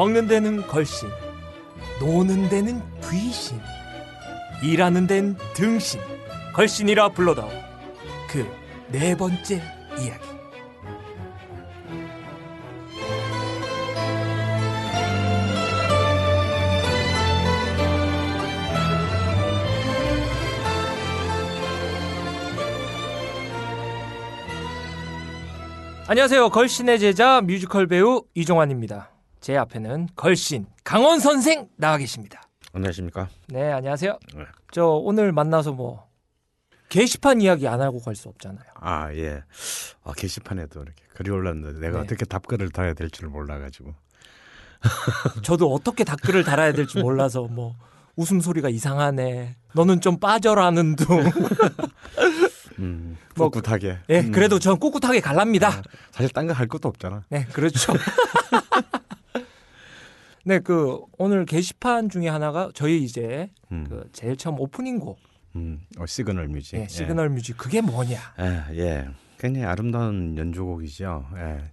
[0.00, 1.10] 먹는 데는 걸신,
[2.00, 3.60] 노는 데는 귀신,
[4.62, 6.00] 일하는 데는 등신,
[6.54, 7.50] 걸신이라 불러다오.
[8.26, 8.46] 그
[8.90, 9.60] 네 번째
[10.00, 10.24] 이야기.
[26.08, 26.48] 안녕하세요.
[26.48, 29.19] 걸신의 제자 뮤지컬 배우 이종환입니다.
[29.40, 32.42] 제 앞에는 걸신 강원 선생 나와 계십니다.
[32.72, 33.28] 안녕하십니까?
[33.48, 34.18] 네, 안녕하세요.
[34.36, 34.44] 네.
[34.70, 36.06] 저 오늘 만나서 뭐
[36.88, 38.64] 게시판 이야기 안 하고 갈 수 없잖아요.
[38.74, 39.42] 아 예.
[40.04, 42.04] 아, 게시판에도 이렇게 글이 올랐는데 내가 네.
[42.04, 43.94] 어떻게 답글을 달아야 될 줄 몰라가지고.
[45.42, 47.74] 저도 어떻게 댓글을 달아야 될지 몰라서 뭐
[48.16, 49.56] 웃음소리가 이상하네.
[49.74, 51.22] 너는 좀 빠져라는 둥.
[52.78, 53.98] 음, 뭐, 꿋꿋하게.
[54.08, 55.82] 예, 음, 그래도 전 꿋꿋하게 갈랍니다.
[56.12, 57.24] 사실 딴 거 할 것도 없잖아.
[57.28, 57.92] 네, 그렇죠.
[60.44, 65.18] 네, 그 오늘 게시판 중에 하나가 저희 이제 음, 그 제일 처음 오프닝 곡,
[65.56, 66.76] 음, 어, 시그널 뮤직.
[66.76, 68.18] 예, 시그널 뮤직 그게 뭐냐?
[68.38, 69.08] 예, 예.
[69.38, 71.26] 굉장히 아름다운 연주곡이죠.
[71.36, 71.72] 예.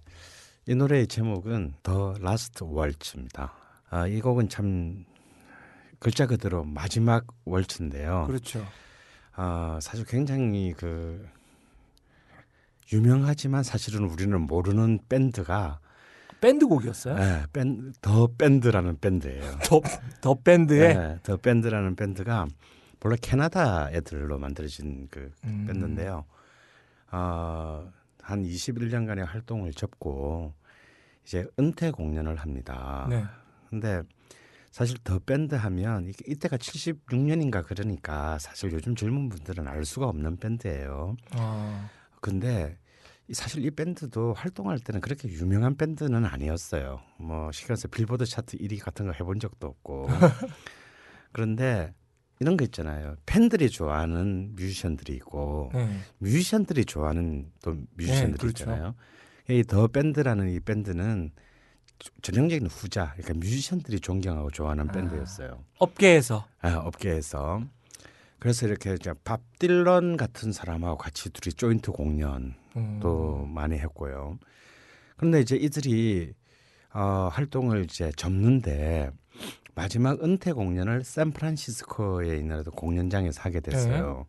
[0.66, 3.52] 이 노래의 제목은 The Last Waltz입니다.
[3.90, 5.04] 아, 이 곡은 참
[5.98, 8.24] 글자 그대로 마지막 waltz인데요.
[8.26, 8.66] 그렇죠.
[9.34, 11.26] 아, 사실 굉장히 그
[12.92, 15.80] 유명하지만 사실은 우리는 모르는 밴드가
[16.40, 17.16] 밴드 곡이었어요?
[17.18, 19.42] 예, 밴, The Band라는 밴드예요.
[19.64, 19.80] The,
[20.20, 22.46] The Band의 예, The Band라는 밴드가
[23.02, 25.66] 원래 캐나다 애들로 만들어진 그 음.
[25.66, 26.24] 밴드인데요.
[27.10, 27.90] 어,
[28.22, 30.52] 한 21년간의 활동을 접고
[31.24, 33.06] 이제 은퇴 공연을 합니다.
[33.08, 33.24] 네.
[33.70, 34.02] 근데
[34.70, 41.16] 사실 The Band 하면 이때가 76년인가 그러니까 사실 요즘 젊은 분들은 알 수가 없는 밴드예요.
[41.36, 42.87] 어, 근데 이-
[43.32, 47.00] 사실 이 밴드도 활동할 때는 그렇게 유명한 밴드는 아니었어요.
[47.18, 50.08] 뭐 시간에서 빌보드 차트 1위 같은 거 해본 적도 없고.
[51.32, 51.92] 그런데
[52.40, 53.16] 이런 거 있잖아요.
[53.26, 55.98] 팬들이 좋아하는 뮤지션들이 있고 네.
[56.18, 58.62] 뮤지션들이 좋아하는 또 뮤지션들이 네, 그렇죠.
[58.64, 58.94] 있잖아요.
[59.50, 61.30] 이 더 밴드라는 이 밴드는
[62.22, 64.92] 전형적인 후자, 그러니까 뮤지션들이 존경하고 좋아하는 아.
[64.92, 65.64] 밴드였어요.
[65.78, 67.62] 업계에서 아, 업계에서
[68.38, 74.38] 그래서 이렇게 밥 딜런 같은 사람하고 같이 둘이 조인트 공연 음, 또 많이 했고요.
[75.16, 76.32] 그런데 이제 이들이
[76.94, 79.10] 어, 활동을 이제 접는데
[79.74, 84.26] 마지막 은퇴 공연을 샌프란시스코에 있는 공연장에서 하게 됐어요.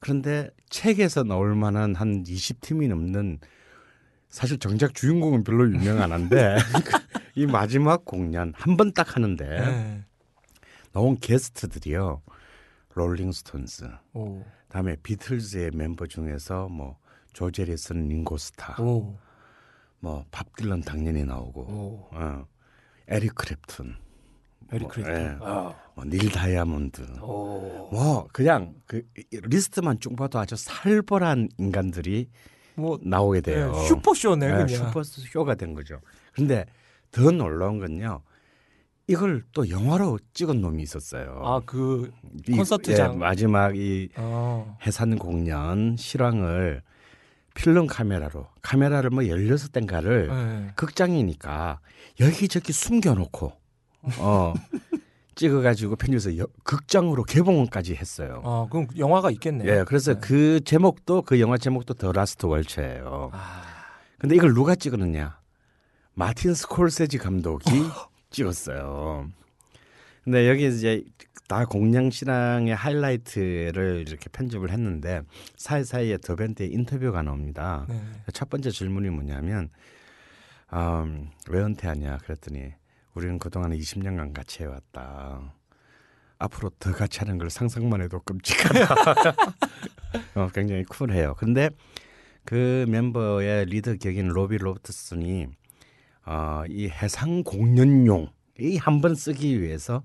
[0.00, 3.38] 그런데 책에서 나올 만한 한 20팀이 넘는
[4.28, 6.56] 사실 정작 주인공은 별로 유명 안 한데
[7.34, 10.04] 이 마지막 공연 한 번 딱 하는데 네.
[10.92, 12.20] 나온 게스트들이요.
[12.98, 16.98] 롤링스톤스, 오, 다음에 비틀즈의 멤버 중에서 뭐
[17.32, 19.16] 조지 해리슨 링고스타, 오,
[20.00, 22.46] 뭐 밥 딜런 당연히 나오고, 오, 어,
[23.06, 23.94] 에릭 클랩튼,
[24.72, 25.16] 에릭 뭐, 크리스틴.
[25.16, 25.36] 예.
[25.40, 32.28] 아, 뭐 닐 다이아몬드, 오, 뭐 그냥 그 이- 리스트만 쭉 봐도 아주 살벌한 인간들이
[32.74, 33.72] 뭐 나오게 돼요.
[33.72, 34.68] 네, 슈퍼쇼네 예, 그냥.
[34.68, 36.00] 슈퍼쇼가 된 거죠.
[36.32, 36.64] 근데
[37.10, 38.22] 더 놀라운 건요.
[39.08, 41.40] 이걸 또 영화로 찍은 놈이 있었어요.
[41.42, 42.12] 아, 그
[42.46, 43.14] 이- 콘서트장.
[43.14, 46.82] 예, 마지막 이 어, 해산 공연 실황을
[47.54, 50.66] 필름 카메라로 카메라를 뭐 16대인가를 네.
[50.76, 51.80] 극장이니까
[52.20, 53.52] 여기저기 숨겨 놓고
[54.18, 54.54] 어
[55.34, 58.42] 찍어 가지고 편집해서 여- 극장으로 개봉까지 했어요.
[58.44, 59.70] 아, 그럼 영화가 있겠네요.
[59.72, 60.20] 예, 그래서 네.
[60.20, 63.30] 그 제목도 그 영화 제목도 The Last Waltz예요.
[63.32, 63.62] 아,
[64.18, 65.38] 근데 이걸 누가 찍었느냐?
[66.14, 67.64] 마틴 스콜세지 감독이
[68.30, 69.30] 찍었어요.
[70.24, 71.04] 근데 여기 이제
[71.48, 75.22] 다 공양 신앙의 하이라이트를 이렇게 편집을 했는데
[75.56, 77.86] 사이사이에 더 밴드의 인터뷰가 나옵니다.
[77.88, 77.98] 네.
[78.34, 79.70] 첫 번째 질문이 뭐냐면
[80.74, 82.74] 음, 왜 은퇴하냐 그랬더니
[83.14, 85.54] 우리는 그동안 20년간 같이 해왔다.
[86.38, 88.94] 앞으로 더 같이 하는 걸 상상만 해도 끔찍하다.
[90.36, 91.34] 어, 굉장히 쿨해요.
[91.34, 91.70] 근데
[92.44, 95.48] 그 멤버의 리더 격인 로비 로버트슨이
[96.28, 98.28] 어, 이 해산 공연용
[98.60, 100.02] 이 한 번 쓰기 위해서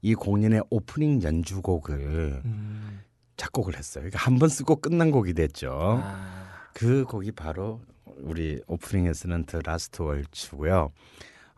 [0.00, 3.00] 이 공연의 오프닝 연주곡을 음,
[3.36, 4.02] 작곡을 했어요.
[4.02, 6.00] 그러니까 한 번 쓰고 끝난 곡이 됐죠.
[6.02, 7.80] 아, 그 곡이 바로
[8.18, 10.92] 우리 오프닝에서는 The Last Waltz고요.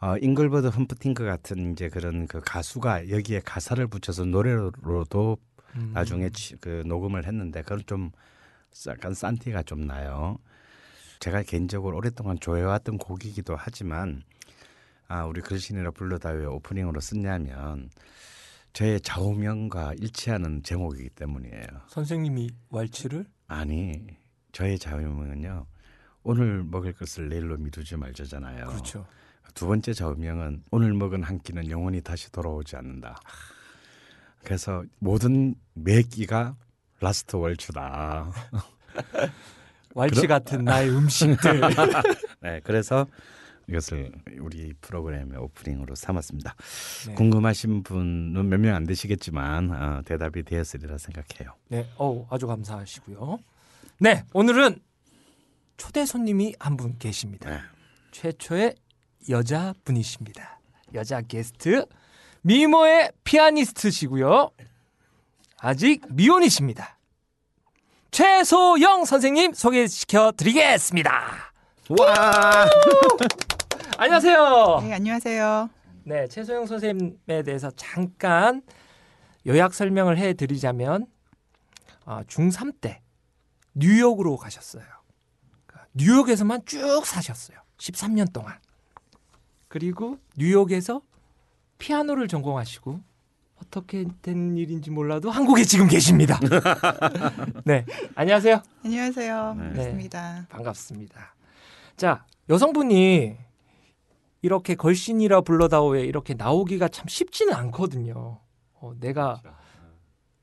[0.01, 5.37] 어, 잉글버트 험퍼딩크 같은 이제 그런 그 가수가 여기에 가사를 붙여서 노래로도
[5.77, 5.91] 음.
[5.95, 8.11] 나중에 치- 그 녹음을 했는데 그건 좀
[8.89, 10.39] 약간 산티가 좀 나요.
[11.23, 14.25] 제가 개인적으로 오랫동안 좋아해왔던 곡이기도 하지만
[15.07, 17.91] 아 우리 글신이라 불러다 왜 오프닝으로 썼냐면
[18.73, 21.65] 저의 좌우명과 일치하는 제목이기 때문이에요.
[21.87, 24.05] 선생님이 왈츠를 아니
[24.51, 25.65] 저의 좌우명은요
[26.25, 28.67] 오늘 먹을 것을 내일로 미루지 말자잖아요.
[28.67, 29.07] 그렇죠.
[29.55, 33.21] 두 번째 좌우명은 오늘 먹은 한 끼는 영원히 다시 돌아오지 않는다.
[34.43, 36.57] 그래서 모든 매 끼가
[36.99, 38.33] Last Waltz다.
[39.95, 41.61] 왈츠 같은 나의 음식들.
[42.41, 43.07] 네, 그래서
[43.69, 44.11] 이것을
[44.41, 46.55] 우리 프로그램의 오프닝으로 삼았습니다.
[47.09, 47.15] 네.
[47.15, 51.55] 궁금하신 분은 몇 명 안 되시겠지만 어, 대답이 되었으리라 생각해요.
[51.69, 53.39] 네, 어우, 아주 감사하시고요.
[54.01, 54.81] 네, 오늘은
[55.77, 57.49] 초대 손님이 한 분 계십니다.
[57.51, 57.59] 네.
[58.11, 58.75] 최초의
[59.31, 60.61] 여자 분이십니다.
[60.95, 61.87] 여자 게스트
[62.43, 64.51] 미모의 피아니스트시고요.
[65.61, 66.99] 아직 미혼이십니다.
[68.13, 71.51] 최소영 선생님 소개시켜 드리겠습니다.
[71.99, 72.67] 와,
[73.97, 74.81] 안녕하세요.
[74.83, 75.71] 네, 안녕하세요.
[76.05, 78.61] 네, 최소영 선생님에 대해서 잠깐
[79.47, 81.07] 요약 설명을 해 드리자면
[82.05, 83.01] 아, 중3 때
[83.73, 84.85] 뉴욕으로 가셨어요.
[85.67, 87.57] 그러니까 뉴욕에서만 쭉 사셨어요.
[87.79, 88.59] 13년 동안.
[89.69, 91.01] 그리고 뉴욕에서
[91.79, 93.01] 피아노를 전공하시고
[93.67, 96.39] 어떻게 된 일인지 몰라도 한국에 지금 계십니다.
[97.65, 98.61] 네, 안녕하세요.
[98.85, 99.55] 안녕하세요.
[99.55, 99.63] 네.
[99.63, 100.47] 반갑습니다.
[100.49, 101.35] 반갑습니다.
[101.97, 103.37] 자, 여성분이
[104.43, 108.41] 이렇게 걸신이라 불러다오에 이렇게 나오기가 참 쉽지는 않거든요.
[108.75, 109.41] 어, 내가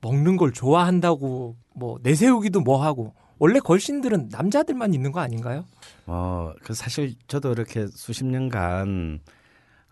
[0.02, 5.66] 먹는 걸 좋아한다고 뭐 내세우기도 뭐하고 원래 걸신들은 남자들만 있는 거 아닌가요?
[6.06, 9.20] 어, 그 사실 저도 이렇게 수십 년간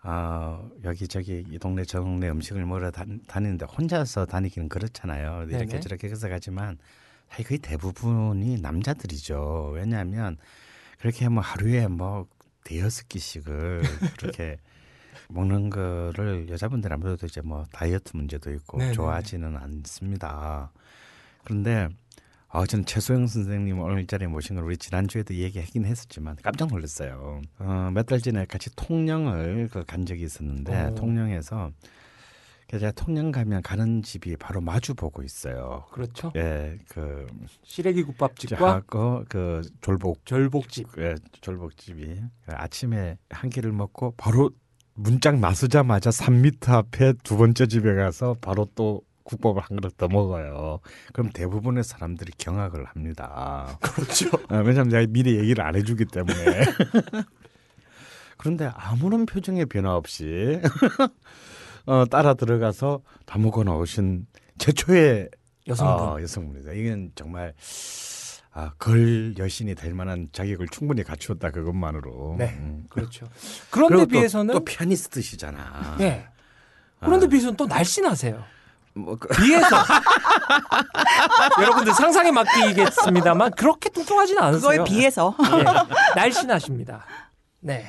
[0.02, 5.46] 어, 여기저기 이 동네 저 동네 음식을 먹으러 다, 다니는데 혼자서 다니기는 그렇잖아요.
[5.48, 5.80] 이렇게 네네.
[5.80, 6.78] 저렇게 해서 가지만
[7.28, 9.72] 사실 거의 대부분이 남자들이죠.
[9.74, 10.36] 왜냐하면
[10.98, 12.26] 그렇게 뭐 하루에 뭐
[12.64, 13.82] 대여섯 끼씩을
[14.18, 14.58] 그렇게
[15.28, 18.94] 먹는 거를 여자분들 아무래도 이제 뭐 다이어트 문제도 있고 네네네.
[18.94, 20.70] 좋아하지는 않습니다.
[21.44, 21.88] 그런데
[22.50, 27.42] 아, 저는 최소영 선생님 오늘 이 자리에 모신 걸 우리 지난주에도 얘기하긴 했었지만 깜짝 놀랐어요.
[27.58, 30.94] 어, 몇 달 전에 같이 통영을 그 간 적이 있었는데 오.
[30.94, 31.70] 통영에서
[32.66, 35.84] 그래서 제가 통영 가면 가는 집이 바로 마주 보고 있어요.
[35.92, 36.32] 그렇죠.
[36.36, 37.26] 예, 그
[37.64, 40.88] 시래기 국밥집과 하고 그 졸복 절복집.
[40.98, 44.50] 예, 졸복집이 아침에 한 끼를 먹고 바로
[44.94, 50.80] 문짝 나서자마자 3미터 앞에 두 번째 집에 가서 바로 또 국밥을 한 그릇 더 먹어요.
[51.12, 53.78] 그럼 대부분의 사람들이 경악을 합니다.
[53.82, 54.28] 그렇죠.
[54.48, 56.64] 어, 왜냐하면 내가 미리 얘기를 안 해주기 때문에.
[58.38, 60.60] 그런데 아무런 표정의 변화 없이
[61.86, 64.26] 어, 따라 들어가서 다 먹어 나오신
[64.58, 65.28] 최초의
[65.68, 66.08] 여성분.
[66.08, 66.72] 아, 여성분이다.
[66.72, 67.52] 이건 정말
[68.52, 72.36] 아, 걸 여신이 될 만한 자격을 충분히 갖추었다 그것만으로.
[72.38, 72.56] 네.
[72.58, 72.84] 음.
[72.88, 73.28] 그렇죠.
[73.70, 75.96] 그런데 그리고 또- 비해서는 또, 피아니스트시잖아.
[75.98, 76.26] 네.
[77.00, 77.28] 그런데 아.
[77.28, 78.42] 비해서는 또 날씬하세요.
[78.98, 79.76] 뭐 그- 비해서
[81.60, 84.70] 여러분들 상상에 맡기겠습니다만 그렇게 뚱뚱하지는 않으세요.
[84.70, 85.64] 그거에 비해서 예,
[86.16, 87.04] 날씬하십니다.
[87.60, 87.86] 네,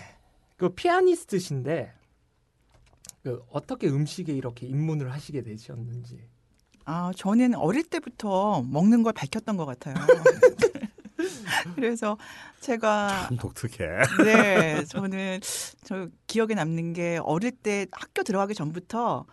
[0.58, 1.94] 그 피아니스트신데
[3.24, 6.20] 그 어떻게 음식에 이렇게 입문을 하시게 되셨는지.
[6.86, 9.94] 아, 저는 어릴 때부터 먹는 걸 밝혔던 것 같아요.
[11.76, 12.18] 그래서
[12.62, 13.88] 제가 참 독특해.
[14.24, 15.40] 네, 저는
[15.84, 19.26] 저 기억에 남는 게 어릴 때 학교 들어가기 전부터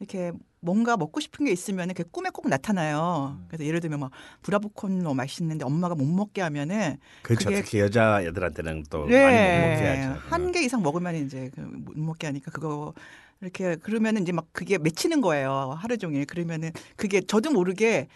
[0.00, 0.32] 이렇게
[0.64, 3.38] 뭔가 먹고 싶은 게 있으면 그 꿈에 꼭 나타나요.
[3.48, 4.10] 그래서 예를 들면 막
[4.42, 7.50] 브라보콘 뭐 맛있는데 엄마가 못 먹게 하면은 그렇죠.
[7.50, 10.20] 그게- 특히 여자 애들한테는 또 많이 못 먹게 하죠.
[10.30, 12.94] 한 개 이상 먹으면 이제 그못 먹게 하니까 그거
[13.42, 18.08] 이렇게 그러면은 이제 막 그게 맺히는 거예요 하루 종일 그러면은 그게 저도 모르게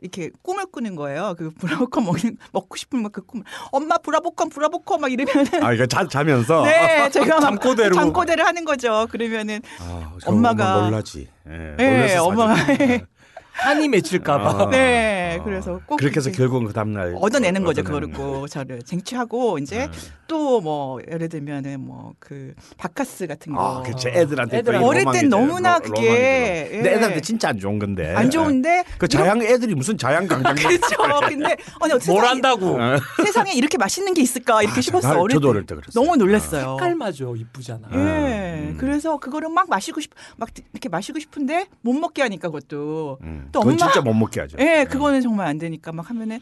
[0.00, 5.00] 이렇게 꿈을 꾸는 거예요 그 브라보콘 먹는 먹고 싶은 막 그 꿈 엄마 브라보콘 브라보콘
[5.00, 7.94] 막 이러면은 아 이거 자, 자면서 네 제가 막 잠꼬대로.
[7.94, 11.28] 잠꼬대를 하는 거죠 그러면은 아, 엄마가- 엄마 놀라지.
[11.48, 12.54] 예, 네, 엄마가.
[13.58, 14.62] 한이 맺힐까봐.
[14.64, 15.44] 아, 네 아.
[15.44, 18.08] 그래서 꼭 그렇게 해서 결국은 그 다음날 얻어내는 거죠 그거를.
[18.12, 19.90] 꼭 저를 쟁취하고 이제 네.
[20.26, 24.08] 또뭐 예를 들면은 뭐 그 바카스 같은 거 아, 그렇죠.
[24.08, 24.58] 애들한테.
[24.58, 25.28] 이 어릴 땐.
[25.28, 26.68] 너무나 로- 그게.
[26.70, 26.94] 근데 예.
[26.94, 28.14] 애들한테 진짜 안 좋은 건데.
[28.14, 30.96] 안 좋은데 그 자양 애들이 무슨 자양 강장 그렇죠.
[31.28, 32.78] 근데 아니 뭘 세상에, 한다고?
[33.24, 35.14] 세상에 이렇게 맛있는 게 있을까 이렇게 싶었어.
[35.14, 35.50] 나- 어릴 저도 때.
[35.50, 36.04] 어릴 때 그랬어요.
[36.04, 36.76] 너무 놀랐어요.
[36.76, 37.88] 깔맞죠, 이쁘잖아.
[37.92, 37.96] 예.
[37.96, 38.76] 음.
[38.78, 43.18] 그래서 그거를 막 마시고 싶, 막 이렇게 마시고 싶은데 못 먹게 하니까 그것도.
[43.22, 43.47] 음.
[43.52, 44.56] 또 그건 엄마- 진짜 못 먹게 하죠.
[44.60, 46.40] 예, 그거는 정말 안 되니까 막 하면은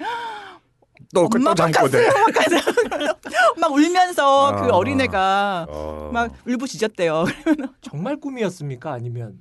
[1.14, 2.08] 또, 그 엄마 또 잠꼬대.
[3.60, 4.76] 막 울면서 그 아.
[4.76, 6.10] 어린애가 어.
[6.12, 7.24] 막 울부짖었대요.
[7.80, 8.92] 정말 꿈이었습니까?
[8.92, 9.38] 아니면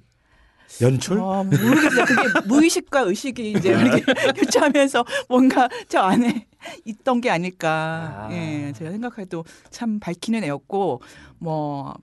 [0.82, 1.20] 연출?
[1.20, 2.06] 어, 모르겠어요.
[2.06, 4.02] 그게 무의식과 의식이 이제 이렇게
[4.34, 6.48] 교차하면서 뭔가 저 안에
[6.86, 8.28] 있던 게 아닐까.
[8.28, 8.30] 아.
[8.32, 11.02] 예, 제가 생각해도 참 밝히는 애였고,
[11.40, 11.94] 뭐,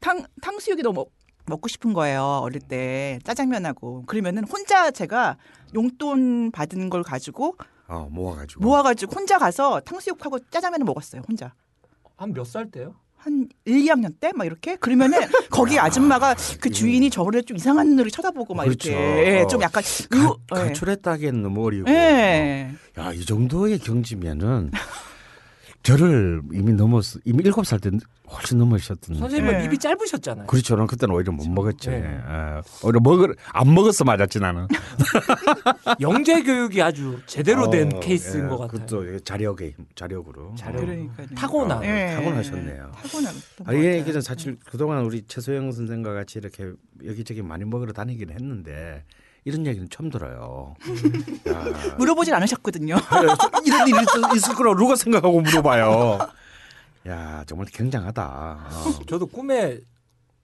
[0.00, 1.04] 탕, 탕수육이 너무
[1.46, 2.40] 먹고 싶은 거예요.
[2.42, 3.18] 어릴 때.
[3.24, 4.04] 짜장면하고.
[4.06, 5.36] 그러면은 혼자 제가
[5.74, 7.56] 용돈 받은 걸 가지고
[7.88, 8.62] 어, 모아가지고.
[8.62, 11.22] 모아가지고 혼자 가서 탕수육하고 짜장면을 먹었어요.
[11.28, 11.52] 혼자.
[12.16, 12.94] 한 몇 살 때요?
[13.16, 15.18] 한 1, 2학년 때 막 이렇게 그러면은
[15.50, 18.90] 거기 아줌마가 그 주인이 저를 좀 이상한 눈으로 쳐다보고 막 그렇죠.
[18.90, 19.62] 이렇게 예, 좀 어.
[19.64, 20.68] 약간 가, 의- 예.
[20.68, 21.88] 가출했다기엔 너무 어리고.
[21.90, 22.70] 예.
[22.98, 24.70] 야, 이 정도의 경지면은
[25.82, 27.18] 저를 이미 넘었어.
[27.24, 27.90] 이미 일곱 살 때
[28.30, 29.16] 훨씬 넘으셨던.
[29.16, 29.64] 선생님은 네.
[29.66, 30.46] 입이 짧으셨잖아요.
[30.46, 30.74] 그렇죠.
[30.76, 31.90] 난 그때는 오히려 못 먹었지.
[31.90, 31.96] 네.
[31.96, 32.60] 예.
[32.82, 34.68] 오히려 먹을 안 먹었어 맞았지 나는.
[36.00, 38.86] 영재 교육이 아주 제대로 된 어, 케이스인 예, 것 같아요.
[38.86, 40.54] 그것도 자력에 자력으로.
[40.56, 40.80] 자력.
[40.80, 41.26] 그러니까요.
[41.34, 41.78] 타고나.
[41.78, 42.14] 어, 예.
[42.16, 42.92] 타고나셨네요.
[42.94, 43.84] 타고났던 아, 것이 같아요.
[43.84, 46.72] 얘기는 사실 그동안 우리 최소영 선생과 같이 이렇게
[47.04, 49.04] 여기저기 많이 먹으러 다니긴 했는데
[49.44, 50.74] 이런 얘기는 처음 들어요.
[51.48, 51.64] 야,
[51.98, 52.96] 물어보진 않으셨거든요.
[53.64, 56.18] 이런 일이 있- 있을 거라고 누가 생각하고 물어봐요.
[57.08, 58.68] 야 정말 굉장하다.
[58.70, 58.92] 어.
[59.08, 59.78] 저도 꿈에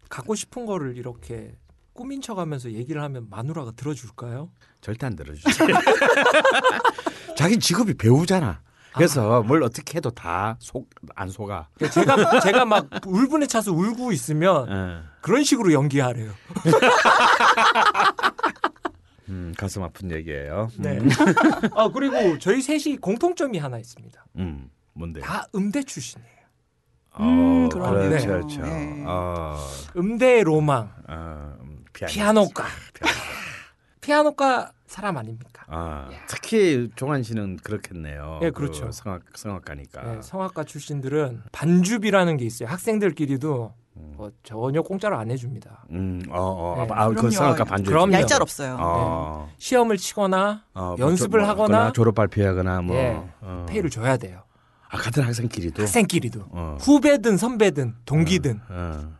[0.09, 1.55] 갖고 싶은 거를 이렇게
[1.93, 4.51] 꾸민 척하면서 얘기를 하면 마누라가 들어줄까요?
[4.81, 5.47] 절대 안 들어주지.
[7.37, 8.61] 자기 직업이 배우잖아.
[8.95, 11.69] 그래서 뭘 어떻게 해도 다 속 안 속아.
[11.93, 15.03] 제가 제가 막 울분에 차서 울고 있으면 어.
[15.21, 16.33] 그런 식으로 연기하래요.
[19.29, 20.69] 음, 가슴 아픈 얘기예요.
[20.79, 20.99] 네.
[21.75, 24.25] 아 그리고 저희 셋이 공통점이 하나 있습니다.
[24.37, 25.21] 음, 뭔데?
[25.21, 26.39] 다 음대 출신이에요.
[27.21, 27.69] 음, 어.
[27.73, 28.63] 그렇죠, 그렇죠.
[28.63, 29.05] 네.
[29.07, 29.57] 어,
[29.97, 32.19] 음대 로망, 어, 음, 피아니스트.
[32.19, 32.65] 피아노 과,
[34.01, 35.65] 피아노과 사람 아닙니까?
[35.67, 38.41] 아, 특히 종환 씨는 그렇겠네요.
[38.43, 38.87] 예, 그렇죠.
[38.87, 40.03] 그 성악 성악가니까.
[40.03, 42.69] 네, 성악과 출신들은 반주비라는 게 있어요.
[42.69, 44.15] 학생들끼리도 음.
[44.17, 45.85] 뭐 전혀 공짜로 안 해줍니다.
[45.91, 46.89] 음, 어, 어, 네.
[46.95, 47.31] 아, 그 그럼요.
[47.31, 47.91] 성악가 반주.
[47.91, 48.13] 그럼요.
[48.13, 48.77] 얄짤 없어요.
[48.81, 52.97] 어, 시험을 치거나 어, 뭐 연습을 조- 뭐 하거나 졸업 발표하거나 뭐.
[52.97, 53.67] 예, 어.
[53.69, 54.43] 페이를 줘야 돼요.
[54.91, 55.83] 아, 같은 학생끼리도.
[55.83, 56.77] 학생끼리도 어.
[56.81, 59.13] 후배든 선배든 동기든 어.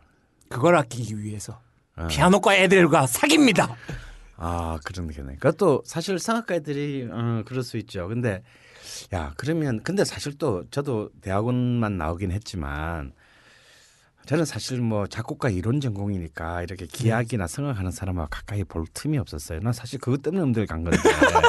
[0.49, 1.59] 그걸 아끼기 위해서
[1.95, 2.07] 어.
[2.07, 3.75] 피아노과 애들과 사깁니다.
[4.37, 5.33] 아, 그런 게네.
[5.35, 8.07] 그것도 사실 성악가 애들이 어, 그럴 수 있죠.
[8.07, 8.41] 근데
[9.13, 13.11] 야, 그러면 근데 사실 또 저도 대학원만 나오긴 했지만
[14.29, 19.59] 저는 사실 뭐 작곡가 이론 전공이니까 이렇게 기악이나 성악하는 사람하고 가까이 볼 틈이 없었어요.
[19.61, 20.99] 난 사실 그것 때문에 음대를 간 건데.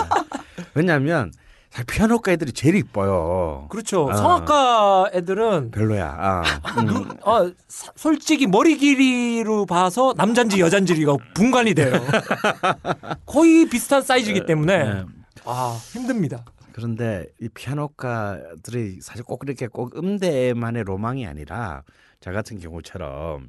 [0.73, 1.31] 왜냐하면
[1.69, 3.67] 사실 피아노과 애들이 제일 이뻐요.
[3.69, 4.09] 그렇죠.
[4.11, 4.17] 아.
[4.17, 6.17] 성악과 애들은 별로야.
[6.19, 6.43] 아,
[6.81, 7.11] 음.
[7.21, 11.93] 어, 사- 솔직히 머리 길이로 봐서 남잔지 여잔지가 분간이 돼요.
[13.27, 15.05] 거의 비슷한 사이즈이기 때문에 네.
[15.45, 16.47] 아 힘듭니다.
[16.73, 21.83] 그런데 이 피아노과들이 사실 꼭 이렇게 꼭 음대만의 로망이 아니라
[22.21, 23.49] 저 같은 경우처럼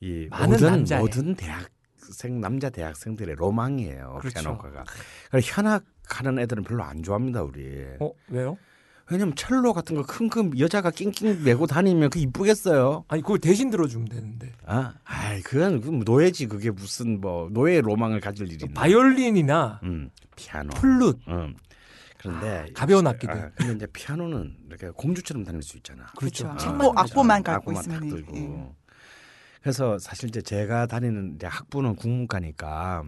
[0.00, 1.00] 이 많은 모든 남자의.
[1.00, 4.18] 모든 대학생 남자 대학생들의 로망이에요.
[4.20, 4.40] 그렇죠.
[4.40, 4.84] 피아노과가.
[5.30, 7.86] 그래서 현악하는 애들은 별로 안 좋아합니다 우리.
[7.98, 8.58] 어 왜요?
[9.10, 13.06] 왜냐면 첼로 같은 거큰거 여자가 낑낑 메고 다니면 그 이쁘겠어요.
[13.08, 18.20] 아니 그걸 대신 들어주면 되는데 아, 아이 그건 그 노예지 그게 무슨 뭐 노예의 로망을
[18.20, 18.68] 가질 일이.
[18.74, 20.68] 바이올린이나 음, 피아노.
[20.74, 21.56] 플룻 음.
[22.18, 23.34] 그런데 가벼운 이제- 악기들.
[23.34, 26.06] 아, 근데 이제 피아노는 이렇게 공주처럼 다닐 수 있잖아.
[26.16, 26.44] 그렇죠.
[26.48, 26.68] 그렇죠.
[26.70, 27.00] 악보, 가지고.
[27.20, 28.36] 악보만 갖고 악보만 딱 있으면 들고.
[28.36, 28.72] 예.
[29.62, 33.04] 그래서 사실 이제 제가 다니는 이제 학부는 국문과니까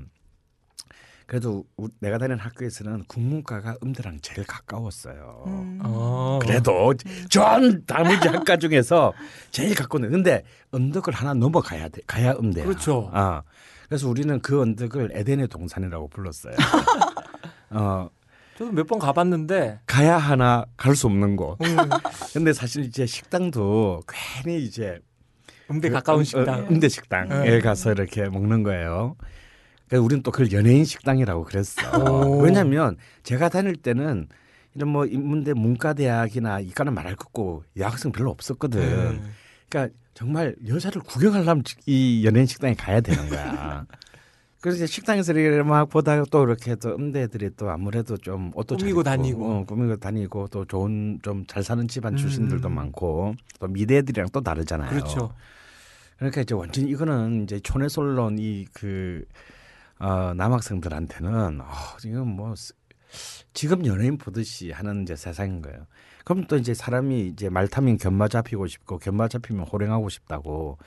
[1.27, 5.45] 그래도 우- 내가 다니는 학교에서는 국문과가 음대랑 제일 가까웠어요.
[5.47, 5.79] 음.
[5.83, 6.41] 어.
[6.43, 6.93] 그래도
[7.29, 9.13] 전 나머지 학과 중에서
[9.53, 12.65] 제일 가까운 근데 언덕을 하나 넘어가야 돼 가야 음대야.
[12.65, 13.11] 그렇죠.
[13.13, 13.43] 아
[13.89, 16.55] 그래서 우리는 그 언덕을 에덴의 동산이라고 불렀어요.
[17.71, 18.09] 어
[18.61, 21.57] 저도 몇 번 가봤는데 가야 하나 갈 수 없는 곳.
[21.63, 21.77] 음,
[22.35, 25.01] 근데 사실 이제 식당도 괜히 이제
[25.71, 26.61] 음대 그 가까운 음, 식당.
[26.61, 27.59] 어, 음대 식당에 네.
[27.61, 29.17] 가서 이렇게 먹는 거예요.
[29.89, 31.81] 그래서 우리는 또 그걸 연예인 식당이라고 그랬어.
[31.99, 32.43] 오.
[32.43, 34.29] 왜냐하면 제가 다닐 때는
[34.75, 38.81] 이런 뭐 인문대 문과대학이나 이과는 말할 것고 여학생 별로 없었거든.
[38.81, 39.23] 네.
[39.71, 43.87] 그러니까 정말 여자를 구경하려면 이 연예인 식당에 가야 되는 거야.
[44.61, 48.85] 그래서 이제 식당에서 이렇게 막 보다가 또 이렇게 또 음대들이 또 아무래도 좀 옷도 잘
[48.85, 49.51] 꾸미고 입고, 다니고.
[49.51, 52.75] 어, 꾸미고 다니고 또 좋은 좀 잘 사는 집안 출신들도 음.
[52.75, 54.91] 많고 또 미대들이랑 또 다르잖아요.
[54.91, 55.33] 그렇죠.
[56.19, 59.25] 그러니까 이제 완전 히 이거는 이제 촌에솔론 이그
[59.99, 61.67] 어, 남학생들한테는 어,
[61.99, 62.75] 지금 뭐 스-
[63.55, 65.87] 지금 연예인 보듯이 하는 이제 세상인 거예요.
[66.25, 70.85] 그럼 또 이제 사람이 이제 말 타면 견마 잡히고 싶고 견마 잡히면 호랭하고 싶다고 이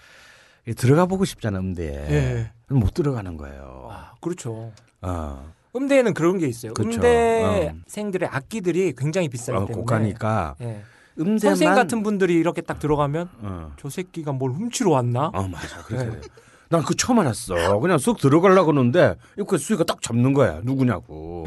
[0.76, 2.52] 들어가 보고 싶잖아 음대에 예.
[2.70, 3.88] 못 들어가는 거예요.
[3.92, 4.72] 아, 그렇죠.
[5.02, 6.74] 어, 음대에는 그런 게 있어요.
[6.74, 6.98] 그렇죠.
[7.02, 10.84] 음대생들의 악기들이 굉장히 비싸기 어, 때문에 고가니까 예.
[11.20, 15.28] 음대만 선생님 같은 분들이 이렇게 딱 들어가면 어, 저 새끼가 뭘 훔치러 왔나?
[15.34, 16.22] 어 맞아 그래서 네.
[16.70, 17.80] 난그 처음 알았어.
[17.80, 20.62] 그냥 쑥 들어가려고 하는데 이거 수위가 딱 잡는 거야.
[20.64, 21.46] 누구냐고.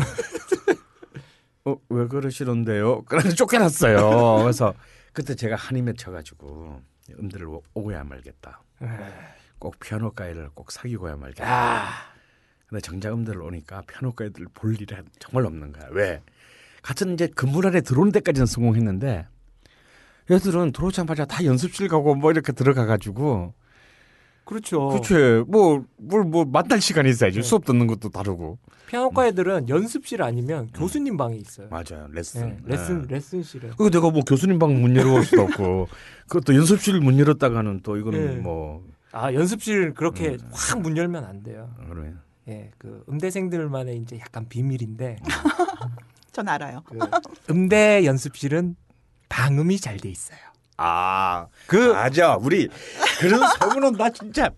[1.64, 3.02] 어, 왜 그러시는데요?
[3.02, 4.42] 그래서 쫓겨났어요.
[4.42, 4.72] 그래서
[5.12, 6.80] 그때 제가 한이 맺혀가지고
[7.18, 8.60] 오- 오고야 말겠다.
[9.58, 11.50] 꼭 피아노과애를 꼭 사귀고야 말겠다.
[11.50, 11.90] 야,
[12.68, 14.86] 근데 음대를 오니까 피아노과 애들 볼 일이
[15.18, 15.86] 정말 없는 거야.
[15.92, 16.22] 왜?
[16.82, 19.26] 같은 이제 건물 안에 들어오는 데까지는 성공했는데
[20.30, 23.54] 애들은 들어오자마자 다 연습실 가고 뭐 이렇게 들어가 가지고
[24.46, 24.88] 그렇죠.
[24.88, 25.12] 그치
[25.48, 27.42] 뭐뭘 뭐 만날 시간이 있어야지 네.
[27.42, 31.68] 수업 듣는 것도 다르고 피아노과 애들은 연습실 아니면 교수님 방에 있어요.
[31.68, 33.14] 맞아요 네, 레슨 레슨 네.
[33.16, 33.68] 레슨실에.
[33.76, 35.88] 그리고 내가 뭐 교수님 방 문 열어올 수도 없고
[36.28, 38.36] 그것도 연습실 문 열었다가는 또 이거는 네.
[38.36, 40.50] 뭐아 연습실 그렇게 음.
[40.52, 41.68] 확문 열면 안 돼요.
[41.84, 45.18] 그러면 예, 그 음대생들만의 이제 약간 비밀인데
[46.30, 46.82] 전 알아요.
[46.86, 46.96] 그
[47.50, 48.76] 음대 연습실은
[49.28, 50.38] 방음이 잘 돼 있어요.
[50.76, 52.68] 아 그 맞아 우리
[53.20, 54.50] 그런 소문은 나 진짜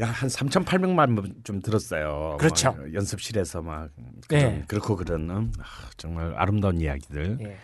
[0.00, 2.36] 야한 3,800만 좀 들었어요.
[2.38, 2.72] 그렇죠.
[2.72, 3.88] 뭐 연습실에서 막
[4.28, 4.62] 네.
[4.68, 5.64] 그렇고 그런 음, 아,
[5.96, 7.38] 정말 아름다운 이야기들.
[7.40, 7.56] 예.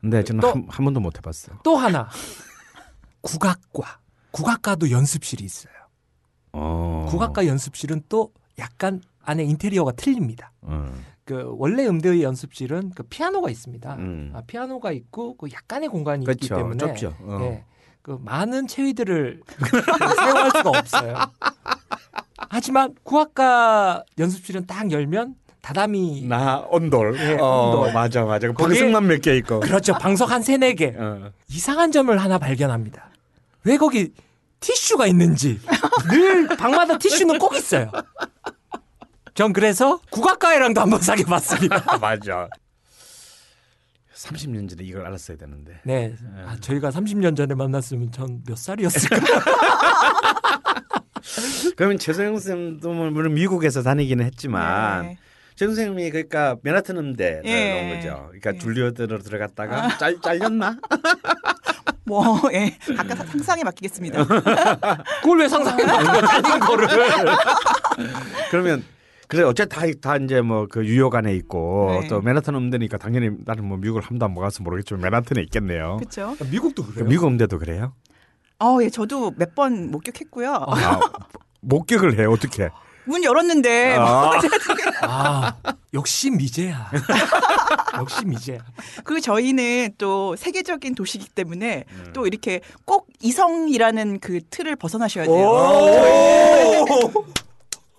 [0.00, 1.58] 근데 저는 또- 한, 한 번도 못 해봤어요.
[1.64, 2.08] 또 하나
[3.20, 3.98] 국악과
[4.30, 5.72] 국악과도 연습실이 있어요.
[6.52, 7.06] 어.
[7.08, 10.52] 국악과 연습실은 또 약간 안에 인테리어가 틀립니다.
[10.62, 10.92] 어.
[11.28, 13.94] 그 원래 음대의 연습실은 그 피아노가 있습니다.
[13.96, 14.32] 음.
[14.34, 16.56] 아, 피아노가 있고 그 약간의 공간이 있기 그렇죠.
[16.56, 17.14] 때문에 좁죠.
[17.20, 17.38] 어.
[17.42, 17.64] 예,
[18.00, 19.42] 그 많은 체위들을
[20.16, 21.14] 사용할 수가 없어요.
[22.48, 27.14] 하지만 국악과 연습실은 딱 열면 다다미 나 온돌.
[27.18, 27.92] 예, 어, 온돌.
[27.92, 28.48] 맞아 맞아.
[28.48, 29.60] 거기에- 방석만 몇 개 있고.
[29.60, 31.30] 그렇죠 방석 한 세네 개 어.
[31.50, 33.10] 이상한 점을 하나 발견합니다.
[33.64, 34.14] 왜 거기
[34.60, 35.60] 티슈가 있는지
[36.10, 37.90] 늘 방마다 티슈는 꼭 있어요.
[39.38, 41.84] 전 그래서 국악과애랑도 한번 사귀어봤습니다.
[41.86, 42.48] 아, 맞아.
[44.12, 45.78] 30년 전에 이걸 알았어야 되는데.
[45.84, 46.12] 네,
[46.44, 49.16] 아, 저희가 30년 전에 만났으면 전 몇 살이었을까?
[51.76, 55.18] 그러면 최소영 쌤도 뭐 물론 미국에서 다니기는 했지만 네.
[55.54, 57.92] 최 선생님이 그러니까 맨하튼 음대를 예.
[57.92, 58.24] 온 거죠.
[58.30, 58.58] 그러니까 예.
[58.58, 60.78] 줄리어드로 들어갔다가 짤 잘렸나?
[62.02, 64.24] 뭐 예, 각각 상상에 맡기겠습니다.
[64.24, 66.26] 그걸 왜 거야?
[66.26, 66.88] 잘린 거를.
[68.50, 68.82] 그러면
[69.28, 72.08] 그래 어쨌든 다, 다 이제 뭐 그 유효 안에 있고 네.
[72.08, 75.98] 또 맨하튼 음대니까 당연히 나는 뭐 미국을 한 번도 안 가서 모르겠지만 맨하튼에 있겠네요.
[75.98, 76.34] 그렇죠.
[76.50, 77.04] 미국도 그래요?
[77.08, 77.92] 미국 음대도 그래요?
[78.60, 80.52] 어, 예, 저도 몇 번 목격했고요.
[80.52, 81.00] 아,
[81.60, 82.70] 목격을 해 어떻게?
[83.04, 84.32] 문 열었는데 아,
[85.02, 85.54] 아,
[85.94, 86.90] 역시 미제야.
[87.98, 88.58] 역시 미제야.
[89.04, 92.10] 그 저희는 또 세계적인 도시이기 때문에 음.
[92.12, 95.36] 또 이렇게 꼭 이성이라는 그 틀을 벗어나셔야 돼요.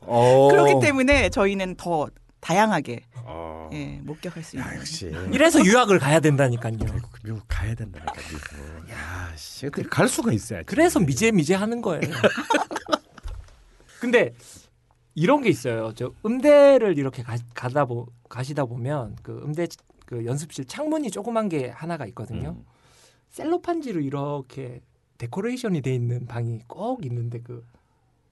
[0.10, 0.50] 오.
[0.50, 2.10] 그렇기 때문에 저희는 더
[2.42, 3.70] 다양하게 어.
[3.74, 4.70] 예, 목격할 수 있는.
[4.70, 6.78] 야, 역시 이래서 유학을 가야 된다니까요.
[6.78, 8.90] 미국, 미국 가야 된다니까 미국.
[8.90, 10.66] 야, 씨, 어떻게 갈 수가 있어야지.
[10.66, 12.02] 그래서 미제 미제 하는 거예요.
[14.00, 14.34] 근데
[15.14, 15.94] 이런 게 있어요.
[15.96, 19.68] 저 음대를 이렇게 가, 가다 보 가시다 보면 그 음대
[20.06, 22.56] 그 연습실 창문이 조그만 게 하나가 있거든요.
[22.58, 22.66] 음.
[23.30, 24.82] 셀로판지로 이렇게
[25.18, 27.64] 데코레이션이 돼 있는 방이 꼭 있는데 그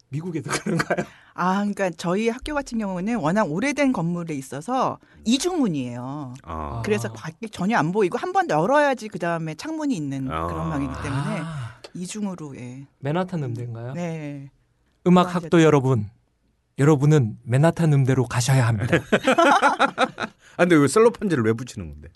[0.09, 1.05] 미국에도 그런가요?
[1.39, 6.33] 아, 그러니까 저희 학교 같은 경우는 워낙 오래된 건물에 있어서 이중문이에요.
[6.43, 6.81] 어.
[6.83, 10.47] 그래서 밖이 전혀 안 보이고 한 번 열어야지 그 다음에 창문이 있는 아.
[10.47, 12.85] 그런 방이기 때문에 아, 이중으로 예.
[12.99, 13.93] 맨하탄 음대인가요?
[13.93, 14.49] 네.
[15.05, 16.09] 음악 학도 여러분,
[16.79, 18.97] 여러분은 맨하탄 음대로 가셔야 합니다.
[20.57, 22.09] 아, 근데 왜 셀로판지를 왜 붙이는 건데?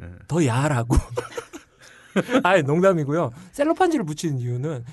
[0.00, 0.06] 예.
[0.28, 0.96] 더 야하라고.
[2.42, 3.30] 아니 농담이고요.
[3.52, 4.84] 셀로판지를 붙이는 이유는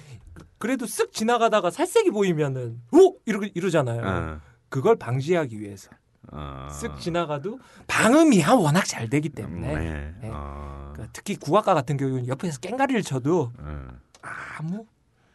[0.57, 4.01] 그래도 쓱 지나가다가 살색이 보이면은 오 이러 이러잖아요.
[4.03, 4.41] 어.
[4.69, 5.91] 그걸 방지하기 위해서
[6.31, 6.67] 어.
[6.71, 10.13] 쓱 지나가도 방음이 워낙 잘 되기 때문에 음, 네.
[10.21, 10.29] 네.
[10.33, 10.93] 어.
[10.95, 13.87] 그 특히 국악가 같은 경우는 옆에서 깽가리를 쳐도 어.
[14.21, 14.85] 아무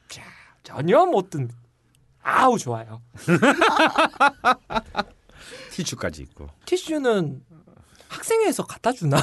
[0.09, 0.23] 자,
[0.63, 1.51] 전혀 못 듣는
[2.23, 3.01] 아우 좋아요.
[5.73, 6.49] 티슈까지 있고.
[6.67, 7.43] 티슈는
[8.09, 9.17] 학생회에서 갖다 주나?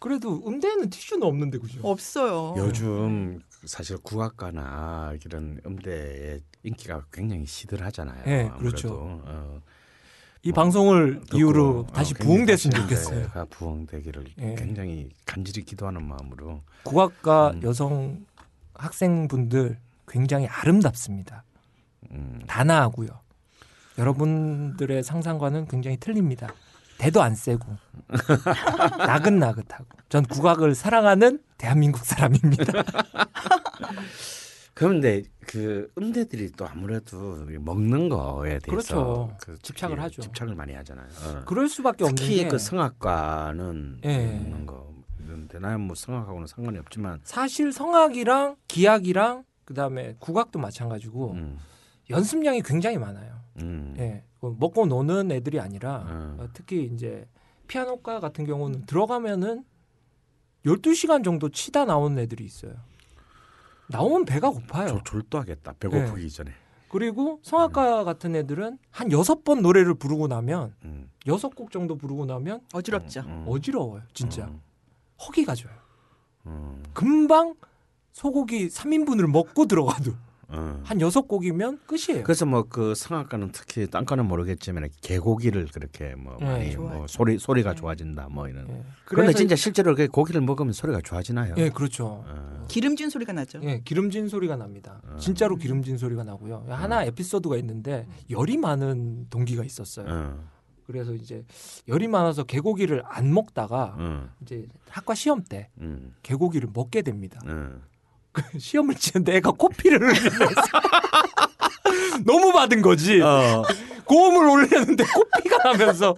[0.00, 1.80] 그래도 음대에는 티슈는 없는데 그죠?
[1.82, 2.54] 없어요.
[2.56, 8.24] 요즘 사실 국악가나 이런 음대의 인기가 굉장히 시들하잖아요.
[8.24, 8.58] 네, 아무래도.
[8.58, 9.20] 그렇죠.
[9.24, 9.60] 어,
[10.42, 13.18] 이 뭐, 방송을 이후로 어, 다시 굉장히 부흥됐으면 좋겠어요.
[13.18, 14.54] 음대가 부흥되기를 예.
[14.54, 16.62] 굉장히 간절히 기도하는 마음으로.
[16.82, 17.62] 국악과 음.
[17.62, 18.24] 여성
[18.72, 21.44] 학생분들 굉장히 아름답습니다.
[22.10, 22.40] 음.
[22.46, 23.20] 단아하고요.
[23.98, 26.54] 여러분들의 상상과는 굉장히 틀립니다.
[27.00, 27.64] 대도 안 세고
[28.98, 32.74] 나긋나긋하고 전 국악을 사랑하는 대한민국 사람입니다.
[34.74, 39.36] 그런데 그 음대들이 또 아무래도 먹는 거에 대해서 그렇죠.
[39.40, 40.20] 그 집착을 하죠.
[40.20, 41.06] 집착을 많이 하잖아요.
[41.24, 41.44] 어.
[41.46, 44.26] 그럴 수밖에 없는 특히 게그 성악과는 예.
[44.26, 44.90] 먹는 거.
[45.52, 51.58] 나는 뭐 성악하고는 상관이 없지만 사실 성악이랑 기악이랑 그다음에 국악도 마찬가지고 음,
[52.10, 53.39] 연습량이 굉장히 많아요.
[53.62, 53.94] 음.
[53.98, 54.24] 예.
[54.40, 56.36] 그 먹고 노는 애들이 아니라 음.
[56.40, 57.26] 어, 특히 이제
[57.68, 59.64] 피아노과 같은 경우는 들어가면은
[60.64, 62.74] 12시간 정도 치다 나오는 애들이 있어요.
[63.88, 64.88] 나오면 배가 고파요.
[64.88, 65.72] 저 졸도하겠다.
[65.74, 66.52] 배고프기 전에.
[66.88, 72.26] 그리고 성악가 같은 애들은 한 여섯 번 노래를 부르고 나면 음, 여섯 곡 정도 부르고
[72.26, 73.20] 나면 어지럽죠.
[73.20, 74.46] 음, 어지러워요, 진짜.
[74.46, 74.60] 음.
[75.24, 75.72] 허기가 져요.
[76.46, 77.54] 음, 금방
[78.12, 80.12] 소고기 3인분을 먹고 들어가도
[80.52, 80.80] 음.
[80.84, 82.24] 한 여섯 곡이면 끝이에요.
[82.24, 87.06] 그래서 뭐 그 성악가는 특히 딴 거는 모르겠지만 개고기를 그렇게 뭐 네, 많이 뭐.
[87.08, 87.76] 소리 소리가 네.
[87.76, 88.68] 좋아진다 뭐 이런.
[88.68, 88.84] 예.
[89.04, 91.54] 그런데 진짜 실제로 그 고기를 먹으면 소리가 좋아지나요?
[91.56, 92.24] 예, 그렇죠.
[92.26, 92.66] 어.
[92.68, 93.60] 기름진 소리가 나죠.
[93.64, 95.00] 예, 기름진 소리가 납니다.
[95.04, 95.16] 어.
[95.16, 96.64] 진짜로 기름진 소리가 나고요.
[96.68, 100.06] 하나 에피소드가 있는데 열이 많은 동기가 있었어요.
[100.08, 100.48] 어,
[100.86, 101.44] 그래서 이제
[101.88, 107.40] 열이 많아서 개고기를 안 먹다가 어, 이제 학과 시험 때 음, 개고기를 먹게 됩니다.
[107.46, 107.72] 어.
[108.32, 110.62] 그 시험을 치는데 애가 코피를 흘리면서
[112.24, 113.20] 너무 받은 거지.
[113.20, 113.62] 어.
[114.04, 116.16] 고음을 올렸는데 코피가 나면서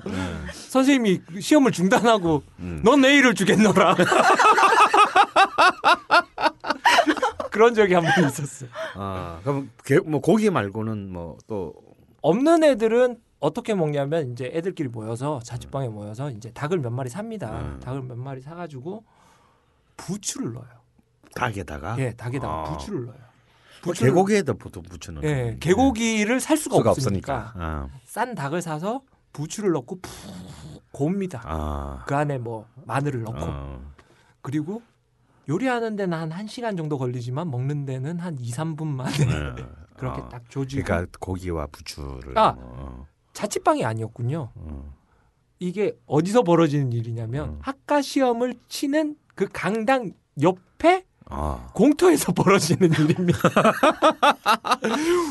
[0.53, 2.81] 선생님이 시험을 중단하고 음.
[2.85, 3.97] 넌 내일을 주겠노라.
[7.51, 8.71] 그런 적이 한 번 있었어요.
[8.95, 11.75] 아, 그럼 개, 뭐 고기 말고는 뭐 또
[12.23, 17.51] 없는 애들은 어떻게 먹냐면 이제 애들끼리 모여서 자취방에 모여서 이제 닭을 몇 마리 삽니다.
[17.51, 17.81] 음.
[17.83, 19.05] 닭을 몇 마리 사가지고
[19.97, 20.82] 부추를 넣어요.
[21.35, 22.63] 닭에다가 예, 닭에다가 아.
[22.65, 23.19] 부추를 넣어요.
[23.85, 27.53] 뭐 부추를- 개고기에도 보통 부추는 예, 개고기를 살 수가, 수가 없으니까, 없으니까.
[27.57, 30.11] 아, 싼 닭을 사서 부추를 넣고 푹
[30.93, 31.43] 고웁니다.
[31.45, 33.93] 아, 그 안에 뭐 마늘을 넣고 어.
[34.43, 34.83] 그리고
[35.49, 39.55] 요리하는 데는 한 1시간 정도 걸리지만 먹는 데는 한 2, 3분 만에 어.
[39.97, 40.29] 그렇게 어.
[40.29, 42.53] 딱 조지고 그러니까 고기와 부추를 아.
[42.53, 44.51] 뭐, 자취방이 아니었군요.
[44.55, 44.95] 어.
[45.59, 47.59] 이게 어디서 벌어지는 일이냐면 음.
[47.63, 51.71] 학과 시험을 치는 그 강당 옆에 아.
[51.73, 53.39] 공터에서 벌어지는 일입니다.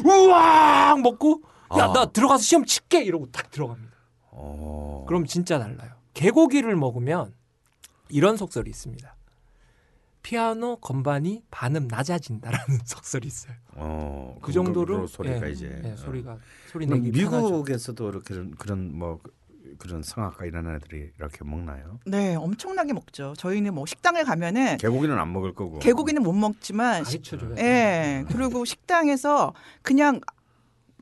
[0.04, 1.42] 우와 먹고
[1.78, 1.94] 야 아.
[1.94, 3.92] 나 들어가서 시험 칠게 이러고 딱 들어갑니다.
[4.32, 5.06] 어.
[5.08, 5.92] 그럼 진짜 달라요.
[6.14, 7.34] 개고기를 먹으면
[8.10, 9.16] 이런 속설이 있습니다.
[10.24, 13.54] 피아노 건반이 반음 낮아진다라는 속설이 있어요.
[13.76, 14.38] 어.
[14.42, 15.96] 그 정도로 소리가 예, 이제 예, 어.
[15.98, 16.38] 소리가
[16.72, 17.18] 소리 그럼 내기.
[17.20, 19.20] 미국에서도 이렇게 그런 뭐
[19.64, 22.00] 그- 그런 성악가 이런 애들이 이렇게 먹나요?
[22.06, 23.34] 네, 엄청나게 먹죠.
[23.38, 25.80] 저희는 뭐 식당에 가면은 개고기는 안 먹을 거고.
[25.80, 27.56] 개고기는 못 먹지만 식- 가르쳐줘요.
[27.58, 28.24] 예.
[28.30, 30.20] 그리고 식당에서 그냥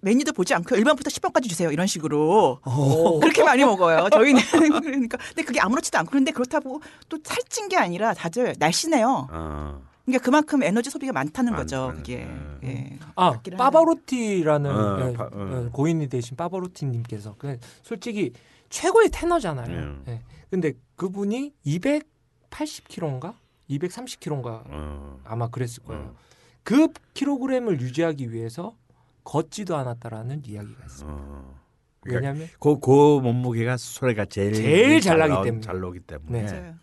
[0.02, 1.72] 메뉴도 보지 않고 1번부터 10번까지 주세요.
[1.72, 2.60] 이런 식으로.
[2.65, 3.19] 오.
[3.19, 4.08] 그렇게 많이 먹어요.
[4.10, 4.41] 저희는
[4.84, 9.28] 그러니까 근데 그게 아무렇지도 않고 그런데 그렇다고 또 살찐 게 아니라 다들 날씬해요.
[9.30, 9.82] 어.
[10.10, 11.88] 그러니까 그만큼 에너지 소비가 많다는 많- 거죠.
[11.88, 12.24] 많- 그게.
[12.24, 12.60] 음.
[12.63, 12.98] 예.
[13.15, 15.30] 아 맞긴 빠바로티라는 어, 예, 바- 어.
[15.34, 18.34] 어, 고인이 되신 빠바로티님께서 그 솔직히
[18.69, 19.69] 최고의 테너잖아요.
[19.78, 20.04] 음.
[20.08, 20.22] 예.
[20.50, 23.36] 근데 그분이 280kg인가
[23.69, 25.19] 230kg인가 어.
[25.24, 26.02] 아마 그랬을 거예요.
[26.02, 26.15] 어.
[26.63, 28.76] 그 킬로그램을 유지하기 위해서
[29.24, 31.10] 걷지도 않았다라는 이야기가 있어요.
[31.12, 31.60] 어.
[32.02, 35.62] 그러니까 왜냐하면 그, 그 몸무게가 소리가 제일 제일 잘 나기 나오- 때문에.
[35.62, 36.41] 잘 나오기 때문에.
[36.43, 36.74] 네.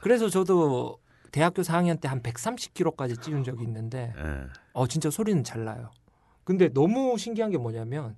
[0.00, 0.98] 그래서 저도
[1.38, 4.46] 대학교 4학년 때 한 130kg까지 찌운 적이 있는데 예.
[4.72, 5.90] 어 진짜 소리는 잘 나요.
[6.42, 8.16] 근데 너무 신기한 게 뭐냐면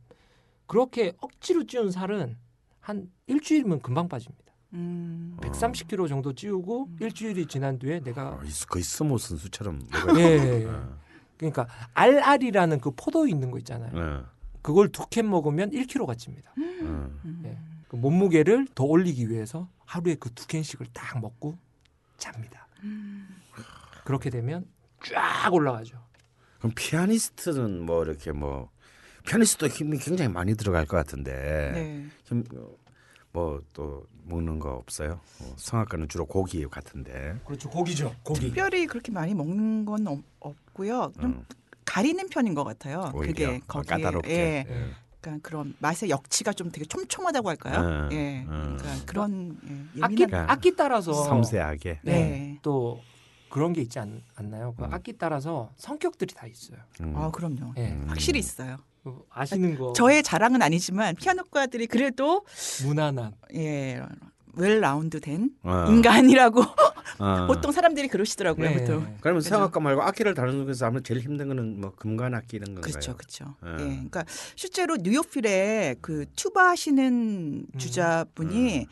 [0.67, 2.39] 그렇게 억지로 찌운 살은
[2.81, 4.55] 한 일주일이면 금방 빠집니다.
[4.73, 5.37] 음.
[5.37, 5.41] 어.
[5.43, 6.97] 130kg 정도 찌우고 음.
[6.99, 9.83] 일주일이 지난 뒤에 내가 어, 이- 거의 스모 선수처럼.
[10.17, 10.65] 예, 예, 예.
[10.65, 10.97] 어.
[11.37, 13.93] 그러니까 알알이라는 그 포도 있는 거 있잖아요.
[13.95, 14.25] 어.
[14.63, 16.53] 그걸 두 캔 먹으면 1kg가 찝니다.
[16.53, 16.55] 어.
[16.57, 17.43] 음.
[17.45, 17.59] 예.
[17.89, 21.59] 그 몸무게를 더 올리기 위해서 하루에 그 두 캔씩을 딱 먹고
[22.17, 22.67] 잡니다.
[22.83, 23.29] 음.
[24.05, 24.67] 그렇게 되면
[25.05, 25.99] 쫙 올라가죠.
[26.59, 28.71] 그럼 피아니스트는 뭐 이렇게 뭐
[29.27, 32.07] 피아니스트도 힘이 굉장히 많이 들어갈 것 같은데 네.
[33.33, 35.21] 뭐또 먹는 거 없어요?
[35.41, 37.39] 어, 성악가는 주로 고기 같은데.
[37.47, 37.69] 그렇죠.
[37.71, 38.15] 고기죠.
[38.23, 38.41] 고기.
[38.41, 41.13] 특별히 그렇게 많이 먹는 건 없- 없고요.
[41.21, 41.45] 좀 음,
[41.85, 43.11] 가리는 편인 것 같아요.
[43.15, 44.31] 오히려 그게 어, 거기에 까다롭게.
[44.33, 44.67] 예.
[44.69, 44.91] 예.
[45.21, 47.81] 그러니까 그런 맛의 역치가 좀 되게 촘촘하다고 할까요?
[47.81, 48.41] 음, 예.
[48.49, 48.77] 음.
[48.79, 49.59] 그러니까 그런
[49.97, 52.01] 예, 악기 예민한 그러니까 악기 따라서 섬세하게.
[52.03, 52.13] 네.
[52.13, 52.59] 네.
[52.63, 53.01] 또
[53.51, 54.75] 그런 게 있지 않, 않나요?
[54.77, 54.95] 그 음.
[54.95, 56.79] 악기 따라서 성격들이 다 있어요.
[57.03, 57.15] 음.
[57.17, 57.75] 아 그럼요.
[57.77, 57.91] 예.
[57.91, 58.07] 음.
[58.09, 58.79] 확실히 있어요.
[59.03, 62.45] 그 아시는 거 저의 자랑은 아니지만 피아노과들이 그래도
[62.85, 64.03] 무난한 예,
[64.55, 66.63] 웰 라운드된 어, 인간이라고
[67.19, 67.47] 어.
[67.49, 68.69] 보통 사람들이 그러시더라고요.
[68.71, 68.79] 네.
[68.79, 69.17] 보통.
[69.21, 69.43] 그러면.
[69.43, 72.91] 성악가 말고 악기를 다루는 중에서 아무래도 제일 힘든 거는 뭐 금관 악기 이런 건가요?
[72.91, 73.55] 그렇죠, 그렇죠.
[73.65, 73.71] 예.
[73.73, 74.25] 예, 그러니까
[74.57, 77.79] 실제로 뉴욕필에 그 투바 하시는 음.
[77.79, 78.87] 주자분이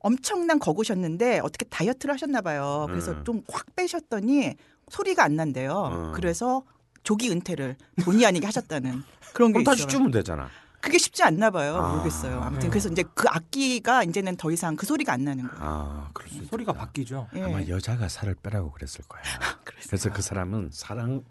[0.00, 2.86] 엄청난 거구셨는데 어떻게 다이어트를 하셨나 봐요.
[2.88, 3.24] 그래서 음.
[3.24, 4.54] 좀확 빼셨더니
[4.90, 5.72] 소리가 안 난대요.
[5.72, 6.12] 어.
[6.14, 6.64] 그래서
[7.02, 9.90] 조기 은퇴를 본의 아니게 하셨다는 그런 게 그럼 다시 있어요.
[9.90, 10.48] 주면 되잖아.
[10.82, 11.76] 그게 쉽지 않나 봐요.
[11.76, 11.92] 아.
[11.92, 12.40] 모르겠어요.
[12.42, 12.68] 아무튼 네.
[12.68, 15.58] 그래서 이제 그 악기가 이제는 더 이상 그 소리가 안 나는 거예요.
[15.62, 16.44] 아, 그럴 수.
[16.44, 17.28] 소리가 바뀌죠.
[17.36, 17.42] 예.
[17.44, 19.22] 아마 여자가 살을 빼라고 그랬을 거야.
[19.86, 21.22] 그래서 그 사람은 사랑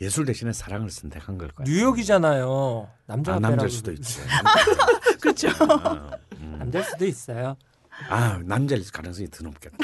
[0.00, 1.64] 예술 대신에 사랑을 선택한 걸 거야.
[1.66, 2.88] 뉴욕이잖아요.
[3.06, 3.92] 남자가 아, 남자일 수도.
[3.92, 4.20] 있지.
[5.20, 5.48] 그렇죠.
[5.48, 6.56] 어, 음.
[6.60, 7.56] 남자일 수도 있어요.
[8.08, 9.76] 아, 남자일 가능성이 더 높겠다.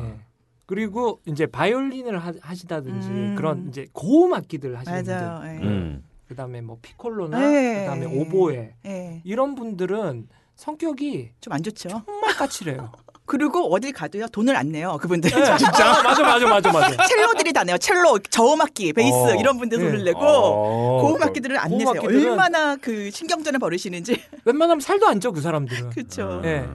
[0.00, 0.20] 예.
[0.66, 3.34] 그리고 이제 바이올린을 하, 하시다든지 음.
[3.36, 5.46] 그런 이제 고음 악기들 하시는 분들, 맞아요.
[5.46, 5.58] 예.
[5.62, 6.02] 음.
[6.28, 7.80] 그다음에 뭐 피콜로나 네.
[7.80, 9.20] 그다음에 오보에 예.
[9.24, 11.88] 이런 분들은 성격이 좀 안 좋죠.
[11.88, 12.92] 정말 까칠해요.
[13.26, 15.30] 그리고 어딜 가도요 돈을 안 내요 그분들.
[15.58, 16.02] 진짜?
[16.02, 17.06] 맞아, 맞아, 맞아, 맞아.
[17.08, 17.78] 첼로들이 다 내요.
[17.78, 19.34] 첼로, 저음악기, 베이스 어.
[19.36, 19.84] 이런 분들 네.
[19.84, 21.94] 돈을 내고 어, 고음악기들은 안 내세요.
[21.94, 24.22] 고음악기들은- 얼마나 그 신경전을 벌이시는지.
[24.44, 25.90] 웬만하면 살도 안 쪄, 그 사람들은.
[25.90, 26.40] 그렇죠.
[26.42, 26.68] 네.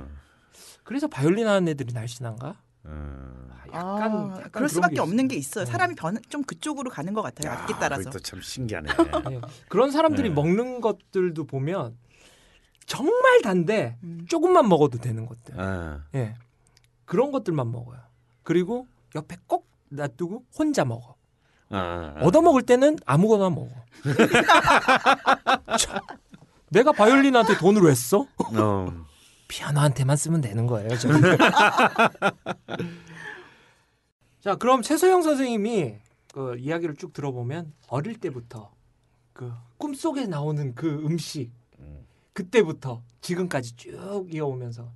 [0.84, 2.56] 그래서 바이올린 하는 애들이 날씬한가?
[2.86, 3.39] 음.
[3.74, 5.28] 약간, 아, 약간 그럴 수밖에 없는.
[5.28, 5.66] 게 있어요.
[5.66, 5.72] 네.
[5.72, 7.52] 사람이 변, 좀 그쪽으로 가는 것 같아요.
[7.54, 8.04] 악기 따라서.
[8.04, 8.90] 그것도 참 신기하네.
[9.32, 9.42] 예.
[9.70, 10.36] 그런 사람들이 네.
[10.36, 11.98] 먹는 것들도 보면
[12.86, 14.26] 정말 단데 음.
[14.28, 15.60] 조금만 먹어도 되는 것들.
[15.60, 16.02] 어.
[16.16, 16.36] 예.
[17.06, 18.00] 그런 것들만 먹어요.
[18.44, 21.16] 그리고 옆에 꼭 놔두고 혼자 먹어.
[21.72, 22.16] 어.
[22.22, 23.70] 얻어 먹을 때는 아무거나 먹어.
[25.78, 26.00] 참,
[26.70, 28.26] 내가 바이올린한테 돈을 왜 써?
[28.56, 29.06] 어.
[29.50, 30.90] 피아노한테만 쓰면 되는 거예요.
[34.42, 35.96] 자, 그럼 최소영 선생님이
[36.34, 38.72] 그 이야기를 쭉 들어보면 어릴 때부터
[39.34, 42.06] 그 꿈속에 나오는 그 음식 음.
[42.34, 44.92] 그때부터 지금까지 쭉 이어오면서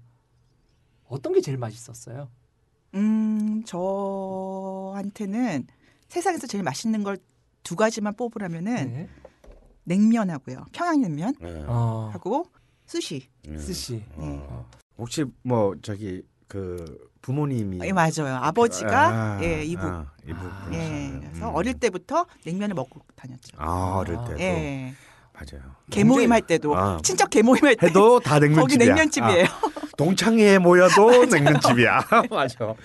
[1.07, 2.29] 어떤 게 제일 맛있었어요?
[2.95, 5.67] 음, 저한테는
[6.07, 7.17] 세상에서 제일 맛있는 걸
[7.63, 9.09] 두 가지만 뽑으라면은 네.
[9.85, 10.65] 냉면하고요.
[10.73, 11.65] 평양냉면 어.
[11.67, 12.45] 어, 하고
[12.85, 13.27] 스시.
[13.47, 13.57] 음.
[13.57, 14.03] 스시.
[14.15, 14.69] 어.
[14.97, 18.35] 혹시 뭐 저기 그 부모님이 예, 맞아요.
[18.41, 19.85] 아버지가 아, 예, 이북.
[19.85, 20.43] 아, 이북.
[20.43, 20.69] 아.
[20.73, 21.11] 예.
[21.21, 21.55] 그래서 음.
[21.55, 23.57] 어릴 때부터 냉면을 먹고 다녔죠.
[23.57, 24.25] 아, 어릴 아.
[24.25, 24.93] 때도 예.
[25.33, 25.63] 맞아요.
[25.89, 26.99] 개모임 할 때도 아.
[27.01, 28.61] 친척 개모임 할때 해도 다 냉면집이야.
[28.61, 29.45] 거기 냉면집이에요.
[29.45, 32.01] 아, 동창회에 모여도 냉면집이야.
[32.29, 32.75] 맞아.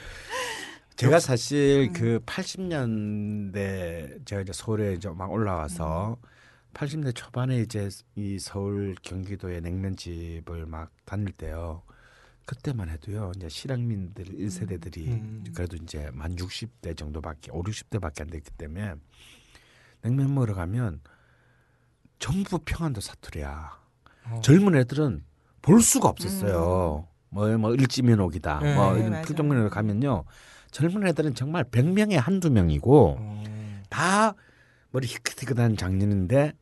[0.97, 1.93] 제가 사실 음.
[1.93, 6.29] 그 80년대 제가 이제 서울에 이제 막 올라와서 음.
[6.75, 11.83] 80대 초반에 이제 이 서울 경기도의 냉면집을 막 다닐 때요.
[12.49, 13.33] 그때만 해도요.
[13.37, 15.45] 이제 실향민들 1세대들이 음.
[15.55, 18.95] 그래도 이제 만 60대 정도밖에 5, 60대밖에 안 됐기 때문에
[20.01, 21.03] 냉면 먹으러 가면
[22.19, 23.79] 전부 평안도 사투리야.
[24.31, 24.41] 어.
[24.43, 25.25] 젊은 애들은
[25.61, 27.07] 볼 수가 없었어요.
[27.29, 28.61] 뭐, 뭐 일지면옥이다.
[28.61, 29.23] 네, 뭐 네, 이런.
[29.23, 30.25] 필동면에 가면요.
[30.71, 33.45] 젊은 애들은 정말 100명에 한두 명이고 어.
[33.91, 34.35] 다
[34.91, 36.55] 머리 희끗희끗한 장년인데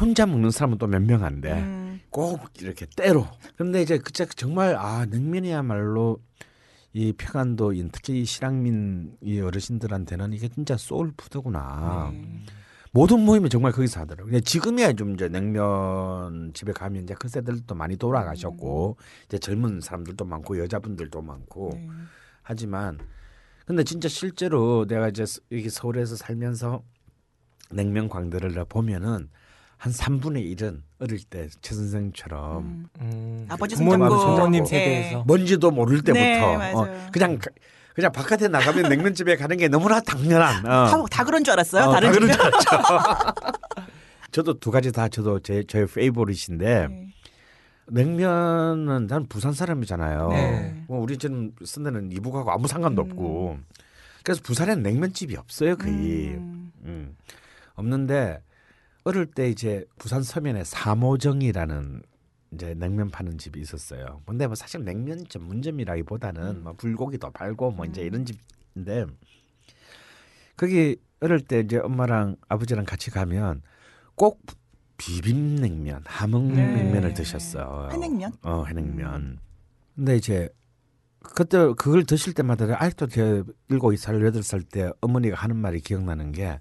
[0.00, 1.52] 혼자 먹는 사람은 또 몇 명 안 돼.
[1.52, 3.26] 음, 꼭 이렇게 때로.
[3.56, 6.20] 그런데 이제 그때 정말 아 냉면이야말로
[6.92, 12.10] 이 평안도 인 특히 이 실향민 이 어르신들한테는 이게 진짜 소울 푸드구나.
[12.12, 12.44] 네.
[12.92, 14.32] 모든 모임이 정말 거기서 하더라고요.
[14.32, 20.24] 근데 지금이야 좀 이제 냉면 집에 가면 이제 그 세대들도 많이 돌아가셨고 이제 젊은 사람들도
[20.24, 21.88] 많고 여자분들도 많고 네.
[22.42, 22.98] 하지만
[23.66, 26.82] 근데 진짜 실제로 내가 이제 서- 여기 서울에서 살면서
[27.70, 29.28] 냉면 광들을 보면은
[29.78, 32.88] 한 3분의 1은 어릴 때 최 선생처럼 음.
[33.00, 33.46] 음.
[33.48, 34.08] 아버지 부모님.
[34.08, 34.66] 부모님 예.
[34.66, 37.08] 세대에서 뭔지도 모를 때부터 네, 어.
[37.12, 37.50] 그냥 가-
[37.94, 40.86] 그냥 바깥에 나가면 냉면집에 가는 게 너무나 당연한 어.
[40.86, 41.84] 다, 다 그런 줄 알았어요.
[41.84, 42.30] 어, 다른 다 그런?
[42.32, 42.68] 줄 알았죠.
[44.32, 47.08] 저도 두 가지 다 저도 제 저의 페이보릿인데 네.
[47.86, 50.28] 냉면은 난 부산 사람이잖아요.
[50.30, 50.84] 네.
[50.88, 53.10] 뭐 우리 지금 쓴 데는 이북하고 아무 상관도 음.
[53.10, 53.58] 없고
[54.24, 56.72] 그래서 부산에는 냉면집이 없어요 거의 음.
[56.84, 57.16] 음.
[57.76, 58.42] 없는데
[59.08, 62.02] 어릴 때 이제 부산 서면에 사모정이라는
[62.52, 64.20] 이제 냉면 파는 집이 있었어요.
[64.26, 69.06] 근데 뭐 사실 냉면 전문점이라기보다는 뭐 불고기도 팔고 뭐 이제 이런 집인데
[70.58, 73.62] 거기 어릴 때 이제 엄마랑 아버지랑 같이 가면
[74.14, 74.42] 꼭
[74.98, 77.14] 비빔냉면, 함흥냉면을 네.
[77.14, 77.88] 드셨어.
[77.90, 78.32] 해냉면?
[78.42, 79.38] 어, 해냉면.
[79.96, 80.50] 근데 이제
[81.20, 86.32] 그때 그걸 드실 때마다 아직도 제 일곱 살 여덟 살 때 어머니가 하는 말이 기억나는
[86.32, 86.60] 게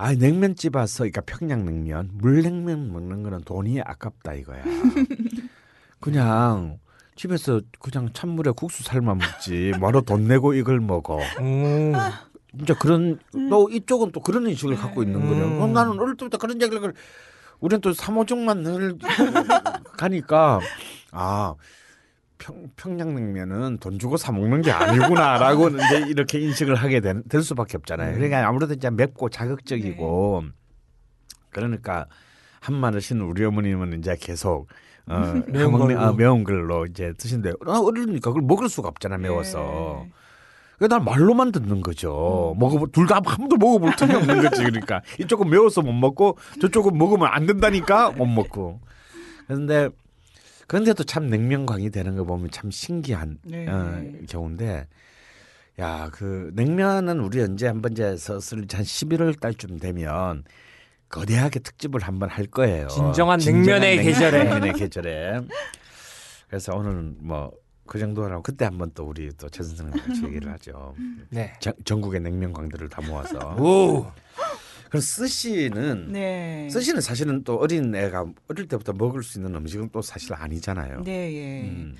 [0.00, 4.62] 아, 냉면집 와서 그러니까 평양냉면, 물냉면 먹는 거는 돈이 아깝다 이거야.
[6.00, 6.78] 그냥
[7.16, 9.74] 집에서 그냥 찬물에 국수 삶아 먹지.
[9.78, 11.18] 뭐로 돈 내고 이걸 먹어.
[11.40, 11.92] 음.
[12.56, 13.18] 진짜 그런
[13.50, 15.44] 또 이쪽은 또 그런 인식을 갖고 있는 거예요.
[15.44, 15.54] 음.
[15.56, 16.94] 그럼 나는 어릴 때부터 그런 얘기를
[17.60, 18.96] 우리는 또 삼호종만 늘
[19.98, 20.60] 가니까
[21.12, 21.54] 아
[22.40, 27.76] 평, 평양냉면은 돈 주고 사 먹는 게 아니구나라고 이제 이렇게 인식을 하게 된, 될 수밖에
[27.76, 28.14] 없잖아요.
[28.14, 30.44] 그러니까 아무래도 이제 맵고 자극적이고
[31.50, 32.06] 그러니까
[32.60, 34.68] 한마를 신 우리 어머님은 이제 계속
[35.06, 36.00] 어, 매운 걸로.
[36.00, 40.04] 아, 매운 걸로 이제 드신데 아, 어리니까 그걸 먹을 수가 없잖아 매워서.
[40.04, 40.12] 네.
[40.78, 42.56] 그난 말로만 듣는 거죠.
[42.58, 44.62] 먹어 둘다 한 번도 먹어볼 틈이 없는 거지.
[44.62, 48.80] 그러니까 이쪽은 매워서 못 먹고 저쪽은 먹으면 안 된다니까 못 먹고.
[49.46, 49.90] 그런데
[50.70, 53.66] 그런데도 참 냉면광이 되는 거 보면 참 신기한 네.
[53.68, 54.86] 어, 경우인데.
[55.80, 60.44] 야, 그 냉면은 우리 언제 한번 이제 서슬 한 11월 달쯤 되면
[61.08, 62.86] 거대하게 특집을 한번 할 거예요.
[62.86, 64.44] 진정한 냉면의 계절에.
[64.44, 65.40] 냉면의 계절에.
[66.48, 67.50] 그래서 오늘은 뭐
[67.90, 70.94] 그 정도라고 그때 한번 또 우리 또 최 선생님 같이 얘기를 하죠.
[71.30, 71.52] 네.
[71.58, 73.56] 전- 전국의 냉면 광들을 다 모아서.
[73.58, 74.06] 오.
[74.90, 76.68] 그럼 스시는 네.
[76.70, 81.02] 스시는 사실은 또 어린 애가 어릴 때부터 먹을 수 있는 음식은 또 사실 아니잖아요.
[81.04, 81.68] 네, 예.
[81.68, 81.96] 음.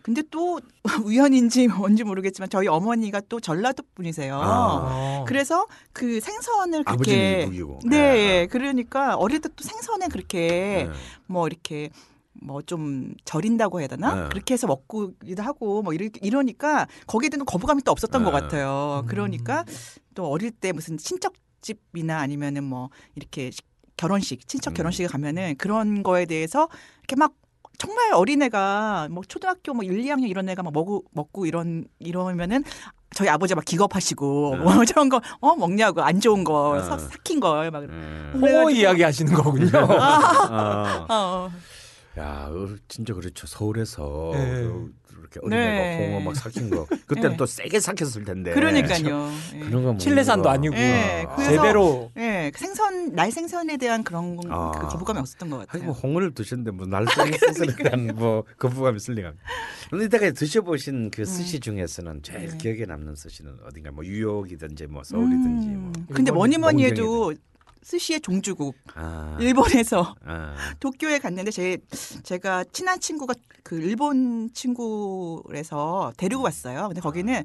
[0.00, 0.58] 근데 또
[1.04, 4.40] 우연인지 뭔지 모르겠지만 저희 어머니가 또 전라도 분이세요.
[4.42, 5.24] 아.
[5.28, 7.80] 그래서 그 생선을 그렇게 이북이고.
[7.88, 10.90] 네, 그러니까 어릴 때 또 생선에 그렇게 네.
[11.26, 11.90] 뭐 이렇게
[12.32, 14.28] 뭐 좀 절인다고 해야 되나 네.
[14.30, 18.24] 그렇게 해서 먹고기도 하고 뭐 이러, 이러니까 거기에 대한 거부감이 또 없었던 네.
[18.24, 19.02] 것 같아요.
[19.04, 19.06] 음.
[19.06, 19.64] 그러니까
[20.14, 23.60] 또 어릴 때 무슨 친척 집이나 아니면은 뭐 이렇게 시-
[23.96, 24.74] 결혼식 친척 음.
[24.74, 26.68] 결혼식에 가면은 그런 거에 대해서
[27.00, 27.32] 이렇게 막
[27.78, 32.62] 정말 어린애가 뭐 초등학교 뭐 1, 2학년 이런 애가 막 먹고 먹고 이런 이러면은
[33.14, 34.62] 저희 아버지 막 기겁하시고 네.
[34.62, 36.84] 뭐 저런 거어 먹냐고 안 좋은 거 네.
[36.84, 38.30] 사- 삭힌 걸막 음.
[38.34, 39.70] 홍어 그래가지고- 이야기 하시는 거군요.
[39.78, 41.06] 아.
[41.10, 41.50] 어,
[42.18, 43.46] 야, 어, 진짜 그렇죠.
[43.46, 44.62] 서울에서 네.
[44.62, 46.08] 그- 그렇게 어린애가 네.
[46.08, 46.84] 홍어 막 삭힌 거.
[47.06, 47.36] 그때는 네.
[47.36, 48.52] 또 세게 삭혔을 텐데.
[48.52, 49.30] 그러니까요.
[49.54, 49.58] 예.
[49.60, 50.50] 그런 거 칠레산도 거.
[50.50, 54.72] 아니고 예, 그래서- 제대로 예, 그 생선 날 생선에 대한 그런 아.
[54.72, 55.84] 그 거부감이 없었던 것 같아요.
[55.84, 57.06] 뭐 홍어를 드셨는데 뭐 날쌘
[57.38, 59.32] 생선에 대한 뭐 거부감이 있을 리가.
[59.88, 62.56] 그런데 이따가 드셔보신 그 스시 중에서는 제일 네.
[62.58, 65.92] 기억에 남는 스시는 어딘가 뭐 뉴욕이든지 뭐 서울이든지 뭐.
[65.96, 67.32] 음, 근데 뭐니 뭐니 해도
[67.82, 71.78] 스시의 종주국 아, 일본에서 아, 도쿄에 갔는데 제
[72.22, 76.88] 제가 친한 친구가 그 일본 친구라서 데리고 왔어요.
[76.88, 77.44] 근데 거기는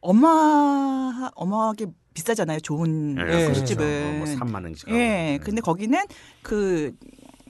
[0.00, 2.60] 어마 어마하게 비싸잖아요.
[2.60, 4.18] 좋은 예, 네, 스시집은.
[4.18, 4.88] 뭐 3만 원씩.
[4.90, 5.44] 예, 하고.
[5.44, 5.98] 근데 거기는
[6.42, 6.92] 그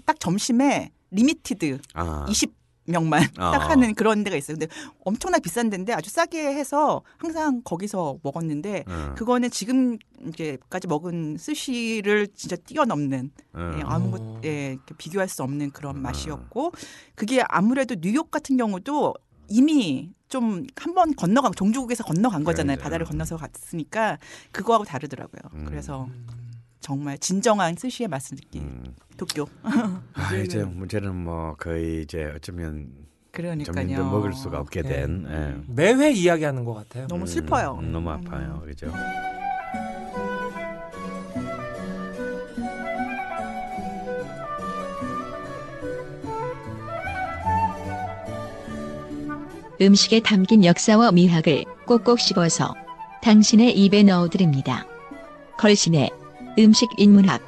[0.09, 2.51] 딱 점심에 limited 아, 20
[2.89, 3.51] 명만 아.
[3.53, 4.57] 딱 하는 그런 데가 있어요.
[4.59, 4.73] 근데
[5.05, 12.29] 엄청나 비싼 데인데 아주 싸게 해서 항상 거기서 먹었는데 어, 그거는 지금 이제까지 먹은 스시를
[12.35, 13.73] 진짜 뛰어넘는 어.
[13.77, 14.41] 예, 아무 어.
[14.45, 16.01] 예, 비교할 수 없는 그런 아.
[16.01, 16.73] 맛이었고
[17.15, 19.15] 그게 아무래도 뉴욕 같은 경우도
[19.49, 22.77] 이미 좀 한 번 건너간 종주국에서 건너간 거잖아요.
[22.77, 23.11] 바다를 음.
[23.11, 24.19] 건너서 갔으니까
[24.53, 25.41] 그거하고 다르더라고요.
[25.55, 25.65] 음.
[25.67, 26.07] 그래서
[26.89, 28.95] 정말 진정한 스시의 맛을 느낀 음.
[29.19, 29.47] 도쿄.
[29.63, 32.89] 아, 이제 문제는 뭐 거의 이제 어쩌면
[33.31, 33.75] 그러니까요.
[33.75, 34.89] 점점 더 먹을 수가 없게 네.
[34.89, 35.27] 된.
[35.29, 35.65] 예.
[35.67, 37.07] 매회 이야기하는 것 같아요.
[37.09, 37.79] 너무 음, 슬퍼요.
[37.83, 38.63] 음, 너무 아파요.
[38.65, 38.91] 그죠?
[49.83, 52.75] 음식에 담긴 역사와 미학을 꼭꼭 씹어서
[53.23, 54.87] 당신의 입에 넣어드립니다.
[55.59, 56.18] 걸신의
[56.59, 57.41] 음식 인문학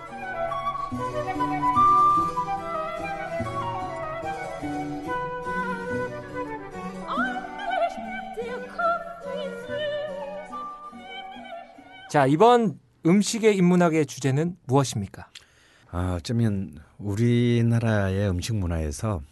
[12.09, 15.29] 자 이번 음식의 인문학의 주제는 무엇입니까?
[15.91, 19.23] 아, 어쩌면 우리나라의 음식 문화에서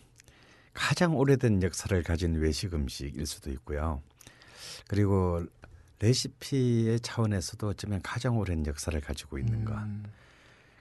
[0.75, 4.03] 가장 오래된 역사를 가진 외식 음식일 수도 있고요.
[4.89, 5.45] 그리고
[6.01, 9.75] 레시피의 차원에서도 어쩌면 가장 오랜 역사를 가지고 있는 것.
[9.75, 10.05] 음,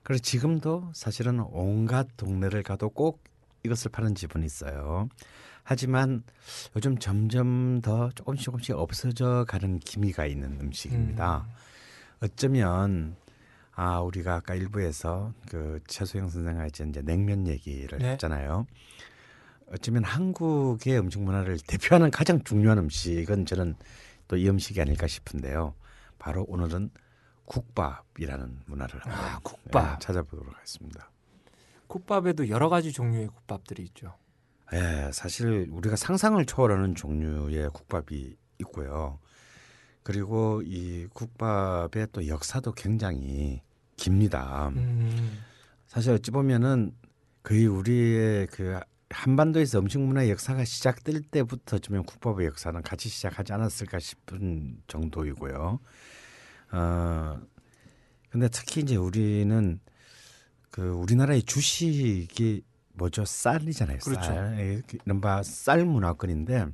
[0.04, 3.24] 그래서 지금도 사실은 온갖 동네를 가도 꼭
[3.64, 5.10] 이것을 파는 집은 있어요.
[5.64, 6.24] 하지만
[6.76, 11.46] 요즘 점점 더 조금씩 조금씩 없어져 가는 기미가 있는 음식입니다.
[12.22, 13.16] 어쩌면
[13.74, 18.12] 아 우리가 아까 일부에서 그 최소영 선생과 이제 냉면 얘기를 네.
[18.12, 18.66] 했잖아요.
[19.72, 23.76] 어쩌면 한국의 음식 문화를 대표하는 가장 중요한 음식은 저는
[24.28, 25.74] 또 이 음식이 아닐까 싶은데요.
[26.20, 26.90] 바로 오늘은
[27.46, 29.94] 국밥이라는 문화를 아, 국밥.
[29.96, 31.10] 예, 찾아보도록 하겠습니다.
[31.88, 34.16] 국밥에도 여러 가지 종류의 국밥들이 있죠.
[34.74, 39.20] 예, 사실 우리가 상상을 초월하는 종류의 국밥이 있고요.
[40.04, 43.62] 그리고 이 국밥의 또 역사도 굉장히
[43.96, 44.70] 깁니다.
[44.70, 45.40] 음,
[45.88, 46.94] 사실 어찌 보면은
[47.44, 48.80] 거의 우리의 그
[49.10, 55.80] 한반도에서 음식 문화의 역사가 시작될 때부터 좀 국밥의 역사는 같이 시작하지 않았을까 싶은 정도이고요.
[56.72, 57.42] 어
[58.30, 59.80] 근데 특히 이제 우리는
[60.72, 64.00] 그 우리나라의 주식이 뭐죠 쌀이잖아요.
[64.00, 64.22] 그렇죠.
[64.22, 66.68] 쌀 예, 그 이른바 쌀 문화권인데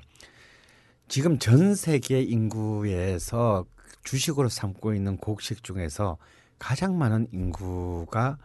[1.07, 3.65] 지금 전 세계 인구에서
[4.03, 6.17] 주식으로 삼고 있는 곡식 중에서
[6.57, 8.37] 가장 많은 인구가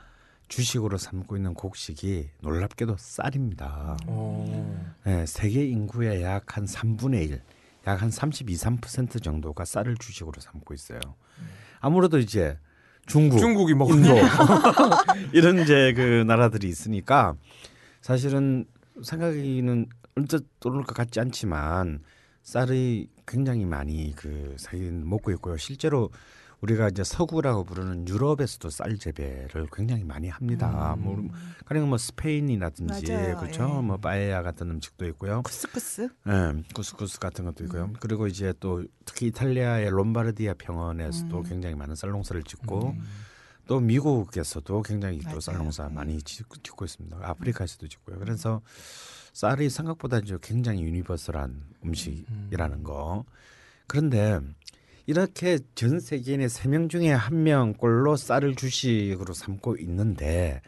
[0.49, 3.97] 주식으로 삼고 있는 곡식이 놀랍게도 쌀입니다.
[4.07, 7.43] 어, 네, 세계 인구의 약 한 3분의 1,
[7.87, 11.01] 약 한 32, 3% 정도가 쌀을 주식으로 삼고 있어요.
[11.81, 12.59] 아무래도 이제
[13.07, 14.15] 중국, 중국이 먹는 인도
[15.33, 17.35] 이런 이제 그 나라들이 있으니까
[18.01, 18.67] 사실은
[19.03, 19.87] 생각에는
[20.17, 22.01] 언뜻 떠오를 것 같지 않지만
[22.43, 25.57] 쌀이 굉장히 많이 그 사실 먹고 있고요.
[25.57, 26.11] 실제로
[26.61, 30.95] 우리가 이제 서구라고 부르는 유럽에서도 쌀 재배를 굉장히 많이 합니다.
[30.95, 31.03] 음.
[31.03, 31.29] 뭐
[31.65, 33.37] 가령 뭐 스페인이라든지 맞아요.
[33.37, 33.63] 그렇죠.
[33.63, 33.83] 예.
[33.83, 35.43] 뭐 빠에야 같은 음식도 있고요.
[35.43, 36.09] 쿠스쿠스.
[36.29, 37.93] 예, 쿠스쿠스 같은 것도 있고요.
[38.01, 41.43] 그리고 이제 또 특히 이탈리아의 롬바르디아 평원에서도 음.
[41.45, 43.05] 굉장히 많은 쌀농사를 짓고 음.
[43.69, 45.41] 또 미국에서도 굉장히 또 맞아요.
[45.41, 45.95] 쌀농사 네.
[45.95, 47.19] 많이 짓고, 짓고 있습니다.
[47.23, 48.19] 아프리카에서도 짓고요.
[48.19, 48.63] 그래서
[49.33, 53.25] 쌀이 생각보다 이제 굉장히 유니버설한 음식이라는 거.
[53.87, 54.41] 그런데
[55.09, 60.61] 이렇게 전 세계인의 세 명 중에 한 명꼴로 쌀을 주식으로 삼고 있는데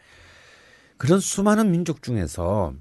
[0.97, 2.73] 그런 수많은 민족 중에서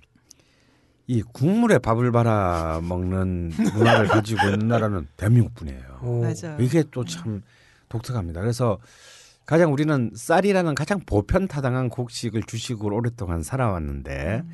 [1.07, 6.01] 이 국물에 밥을 말아 먹는 문화를 가지고 있는 나라는 대한민국뿐이에요.
[6.03, 6.23] 오.
[6.23, 6.57] 맞아.
[6.59, 7.43] 이게 또 참
[7.91, 8.41] 독특합니다.
[8.41, 8.79] 그래서
[9.45, 14.45] 가장 우리는 쌀이라는 가장 보편 타당한 곡식을 주식으로 오랫동안 살아왔는데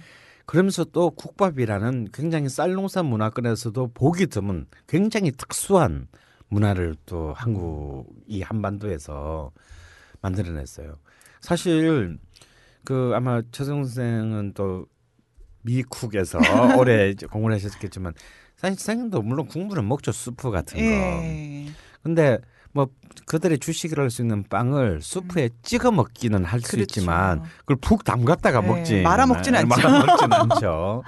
[0.44, 6.09] 그러면서 또 국밥이라는 굉장히 쌀농사 문화권에서도 보기 드문 굉장히 특수한
[6.49, 9.51] 문화를 또 한국 이 한반도에서
[10.20, 10.97] 만들어냈어요.
[11.40, 12.18] 사실
[12.84, 14.86] 그 아마 최성 선생은 또
[15.62, 16.38] 미국에서
[16.78, 18.12] 오래 이제 공부를 하셨겠지만
[18.57, 20.84] 사실 선생님도 물론 국물은 먹죠 수프 같은 거.
[20.84, 21.66] 예.
[22.03, 22.38] 근데
[22.72, 22.88] 뭐
[23.26, 26.82] 그들의 주식을 할 수 있는 빵을 수프에 찍어 먹기는 할수 그렇죠.
[27.01, 29.68] 있지만 그걸 푹 담갔다가 네, 먹지 말아 먹지는 않죠.
[29.68, 31.03] 말아 먹지는 않죠.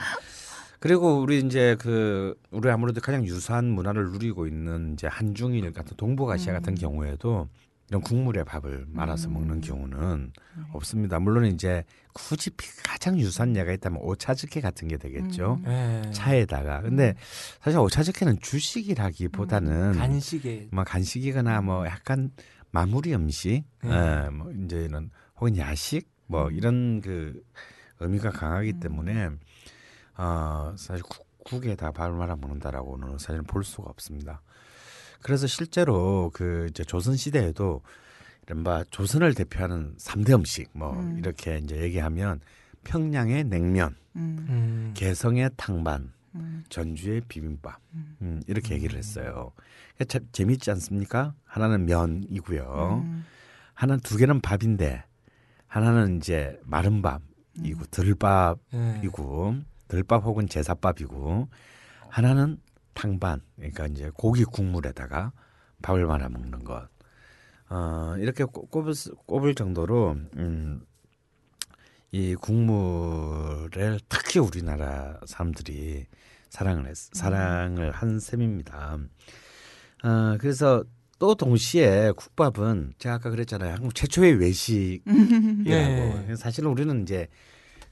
[0.81, 6.53] 그리고 우리 이제 그 우리 아무래도 가장 유사한 문화를 누리고 있는 이제 한중일 같은 동북아시아
[6.53, 6.77] 같은 음.
[6.77, 7.49] 경우에도
[7.89, 9.35] 이런 국물에 밥을 말아서 음.
[9.35, 10.63] 먹는 경우는 네.
[10.73, 11.19] 없습니다.
[11.19, 12.51] 물론 이제 굳이
[12.85, 15.59] 가장 유사한 예가 있다면 오차즈케 같은 게 되겠죠.
[15.65, 16.03] 음.
[16.07, 16.11] 예.
[16.13, 17.15] 차에다가 근데
[17.61, 22.31] 사실 오차즈케는 주식이라기보다는 간식에 뭐 간식이거나 뭐 약간
[22.71, 23.91] 마무리 음식, 음.
[23.91, 27.43] 예, 뭐 이제는 혹은 야식 뭐 이런 그
[28.01, 28.81] 의미가 강하기 음.
[28.81, 29.31] 때문에
[30.19, 34.43] 어 사실 국, 국에다 밥을 말아 먹는다라고는 사실 볼 수가 없습니다.
[35.23, 37.83] 그래서 실제로 그 이제 조선 시대에도
[38.47, 41.19] 이른바 조선을 대표하는 삼대 음식 뭐 음.
[41.19, 42.41] 이렇게 이제 얘기하면
[42.85, 44.47] 평양의 냉면, 음.
[44.49, 44.95] 음.
[44.95, 46.65] 개성의 탕반, 음.
[46.69, 48.17] 전주의 비빔밥 음.
[48.23, 49.53] 음, 이렇게 얘기를 했어요.
[49.95, 51.35] 그러니까 참 재밌지 않습니까?
[51.45, 53.03] 하나는 면이고요.
[53.05, 53.25] 음.
[53.75, 55.05] 하나는 두 개는 밥인데
[55.67, 59.65] 하나는 이제 마른 밥이고 들밥이고 예.
[59.89, 61.49] 들밥 혹은 제사밥이고
[62.09, 62.59] 하나는
[62.95, 65.33] 탕반 그러니까 이제 고기 국물에다가
[65.83, 66.89] 밥을 말아 먹는 것.
[67.71, 70.81] 어, 이렇게 꼽- 꼽을, 수- 꼽을 정도로 음,
[72.11, 76.07] 이 국물을 특히 우리나라 사람들이
[76.49, 78.99] 사랑을 했, 사랑을 한 셈입니다.
[80.05, 80.83] 어, 그래서
[81.19, 83.75] 또 동시에 국밥은 제가 아까 그랬잖아요.
[83.75, 85.05] 한국 최초의 외식이라고.
[86.27, 86.37] 네.
[86.37, 87.29] 사실은 우리는 이제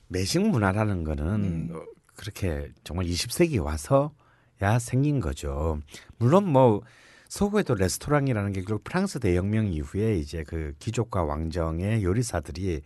[0.08, 1.74] 매식 문화라는 거는 네.
[1.74, 1.84] 어,
[2.14, 5.80] 그렇게 정말 20세기 와서야 생긴 거죠.
[6.18, 6.82] 물론 뭐
[7.28, 12.82] 서구에도 레스토랑이라는 게 결국 프랑스 대혁명 이후에 이제 그 귀족과 왕정의 요리사들이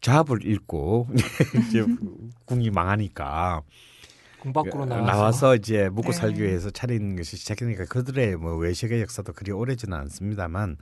[0.00, 1.08] 좌합을 읽고
[1.68, 1.84] 이제
[2.44, 3.62] 궁이 망하니까
[4.38, 6.12] 공 밖으로 나와서, 나와서 이제 먹고 네.
[6.12, 10.76] 살기 위해서 차린 것이 시작이니까 그들의 뭐 외식의 역사도 그리 오래지는 않습니다만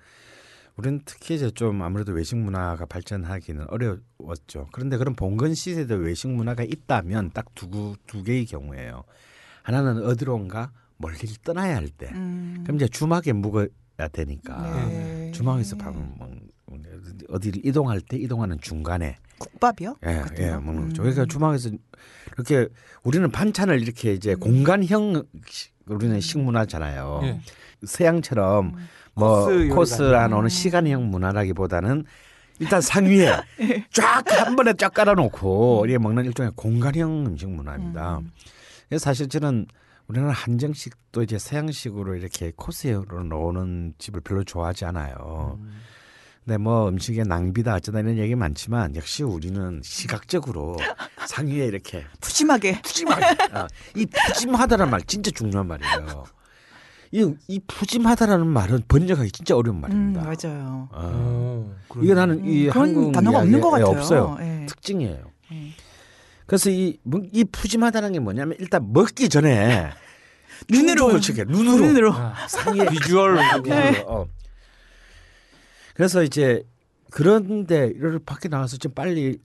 [0.77, 4.69] 우리는 특히 이제 좀 아무래도 외식 문화가 발전하기는 어려웠죠.
[4.73, 9.05] 그런데 그런 봉건 시대도 외식 문화가 있다면 딱 두 두 개의 경우예요.
[9.63, 12.11] 하나는 어디론가 멀리 떠나야 할 때.
[12.15, 12.61] 음.
[12.65, 13.69] 그럼 이제 주막에 묵어야
[14.13, 15.31] 되니까 네.
[15.33, 16.31] 주막에서 밥을 먹
[17.29, 19.97] 어디를 이동할 때 이동하는 중간에 국밥이요?
[20.07, 20.61] 예, 같은 예, 거?
[20.61, 21.03] 먹는 거죠.
[21.03, 21.05] 음.
[21.05, 21.71] 그러니까 주방에서
[22.37, 22.69] 이렇게
[23.05, 27.21] 우리는 반찬을 이렇게 이제 공간형 식- 우리는 식문화잖아요.
[27.25, 27.41] 예.
[27.85, 28.87] 서양처럼 음.
[29.15, 30.39] 뭐 코스 요리가 코스를 안 아니라.
[30.39, 32.05] 오는 시간형 문화라기보다는
[32.61, 33.33] 일단 상위에
[33.93, 38.19] 쫙 한 번에 쫙 깔아놓고 이렇게 먹는 일종의 공간형 음식 문화입니다.
[38.19, 38.31] 음.
[38.89, 39.67] 그래서 사실 저는
[40.07, 45.59] 우리는 한정식도 이제 서양식으로 이렇게 코스로 나오는 집을 별로 좋아하지 않아요.
[45.61, 45.81] 음.
[46.45, 50.77] 근데 뭐 음식의 낭비다 어쩌다 이런 얘기 많지만 역시 우리는 시각적으로
[51.27, 52.83] 상위에 이렇게 푸짐하게.
[52.83, 56.25] 푸짐하게 아, 이 푸짐하다는 말 진짜 중요한 말이에요.
[57.17, 60.23] 이, 이 푸짐하다라는 말은 번역하기 진짜 어려운 음, 말입니다.
[60.25, 60.89] 맞아요.
[60.91, 60.99] 어.
[61.13, 62.07] 어, 그러네.
[62.07, 63.87] 이거 나는 이 음, 그런 한국 단어가 없는 것 같아요.
[63.87, 64.37] 없어요.
[64.41, 64.67] 예.
[64.67, 65.25] 특징이에요.
[65.53, 65.57] 예.
[66.47, 69.91] 그래서 이, 뭐- 이 푸짐하다는 게 뭐냐면 일단 먹기 전에
[70.69, 71.21] 눈으로.
[71.21, 72.13] 시켜 눈으로 눈으로.
[72.13, 73.99] 아, 상의 비주얼로 비주얼로.
[74.09, 74.27] 어.
[75.95, 76.65] 그래서 이제
[77.13, 79.39] 그런데 이를 밖에 나가서 좀 빨리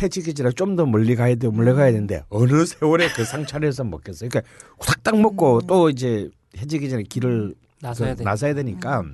[0.00, 1.50] 해지기 전에 좀 더 멀리 가야 돼요.
[1.50, 4.28] 멀리 가야 되는데 어느 세월에 그 상차려서 먹겠어요.
[4.30, 4.48] 그러니까
[4.78, 8.24] 후딱딱 먹고 또 이제 해지기 전에 길을 나서야 그 돼.
[8.24, 9.04] 나서야 되니까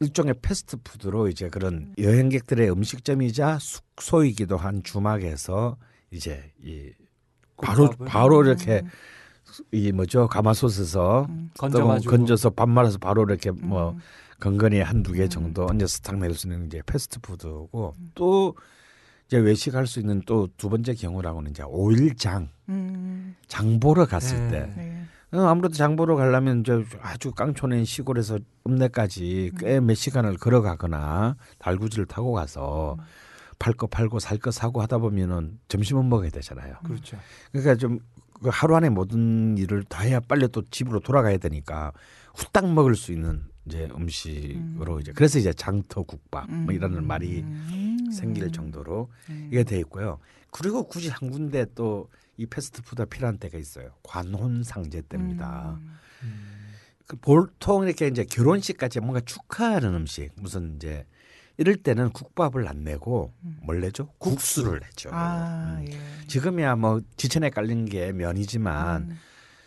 [0.00, 5.76] 일종의 패스트푸드로 이제 그런 여행객들의 음식점이자 숙소이기도 한 주막에서
[6.10, 6.90] 이제 이
[7.60, 8.82] 바로 바로 이렇게
[9.72, 11.26] 이 뭐죠 가마솥에서
[11.58, 13.98] 건져가지고 건져서 밥 말아서 바로 이렇게 뭐 음.
[14.40, 18.54] 건건이 한두 개 정도 얹어서 탁 내릴 수 있는 이제 패스트푸드고 또
[19.26, 23.34] 이제 외식할 수 있는 또 두 번째 경우라고는 이제 오일장 음.
[23.48, 24.50] 장 보러 갔을 네.
[24.50, 25.02] 때 네.
[25.02, 32.06] 어, 아무래도 장 보러 가려면 이제 아주 깡촌의 시골에서 읍내까지 꽤 몇 시간을 걸어가거나 달구지를
[32.06, 32.96] 타고 가서
[33.58, 36.76] 팔거 팔고 살 거 사고 하다 보면은 점심은 먹어야 되잖아요.
[36.84, 37.18] 그렇죠.
[37.52, 41.92] 그러니까 좀그 하루 안에 모든 일을 다 해야 빨리 또 집으로 돌아가야 되니까
[42.34, 47.98] 후딱 먹을 수 있는 이제 음식으로 이제 그래서 이제 장터 국밥 뭐 이런 말이 음.
[48.12, 49.48] 생길 정도로 음.
[49.52, 50.18] 이게 돼 있고요.
[50.50, 52.08] 그리고 굳이 한 군데 또
[52.38, 53.90] 이 패스트푸드가 필요한 때가 있어요.
[54.04, 55.78] 관혼상제 때입니다.
[56.22, 56.74] 음.
[57.06, 61.04] 그 보통 이렇게 이제 결혼식까지 뭔가 축하하는 음식 무슨 이제
[61.56, 64.12] 이럴 때는 국밥을 안 내고 뭘 내죠?
[64.18, 65.08] 국수를 내죠.
[65.08, 65.14] 음.
[65.14, 65.86] 아, 음.
[65.88, 65.98] 예.
[66.28, 69.18] 지금이야 뭐 지천에 깔린 게 면이지만 음.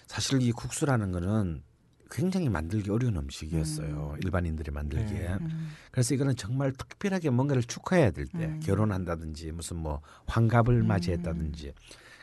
[0.08, 1.64] 사실 이 국수라는 거는
[2.10, 4.18] 굉장히 만들기 어려운 음식이었어요.
[4.24, 5.20] 일반인들이 만들기에.
[5.20, 5.38] 네.
[5.42, 5.72] 음.
[5.92, 8.60] 그래서 이거는 정말 특별하게 뭔가를 축하해야 될때 음.
[8.62, 10.88] 결혼한다든지 무슨 뭐 환갑을 음.
[10.88, 11.74] 맞이했다든지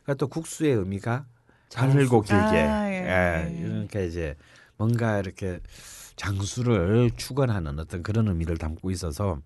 [0.09, 1.26] 그러니까 또 국수의 의미가
[1.74, 3.52] 가늘고 길게 아, 예.
[3.54, 3.62] 예.
[3.62, 4.36] 그러니까 이제
[4.78, 5.61] 뭔가 이렇게
[6.16, 9.38] 장수를 축원하는 어떤 그런 의미를 담고 있어서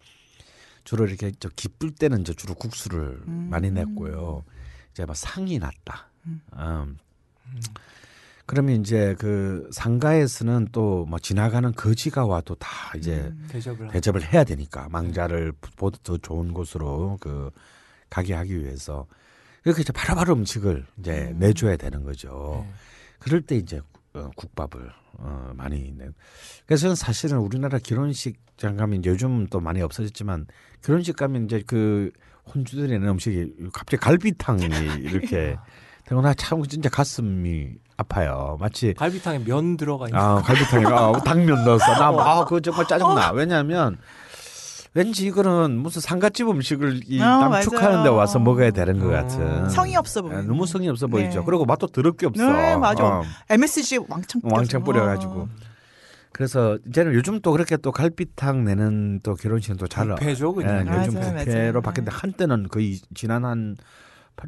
[0.84, 3.48] 주로 이렇게 저 기쁠 때는 저 주로 국수를 음.
[3.50, 4.44] 많이 냈고요.
[4.92, 6.08] 이제 막 상이 났다.
[6.26, 6.40] 음.
[6.54, 6.96] 음.
[8.46, 13.48] 그러면 이제 그 상가에서는 또 뭐 지나가는 거지가 와도 다 이제 음.
[13.50, 13.88] 대접을.
[13.88, 17.50] 대접을 해야 되니까 망자를 보다 더 좋은 곳으로 그
[18.08, 19.06] 가게 하기 위해서
[19.64, 21.38] 이렇게 이제 바로바로 음식을 이제 음.
[21.38, 22.64] 내줘야 되는 거죠.
[22.66, 22.72] 네.
[23.18, 23.80] 그럴 때 이제
[24.14, 26.08] 어, 국밥을 어, 많이 내.
[26.66, 30.46] 그래서 사실은 우리나라 결혼식장 가면 요즘 또 많이 없어졌지만
[30.82, 32.10] 결혼식 가면 이제 그
[32.52, 34.64] 혼주들이 내는 음식이 갑자기 갈비탕이
[35.02, 35.56] 이렇게
[36.04, 38.56] 되고 나참 진짜 가슴이 아파요.
[38.58, 40.18] 마치 갈비탕에 면 들어가 있는.
[40.18, 41.92] 아 갈비탕에 아, 당면 넣었어.
[41.94, 43.30] 나아 그거 정말 짜증 나.
[43.30, 43.96] 왜냐하면
[44.95, 47.62] 왠지 이거는 무슨 상가집 음식을 이 아, 남 맞아요.
[47.62, 49.12] 축하하는 데 와서 먹어야 되는 것 음.
[49.12, 49.68] 같은.
[49.70, 50.47] 성의 없어 아, 보이는.
[50.47, 51.40] 너무 성의 없어 보이죠.
[51.40, 51.45] 네.
[51.47, 52.45] 그리고 맛도 더럽게 없어.
[52.53, 53.05] 네, 맞아.
[53.05, 54.57] 어, MSG 왕창 뿌려서.
[54.57, 55.49] 왕창 뿌려가지고.
[56.32, 60.86] 그래서 이제는 요즘 또 그렇게 또 갈비탕 내는 또 결혼식은 또잘 뷔페죠, 그냥.
[60.86, 61.80] 예, 요즘 맞아요, 맞아요.
[61.80, 63.76] 바뀌는데 한때는 거의 지난 한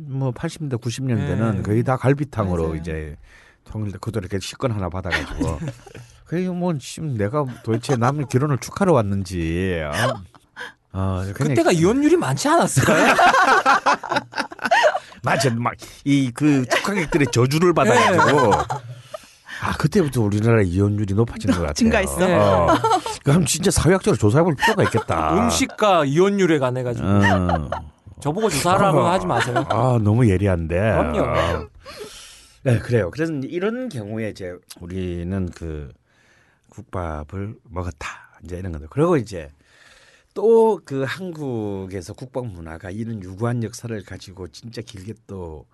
[0.01, 1.63] 뭐 80년대 90년대는 네.
[1.63, 2.77] 거의 다 갈비탕으로 맞아요.
[2.77, 3.17] 이제
[3.65, 5.59] 통일돼 그도 이렇게 식권 하나 받아가지고
[6.25, 10.21] 그게 뭐 심, 내가 도대체 남의 결혼을 축하러 왔는지 어,
[10.95, 13.15] 어, 그때가 이혼율이 많지 않았을까요?
[15.25, 18.53] 맞아 막이 그 축하객들의 저주를 받아가지고
[19.63, 21.73] 아 그때부터 우리나라 이혼율이 높아진 것 같아요.
[21.73, 22.19] 증가했어.
[22.19, 22.35] 네.
[22.35, 22.69] 어.
[23.25, 25.35] 그럼 진짜 사회학적으로 조사해볼 필요가 있겠다.
[25.35, 27.71] 음식과 이혼율에 관해 가지고 어.
[28.21, 29.65] 저보고 조사하라고 하지 마세요.
[29.71, 30.75] 아 너무 예리한데.
[30.77, 31.21] 그럼요.
[31.25, 31.67] 아.
[32.63, 33.11] 네 그래요.
[33.11, 35.91] 그래서 이런 경우에 이제 우리는 그
[36.69, 38.09] 국밥을 먹었다
[38.45, 39.51] 이제 이런 건데 그리고 이제
[40.35, 45.67] 또 그 한국에서 국밥 문화가 이런 유구한 역사를 가지고 진짜 길게 또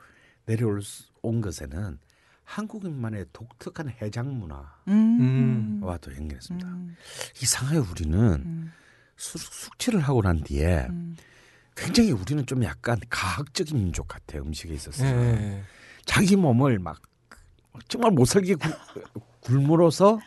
[0.46, 1.98] 내려올 수- 온 것에는
[2.44, 5.80] 한국인만의 독특한 해장 문화와 음.
[6.00, 6.68] 또 연결했습니다.
[6.68, 6.96] 음.
[7.42, 8.72] 이상하게 우리는 음.
[9.16, 11.16] 수- 숙취를 하고 난 뒤에 음.
[11.76, 15.62] 굉장히 우리는 좀 약간 가학적인 민족 같아요 음식에 있어서 네.
[16.04, 17.00] 자기 몸을 막
[17.88, 18.68] 정말 못 살게 구-
[19.40, 20.18] 굶으로서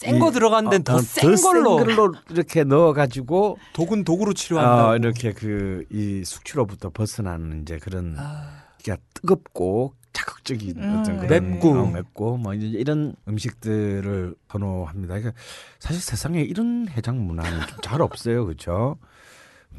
[0.00, 4.88] 센거 이- 들어간 데는 어, 더센 걸로 걸로 이렇게 넣어가지고 독은 독으로 치료한다.
[4.90, 11.50] 어, 이렇게 그 이 숙취로부터 벗어나는 이제 그런 아, 그게 뜨겁고 자극적인 음, 어떤 그런
[11.52, 11.78] 맵고.
[11.78, 15.14] 어, 맵고 뭐 이제 이런 음식들을 선호합니다.
[15.18, 15.32] 그러니까
[15.78, 18.96] 사실 세상에 이런 해장 문화는 좀 잘 없어요, 그렇죠?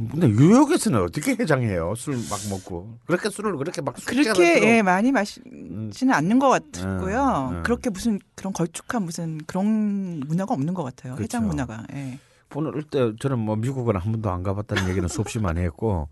[0.10, 1.94] 근데 뉴욕에서는 어떻게 해장해요?
[1.96, 5.14] 술 막 먹고 그렇게 술을 그렇게 막 그렇게 예, 많이 음.
[5.14, 7.50] 마시지는 않는 것 같고요.
[7.52, 7.64] 음, 음.
[7.64, 11.16] 그렇게 무슨 그런 걸쭉한 무슨 그런 문화가 없는 것 같아요.
[11.16, 11.24] 그렇죠.
[11.38, 11.84] 해장 문화가.
[11.94, 12.18] 예.
[12.50, 16.10] 보낼 때 저는 뭐 미국은 한 번도 안 가봤다는 얘기는 수없이 많이 했고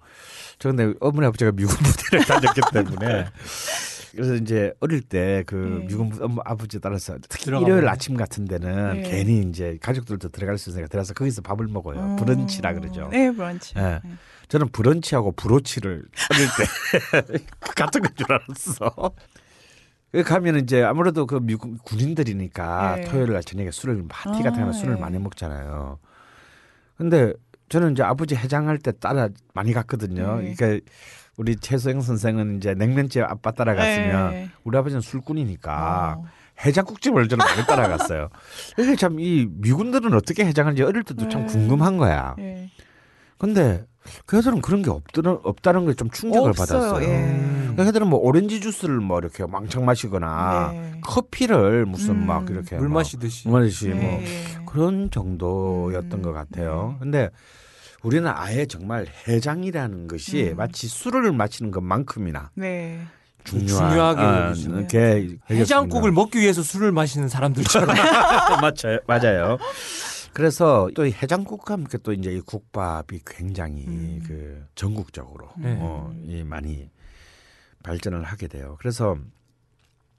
[0.57, 3.25] 저 근데 어머니 아버지가 미국 부대를 다녔기 때문에
[4.11, 5.95] 그래서 이제 어릴 때그 네.
[6.21, 7.67] 엄마 아버지 따라서 특히 들어가면.
[7.69, 9.09] 일요일 아침 같은 데는 네.
[9.09, 12.15] 괜히 이제 가족들도 들어갈 수 있으니까 들어가서 거기서 밥을 먹어요 음.
[12.15, 13.07] 브런치라 그러죠.
[13.11, 13.73] 네, 브런치.
[13.77, 13.81] 예.
[13.81, 14.01] 네.
[14.47, 17.43] 저는 브런치하고 브로치를 어릴 때
[17.75, 19.11] 같은 건 줄 알았어.
[20.11, 23.03] 그 가면 이제 아무래도 그 미국 군인들이니까 네.
[23.05, 24.99] 토요일 날 저녁에 술을 파티 아, 같은 거 술을 네.
[24.99, 25.99] 많이 먹잖아요.
[26.97, 27.33] 근데
[27.69, 30.37] 저는 이제 아버지 해장할 때 따라 많이 갔거든요.
[30.41, 30.55] 네.
[30.55, 30.83] 그러니까
[31.39, 34.49] 우리 최소영 선생은 이제 냉면집 아빠 따라갔으면 네.
[34.65, 36.25] 우리 아버지는 술꾼이니까 어.
[36.65, 38.27] 해장국집을 저는 많이 따라갔어요.
[38.77, 41.53] 이게 참 이 미군들은 어떻게 해장하는지 어릴 때도 참 네.
[41.53, 42.35] 궁금한 거야.
[42.39, 42.69] 예.
[43.37, 43.85] 근데
[44.25, 46.79] 그 애들은 그런 게 없더라, 없다는 게 좀 충격을 없어요.
[46.79, 47.03] 받았어요.
[47.09, 47.15] 예.
[47.23, 47.73] 음.
[47.77, 50.91] 그 애들은 뭐 오렌지 주스를 뭐 이렇게 왕창 마시거나 네.
[51.05, 52.27] 커피를 무슨 음.
[52.27, 53.47] 막 이렇게 물뭐 마시듯이.
[53.47, 53.95] 물 마시듯이 네.
[53.95, 54.65] 뭐 예.
[54.65, 56.21] 그런 정도였던 음.
[56.21, 56.97] 것 같아요.
[56.99, 57.29] 근데
[58.03, 60.57] 우리는 아예 정말 해장이라는 것이 음.
[60.57, 63.01] 마치 술을 마시는 것만큼이나 네.
[63.43, 64.87] 중요한 중요하게 아.
[64.87, 67.87] 게 해장국을 먹기 위해서 술을 마시는 사람들처럼.
[68.61, 68.99] 맞아요.
[69.07, 69.57] 맞아요.
[70.33, 74.23] 그래서 또이 해장국과 함께 또 이제 이 국밥이 굉장히 음.
[74.25, 75.77] 그 전국적으로 네.
[75.79, 76.89] 어, 이 많이
[77.83, 78.77] 발전을 하게 돼요.
[78.79, 79.17] 그래서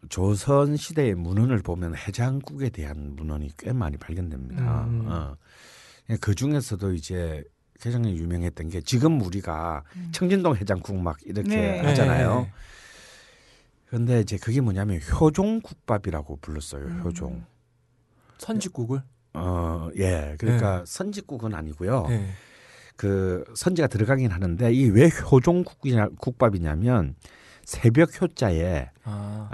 [0.09, 4.85] 조선 시대의 문헌을 보면 해장국에 대한 문헌이 꽤 많이 발견됩니다.
[4.85, 5.07] 음.
[5.07, 5.37] 어.
[6.21, 7.45] 그 중에서도 이제
[7.83, 11.81] 가장 유명했던 게 지금 우리가 청진동 해장국 막 이렇게 네.
[11.81, 12.41] 하잖아요.
[12.43, 12.53] 네.
[13.87, 16.85] 그런데 이제 그게 뭐냐면 효종 국밥이라고 불렀어요.
[16.85, 17.01] 음.
[17.03, 17.45] 효종.
[18.39, 19.03] 선지국을.
[19.35, 20.37] 어, 예.
[20.39, 22.07] 그러니까 선지국은 아니고요.
[22.09, 22.31] 네.
[22.97, 27.15] 그 선지가 들어가긴 하는데 이 왜 효종 국이냐 국밥이냐면
[27.65, 29.49] 새벽 효자에 아.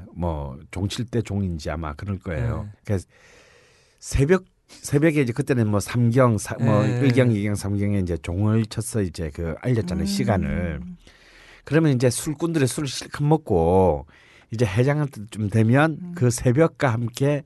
[0.00, 2.64] 예, 뭐 종칠 때 종인지 아마 그럴 거예요.
[2.64, 2.70] 네.
[2.84, 3.06] 그래서
[3.98, 4.44] 새벽
[4.80, 7.00] 새벽에 이제 그때는 뭐 삼경 사, 뭐 네.
[7.00, 10.06] 일경 이경 삼경에 이제 종을 쳐서 이제 그 알렸잖아요 음.
[10.06, 10.80] 시간을.
[11.64, 14.06] 그러면 이제 술꾼들의 술을 실컷 먹고
[14.50, 16.12] 이제 해장할 때쯤 되면 음.
[16.16, 17.42] 그 새벽과 함께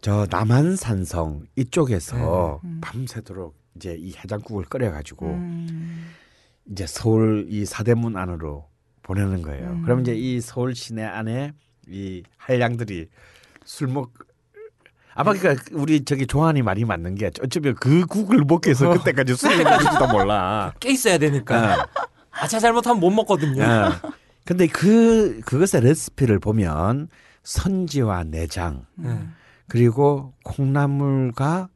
[0.00, 2.68] 저 남한산성 이쪽에서 네.
[2.68, 2.80] 음.
[2.82, 6.10] 밤새도록 이제 이 해장국을 끓여가지고 음.
[6.70, 8.68] 이제 서울 이 사대문 안으로
[9.02, 9.70] 보내는 거예요.
[9.70, 9.82] 음.
[9.82, 11.52] 그러면 이제 이 서울 시내 안에
[11.88, 13.08] 이 한량들이
[13.64, 14.12] 술 먹.
[15.14, 18.94] 아마 그러니까 우리 저기 조한이 말이 맞는 게 어쩌면 그 국을 먹기 위해서 어.
[18.94, 20.72] 그때까지 술을 먹을지도 몰라.
[20.80, 21.82] 깨 있어야 되니까.
[21.82, 21.86] 어.
[22.30, 23.62] 아차 잘못하면 못 먹거든요.
[23.62, 23.90] 어.
[24.44, 27.08] 근데 그 그것의 레시피를 보면
[27.42, 29.16] 선지와 내장 네.
[29.68, 31.68] 그리고 콩나물과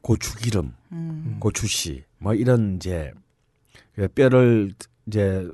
[0.00, 1.36] 고추기름, 음.
[1.40, 3.12] 고추씨 뭐 이런 이제
[3.94, 4.72] 그 뼈를
[5.06, 5.46] 이제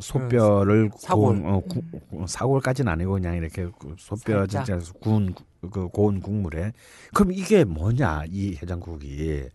[0.00, 1.36] 소뼈를 사골.
[1.40, 4.46] 구운, 어, 구, 구- 사골까지는 아니고 그냥 이렇게 그 소뼈.
[4.46, 6.72] 진짜 구운 구- 그 고운 국물에
[7.14, 9.48] 그럼 이게 뭐냐 이 해장국이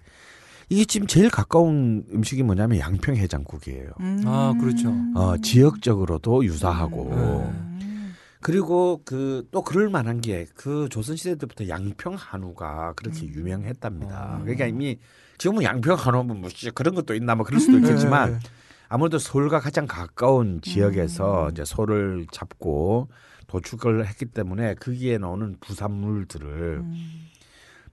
[0.69, 3.91] 이게 지금 제일 가까운 음식이 뭐냐면 양평 해장국이에요.
[3.99, 4.23] 음.
[4.25, 4.89] 아, 그렇죠.
[5.15, 8.15] 어, 지역적으로도 유사하고 음.
[8.41, 14.37] 그리고 그 또 그럴 만한 게 그 조선 시대 때부터 양평 한우가 그렇게 유명했답니다.
[14.37, 14.41] 음.
[14.41, 14.99] 그러니까 이미
[15.37, 18.39] 지금은 양평 한우면 뭐 그런 것도 있나 뭐 그럴 수도 있겠지만 네.
[18.87, 23.09] 아무래도 서울과 가장 가까운 지역에서 이제 소를 잡고
[23.47, 27.27] 도축을 했기 때문에 거기에 나오는 부산물들을 음.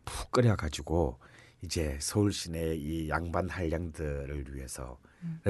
[0.05, 1.19] 푹 끓여 가지고
[1.63, 4.97] 이제 서울 시내 이 양반 한량들을 위해서를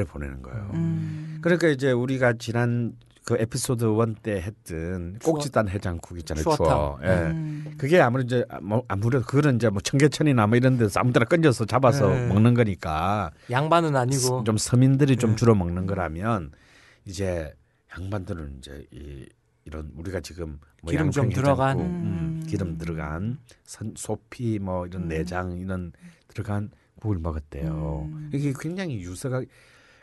[0.08, 0.70] 보내는 거예요.
[0.74, 1.38] 음.
[1.40, 2.94] 그러니까 이제 우리가 지난
[3.24, 6.42] 그 에피소드 원 때 했던 추어- 꼭지단 해장국 있잖아요.
[6.42, 6.66] 추어탕.
[6.66, 6.98] 추어.
[7.04, 7.08] 예.
[7.30, 7.74] 음.
[7.78, 12.08] 그게 아무래도 이제 뭐 아무래도 그거는 이제 뭐 청계천이나 뭐 이런 데서 아무데나 건져서 잡아서
[12.10, 12.26] 네.
[12.26, 14.42] 먹는 거니까 양반은 아니고.
[14.44, 15.36] 좀 서민들이 좀 네.
[15.36, 16.50] 주로 먹는 거라면
[17.06, 17.54] 이제
[17.96, 19.26] 양반들은 이제 이
[19.64, 21.80] 이런 우리가 지금 뭐 기름 좀 들어간.
[21.80, 22.42] 음, 음.
[22.46, 25.08] 기름 들어간 선, 소피 뭐 이런 음.
[25.08, 25.92] 내장 이런
[26.28, 28.08] 들어간 국을 먹었대요.
[28.10, 28.30] 음.
[28.32, 29.42] 이게 굉장히 유서가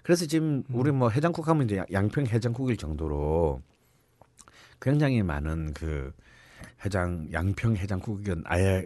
[0.03, 3.61] 그래서 지금 우리 뭐 해장국 하면 이제 양평 해장국일 정도로
[4.81, 6.11] 굉장히 많은 그
[6.83, 8.85] 해장 양평 해장국은 아예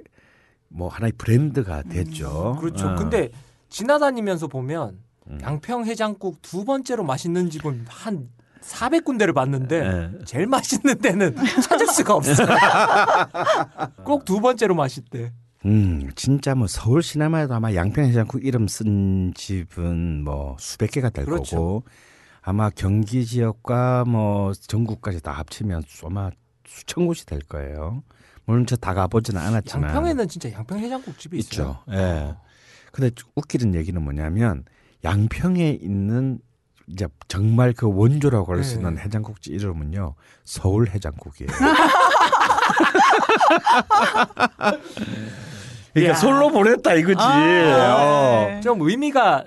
[0.67, 2.57] 뭐 하나의 브랜드가 됐죠.
[2.59, 2.89] 그렇죠.
[2.89, 2.95] 어.
[2.95, 3.29] 근데
[3.69, 5.39] 지나다니면서 보면 음.
[5.41, 8.29] 양평 해장국 두 번째로 맛있는 집은 한
[8.63, 9.75] 400군데를 봤는데
[10.19, 10.25] 예.
[10.25, 12.47] 제일 맛있는 데는 찾을 수가 없어요.
[14.03, 15.31] 꼭 두 번째로 맛있대.
[15.65, 21.09] 음, 진짜 뭐 서울 시내만 해도 아마 양평 해장국 이름 쓴 집은 뭐 수백 개가
[21.09, 21.55] 될 그렇죠.
[21.55, 21.83] 거고
[22.41, 26.29] 아마 경기 지역과 뭐 전국까지 다 합치면 아마
[26.67, 28.03] 수천 곳이 될 거예요.
[28.45, 31.79] 물론 저 다 가보지는 않았지만 양평에는 진짜 양평 해장국 집이 있어요.
[31.87, 31.95] 있죠.
[31.97, 32.35] 예.
[32.91, 34.65] 근데 웃기는 얘기는 뭐냐면
[35.05, 36.39] 양평에 있는
[36.87, 38.81] 이제 정말 그 원조라고 할수 네.
[38.81, 41.49] 있는 해장국집 이름은요 서울 해장국이에요.
[45.93, 46.15] 그러니까 야.
[46.15, 47.17] 솔로 보냈다 이거지.
[47.19, 47.39] 아,
[48.47, 48.61] 네.
[48.61, 49.45] 좀 의미가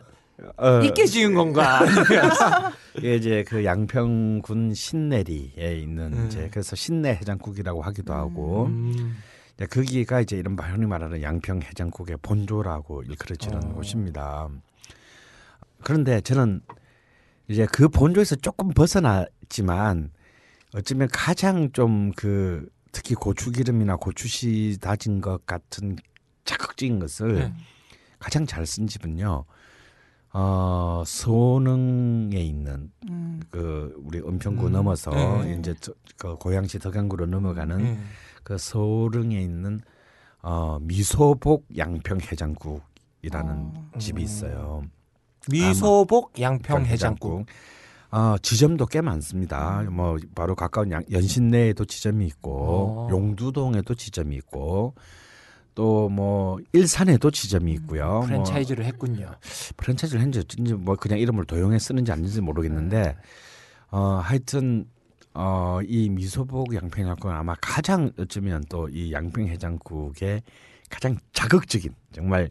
[0.56, 0.80] 어, 어.
[0.82, 1.80] 있게 지은 건가?
[2.96, 6.26] 이게 이제 그 양평군 신내리에 있는 음.
[6.26, 9.16] 이제 그래서 신내 해장국이라고 하기도 하고 음.
[9.56, 13.74] 이제 거기가 이제 이런 흔히 말하는 양평 해장국의 본조라고 일컬어지는 어.
[13.74, 14.48] 곳입니다.
[15.82, 16.60] 그런데 저는
[17.48, 20.10] 이제 그 본조에서 조금 벗어났지만
[20.74, 25.96] 어쩌면 가장 좀 그 특히 고추기름이나 고추씨 다진 것 같은
[26.46, 27.52] 자극적인 것을 네.
[28.18, 29.44] 가장 잘 쓴 집은요.
[30.32, 33.42] 어, 소능에 있는 음.
[33.50, 34.72] 그 우리 은평구 음.
[34.72, 35.58] 넘어서 네.
[35.58, 37.98] 이제 저, 그 고양시 덕양구로 넘어가는 네.
[38.42, 39.80] 그 소릉에 있는
[40.40, 43.90] 어 미소복 양평 해장국이라는 어.
[43.98, 44.84] 집이 있어요.
[45.50, 47.46] 미소복 양평 해장국.
[48.10, 49.82] 어, 지점도 꽤 많습니다.
[49.90, 53.08] 뭐 바로 가까운 양, 연신내에도 지점이 있고 어.
[53.10, 54.94] 용두동에도 지점이 있고
[55.74, 58.06] 또 뭐 일산에도 지점이 있고요.
[58.06, 59.30] 뭐 프랜차이즈를 했군요.
[59.76, 63.16] 프랜차이즈를 했는지 뭐 그냥 이름을 도용해 쓰는지 아닌지 모르겠는데
[63.90, 64.86] 어 하여튼
[65.34, 70.42] 어 이 미소복 양평해장국은 아마 가장 어쩌면 또 이 양평해장국의
[70.88, 72.48] 가장 자극적인 정말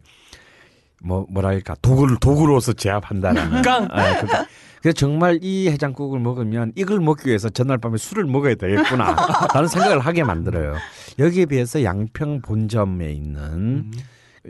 [1.02, 3.62] 뭐 뭐랄까 도구를 도구로서 제압한다라는.
[3.62, 3.86] 깡!
[3.90, 4.26] 아, 그,
[4.82, 9.14] 그래서 정말 이 해장국을 먹으면 이걸 먹기 위해서 전날 밤에 술을 먹어야 되겠구나.
[9.54, 10.76] 라는 생각을 하게 만들어요.
[11.18, 13.92] 여기에 비해서 양평 본점에 있는 음.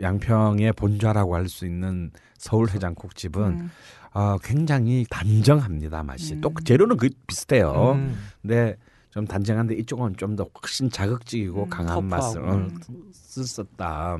[0.01, 3.71] 양평의 본좌라고 할 수 있는 서울 해장국 집은 음.
[4.13, 6.33] 어, 굉장히 단정합니다 맛이.
[6.35, 6.41] 음.
[6.41, 6.97] 또 비슷해요.
[6.97, 7.91] 그 비슷해요.
[7.95, 8.17] 음.
[8.41, 8.75] 근데
[9.09, 12.43] 좀 단정한데 이쪽은 좀 더 훨씬 자극적이고 음, 강한 맛을
[13.45, 14.19] 썼다.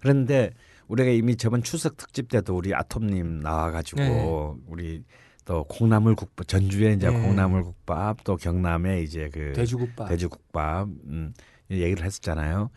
[0.00, 0.50] 그런데
[0.88, 4.62] 우리가 이미 저번 추석 특집 때도 우리 아톰님 나와가지고 네.
[4.66, 5.04] 우리
[5.44, 7.22] 또 콩나물 국밥 전주에 이제 네.
[7.22, 10.08] 콩나물 국밥 또 경남에 이제 그 돼지국밥.
[10.08, 11.32] 돼지국밥 음,
[11.70, 12.70] 얘기를 했었잖아요.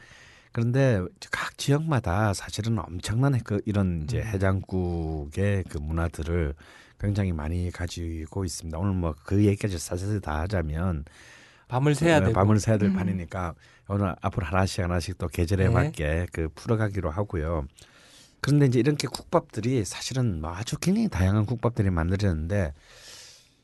[0.53, 1.01] 그런데
[1.31, 4.25] 각 지역마다 사실은 엄청난 그 이런 이제 음.
[4.25, 6.53] 해장국의 그 문화들을
[6.99, 8.77] 굉장히 많이 가지고 있습니다.
[8.77, 11.05] 오늘 뭐 그 얘기까지 사실 다 하자면
[11.69, 12.33] 밤을 새야 어, 되고.
[12.33, 12.95] 밤을 새야 될 음.
[12.95, 13.53] 판이니까
[13.87, 15.73] 오늘 앞으로 하나씩 하나씩 또 계절에 네.
[15.73, 17.65] 맞게 그 풀어가기로 하고요.
[18.41, 22.73] 그런데 이제 이렇게 국밥들이 사실은 뭐 아주 굉장히 다양한 국밥들이 만들어졌는데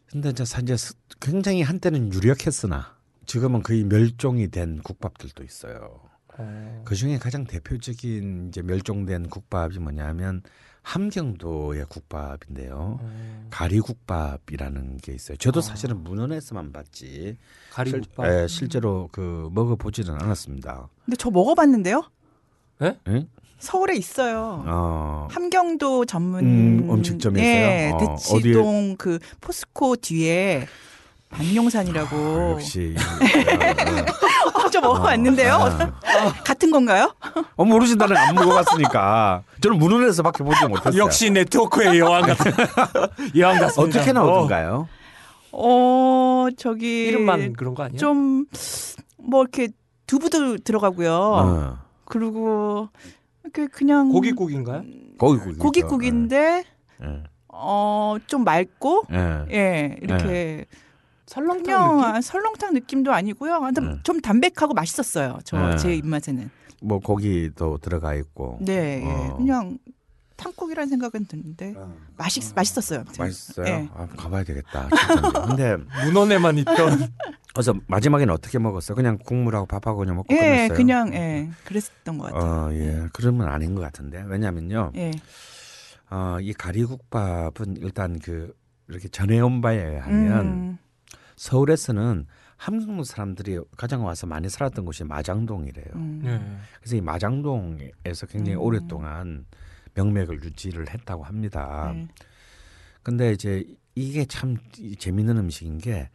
[0.09, 0.78] 근데 이제 사실
[1.19, 5.99] 굉장히 한때는 유력했으나 지금은 거의 멸종이 된 국밥들도 있어요.
[6.38, 6.82] 어.
[6.86, 10.43] 그 중에 가장 대표적인 이제 멸종된 국밥이 뭐냐면
[10.84, 12.99] 함경도의 국밥인데요.
[13.01, 13.47] 어.
[13.49, 15.36] 가리국밥이라는 게 있어요.
[15.38, 15.63] 저도 아.
[15.63, 17.38] 사실은 문헌에서만 봤지
[17.71, 18.25] 가리국밥.
[18.25, 20.88] 실, 예, 실제로 그 먹어보지는 않았습니다.
[21.03, 22.09] 근데 저 먹어봤는데요.
[22.84, 23.28] 응?
[23.60, 24.64] 서울에 있어요.
[24.68, 27.95] 어, 함경도 전문 음, 음식점이 예, 있어요?
[27.95, 30.68] 어, 대치동 그 포스코 뒤에
[31.30, 32.16] 반용산이라고.
[32.16, 32.95] 아, 역시
[34.53, 35.55] 어, 저 먹어봤는데요.
[35.55, 37.14] 어, 같은 건가요?
[37.55, 41.01] 어, 모르지 나는 안 먹어봤으니까 저는 문헌에서 밖에 보지 못했어요.
[41.03, 42.51] 역시 네트워크의 여왕 같은
[43.36, 43.99] 여왕 같습니다.
[43.99, 44.88] 어떻게 나오던가요?
[45.51, 47.97] 어 저기 어, 이름만 그런 거 아니야?
[47.97, 49.70] 좀뭐 이렇게
[50.05, 51.12] 두부도 들어가고요.
[51.14, 52.89] 어, 그리고
[53.48, 54.84] 이렇게 그냥 고깃국인가요?
[55.18, 55.60] 고깃국이죠.
[55.60, 56.64] 고깃국인데
[57.04, 59.45] 예, 어좀 맑고 예.
[59.52, 60.66] 예 이렇게
[61.26, 62.06] 설렁탕 그냥 느낌?
[62.06, 63.54] 아, 설렁탕 느낌도 아니고요.
[63.54, 64.00] 하여튼 네.
[64.04, 65.39] 좀 담백하고 맛있었어요.
[65.43, 65.78] 저 네.
[65.78, 66.50] 제 입맛에는.
[66.82, 68.60] 뭐 고기도 들어가 있고.
[68.62, 69.06] 네, 예.
[69.06, 69.38] 어.
[69.38, 69.78] 그냥
[70.38, 71.75] 탕국이라는 생각은 드는데
[72.15, 72.99] 맛있 맛있었어요.
[73.01, 73.25] 아무튼.
[73.25, 73.67] 맛있어요.
[73.67, 73.89] 예.
[73.93, 74.88] 아, 가봐야 되겠다.
[75.47, 75.75] 근데
[76.05, 76.75] 문헌에만 있던
[77.53, 78.95] 그래서 마지막에는 어떻게 먹었어요?
[78.95, 80.77] 그냥 국물하고 밥하고 그냥 먹고 예, 끝냈어요.
[80.77, 82.51] 그냥 예, 그랬었던 것 같아요.
[82.67, 83.07] 어, 예.
[83.13, 84.23] 그러면 아닌 것 같은데.
[84.27, 84.91] 왜냐면요.
[84.95, 85.11] 예,
[86.11, 88.55] 어, 이 가리국밥은 일단 그
[88.88, 90.77] 이렇게 전해온 바에 의하면 음,
[91.35, 92.27] 서울에서는
[92.57, 95.85] 한국 사람들이 가장 와서 많이 살았던 곳이 마장동이래요.
[95.95, 96.21] 음.
[96.23, 96.57] 네.
[96.79, 98.61] 그래서 이 마장동에서 굉장히 음.
[98.61, 99.45] 오랫동안
[100.02, 101.91] 명맥을 유지를 했다고 합니다.
[101.93, 102.08] 네.
[103.02, 104.58] 근데 이제 이게 참
[105.00, 106.10] 재밌는 음식인 게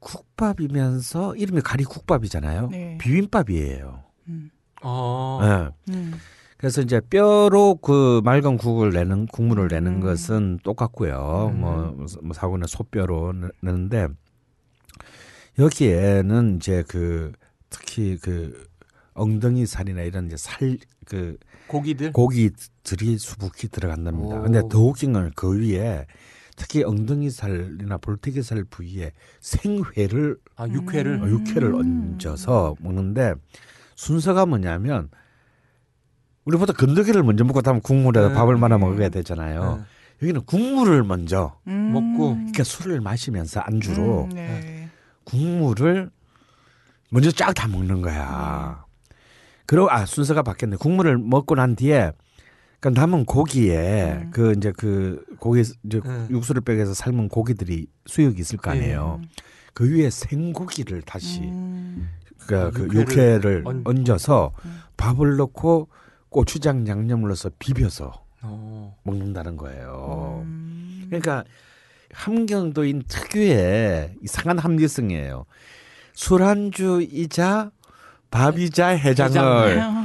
[0.00, 2.68] 국밥이면서 이름이 가리국밥이잖아요.
[2.70, 2.98] 네.
[3.00, 4.02] 비빔밥이에요.
[4.28, 4.50] 음,
[4.82, 5.40] 어.
[5.88, 5.92] 예.
[5.92, 6.14] 음.
[6.56, 10.00] 그래서 이제 뼈로 그 맑은 국을 내는 국물을 내는 음.
[10.00, 11.50] 것은 똑같고요.
[11.54, 11.60] 음.
[11.60, 14.08] 뭐, 뭐 사고는 소뼈로 내- 내는데
[15.58, 17.32] 여기에는 이제 그
[17.70, 18.66] 특히 그
[19.14, 21.36] 엉덩이 살이나 이런 이제 살 그
[21.66, 22.12] 고기들.
[22.12, 22.50] 고기
[22.84, 24.36] 들이 수북히 들어간답니다.
[24.36, 24.42] 오.
[24.42, 26.06] 근데 더 웃긴 건 그 위에
[26.56, 29.10] 특히 엉덩이 살이나 볼태기 살 부위에
[29.40, 31.22] 생회를 아 육회를.
[31.22, 32.12] 어, 육회를 음.
[32.20, 33.34] 얹어서 먹는데
[33.96, 35.08] 순서가 뭐냐면
[36.44, 38.34] 우리보다 건더기를 먼저 먹고 다음 국물에다 네.
[38.34, 39.78] 밥을 말아 먹어야 되잖아요.
[39.78, 39.84] 네.
[40.22, 41.92] 여기는 국물을 먼저 음.
[41.92, 44.88] 먹고 그러니까 술을 마시면서 안주로 음, 네.
[45.24, 46.10] 국물을
[47.10, 48.84] 먼저 쫙 다 먹는 거야.
[49.66, 50.76] 그리고 아 순서가 바뀌었네.
[50.76, 52.12] 국물을 먹고 난 뒤에
[52.84, 54.30] 그 남은 고기에 음.
[54.30, 56.26] 그 이제 그 고기 이제 네.
[56.28, 59.22] 육수를 빼서 삶은 고기들이 수육이 있을 거 아니에요.
[59.72, 62.10] 그 위에 생고기를 다시 음.
[62.40, 64.80] 그러니까 그 육회를 얹- 얹어서 음.
[64.98, 65.88] 밥을 넣고
[66.28, 68.94] 고추장 양념을 넣어서 비벼서 어.
[69.02, 70.42] 먹는다는 거예요.
[70.44, 71.04] 음.
[71.06, 71.42] 그러니까
[72.12, 75.46] 함경도인 특유의 이상한 합리성이에요.
[76.12, 77.70] 술안주이자
[78.30, 80.03] 밥이자 해장을 아,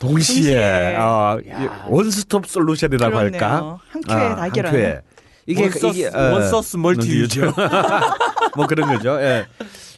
[0.00, 0.96] 동시에, 동시에.
[0.96, 1.86] 어, 야.
[1.88, 3.40] one-stop solution이라고 그렇네요.
[3.40, 3.78] 할까?
[3.90, 4.78] 한 큐에 아, 다한 해결하는.
[4.80, 5.02] 큐에.
[5.46, 7.52] 이게 one source, 이게 어, one source multi use.
[8.56, 9.20] 뭐 그런 거죠.
[9.20, 9.46] 예.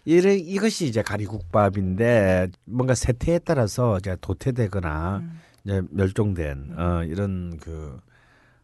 [0.05, 5.41] 이래 이것이 이제 가리국밥인데 뭔가 세태에 따라서 이제 도태되거나 음.
[5.65, 7.99] 이제 멸종된 어, 이런 그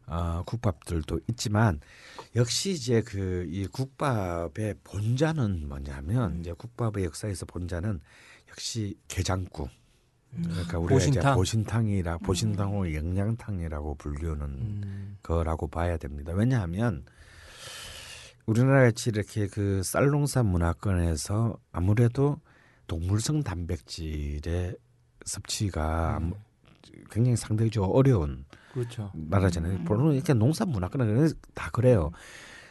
[0.07, 1.81] 어, 국밥들도 있지만
[2.35, 8.01] 역시 이제 그 이 국밥의 본자는 뭐냐면 이제 국밥의 역사에서 본자는
[8.51, 9.69] 역시 게장국.
[10.35, 11.35] 그러니까 우리가 이제 보신탕.
[11.35, 15.17] 보신탕이라 보신탕을 영양탕이라고 불리우는 음.
[15.23, 16.33] 거라고 봐야 됩니다.
[16.35, 17.05] 왜냐하면
[18.47, 22.41] 우리나라 같이 이렇게 그 쌀농사 문화권에서 아무래도
[22.87, 24.77] 동물성 단백질의
[25.25, 26.33] 섭취가 음.
[27.11, 29.11] 굉장히 상대적으로 어려운 그렇죠.
[29.15, 29.77] 나라잖아요.
[29.77, 29.85] 음.
[29.85, 32.11] 물론 이렇게 농사 문화권은 다 그래요.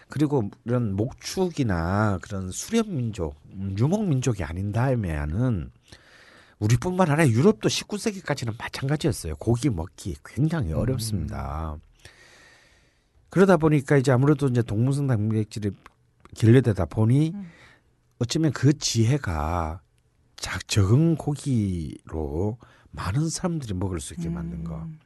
[0.10, 5.70] 그리고 이런 목축이나 그런 수렵 민족, 음, 유목 민족이 아닌 다음에는
[6.60, 9.36] 우리뿐만 아니라 유럽도 19세기까지는 마찬가지였어요.
[9.36, 10.78] 고기 먹기 굉장히 음.
[10.78, 11.78] 어렵습니다.
[13.30, 15.72] 그러다 보니까 이제 아무래도 이제 동물성 단백질이
[16.36, 17.50] 결례되다 보니 음.
[18.20, 19.82] 어쩌면 그 지혜가
[20.38, 22.58] 자, 적은 고기로
[22.92, 24.76] 많은 사람들이 먹을 수 있게 만든 거.
[24.84, 25.00] 음.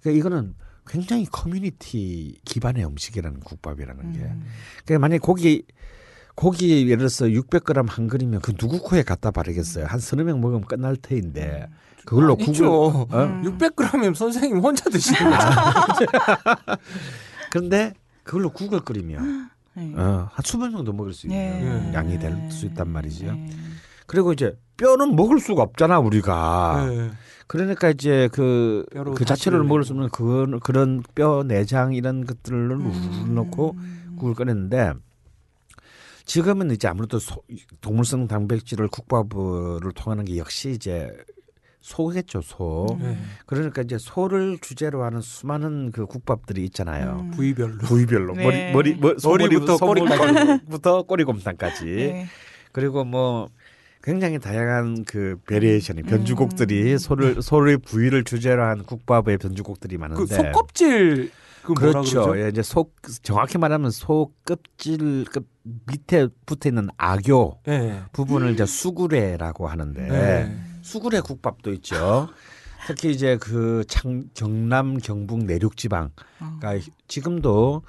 [0.00, 0.54] 그러니까 이거는
[0.86, 4.20] 굉장히 커뮤니티 기반의 음식이라는 국밥이라는 게.
[4.20, 4.46] 음.
[4.84, 5.64] 그러니까 만약 에 고기
[6.38, 9.86] 고기 예를 들어서 600g 한 그릇이면 그 누구 코에 갖다 바르겠어요.
[9.86, 11.66] 한 서너 명 먹으면 끝날 테인데
[12.04, 12.72] 그걸로 국을 아니죠.
[12.72, 13.06] 어?
[13.12, 13.42] 음.
[13.42, 16.06] 600g이면 선생님 혼자 드시는 거죠.
[17.50, 19.92] 그런데 그걸로 국을 끓이면 네.
[19.96, 21.92] 어, 한 수백 명도 먹을 수 있는 네.
[21.94, 23.26] 양이 될 수 있단 말이죠.
[23.32, 23.50] 네.
[24.06, 26.86] 그리고 이제 뼈는 먹을 수가 없잖아 우리가.
[26.88, 27.10] 네.
[27.48, 28.86] 그러니까 이제 그,
[29.16, 33.34] 그 자체를 먹을 수 없는 그런 그런 뼈 내장 이런 것들을 음.
[33.34, 33.76] 넣고
[34.16, 34.92] 국을 끓였는데
[36.28, 37.42] 지금은 이제 아무래도 소,
[37.80, 41.10] 동물성 단백질을 국밥을 통하는 게 역시 이제
[41.80, 42.86] 소겠죠 소.
[43.00, 43.02] 음.
[43.02, 43.18] 네.
[43.46, 47.20] 그러니까 이제 소를 주제로 하는 수많은 그 국밥들이 있잖아요.
[47.22, 47.30] 음.
[47.30, 47.78] 부위별로.
[47.78, 48.72] 부위별로 네.
[48.72, 52.26] 머리 머리 머, 머리부터 꼬리부터 꼬리곰탕까지 네.
[52.72, 53.48] 그리고 뭐
[54.02, 56.98] 굉장히 다양한 그 variation이 변주곡들이 음.
[56.98, 61.30] 소를 소의 부위를 주제로 한 국밥의 변주곡들이 그 많은데 속껍질
[61.74, 62.22] 그 그렇죠.
[62.22, 62.40] 그러죠?
[62.40, 65.46] 예, 이제 속 정확히 말하면 소 껍질 끝
[65.86, 68.00] 밑에 붙어 있는 아교 네.
[68.12, 70.56] 부분을 이제 수구레라고 하는데 네.
[70.82, 72.28] 수구레 국밥도 있죠.
[72.86, 76.10] 특히 이제 그 창, 경남 경북 내륙 지방
[76.40, 76.56] 어.
[76.58, 77.82] 그러니까 지금도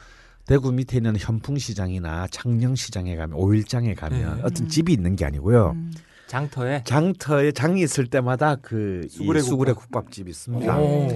[0.46, 4.42] 대구 밑에 있는 현풍시장이나 창녕시장에 가면 오일장에 가면 네.
[4.44, 4.68] 어떤 음.
[4.68, 5.72] 집이 있는 게 아니고요.
[5.76, 5.94] 음.
[6.30, 6.84] 장터에.
[6.86, 10.04] 장터에 장이 있을 때마다 그 수구레 수구레, 수구레 국밥.
[10.04, 10.78] 국밥집이 있습니다.
[10.78, 11.08] 오.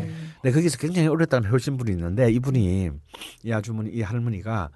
[0.44, 2.92] 네, 거기서 굉장히 오랫동안 해오신 분이 있는데 이분이
[3.44, 4.70] 이 아주머니 이 할머니가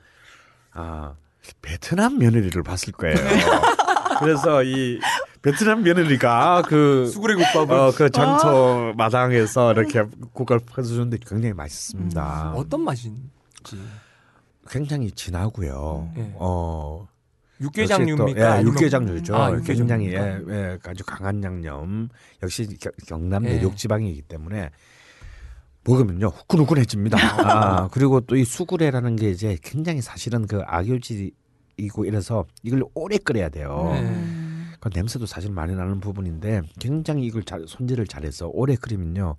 [0.71, 1.13] 아
[1.61, 3.15] 베트남 며느리를 봤을 거예요.
[4.19, 4.99] 그래서 이
[5.41, 10.03] 베트남 며느리가 그 수구레 국밥을 어, 그 장터 마당에서 이렇게
[10.33, 12.53] 국을 퍼주는데 굉장히 맛있습니다.
[12.55, 13.21] 어떤 맛인지.
[14.69, 16.11] 굉장히 진하고요.
[16.15, 16.31] 네.
[16.35, 17.07] 어,
[17.61, 18.59] 육개장류입니까?
[18.59, 19.35] 예, 육개장류죠.
[19.35, 19.55] 아?
[19.61, 22.09] 굉장히 예, 예, 아주 강한 양념.
[22.43, 23.55] 역시 겨- 경남 예.
[23.55, 24.69] 내륙 지방이기 때문에
[25.87, 27.17] 먹으면요 후끈후끈해집니다.
[27.47, 33.49] 아, 그리고 또 이 수구레라는 게 이제 굉장히 사실은 그 악효질이고 이래서 이걸 오래 끓여야
[33.49, 33.89] 돼요.
[33.93, 34.01] 네.
[34.01, 34.71] 음.
[34.79, 39.35] 그 냄새도 사실 많이 나는 부분인데 굉장히 이걸 잘 손질을 잘해서 오래 끓이면요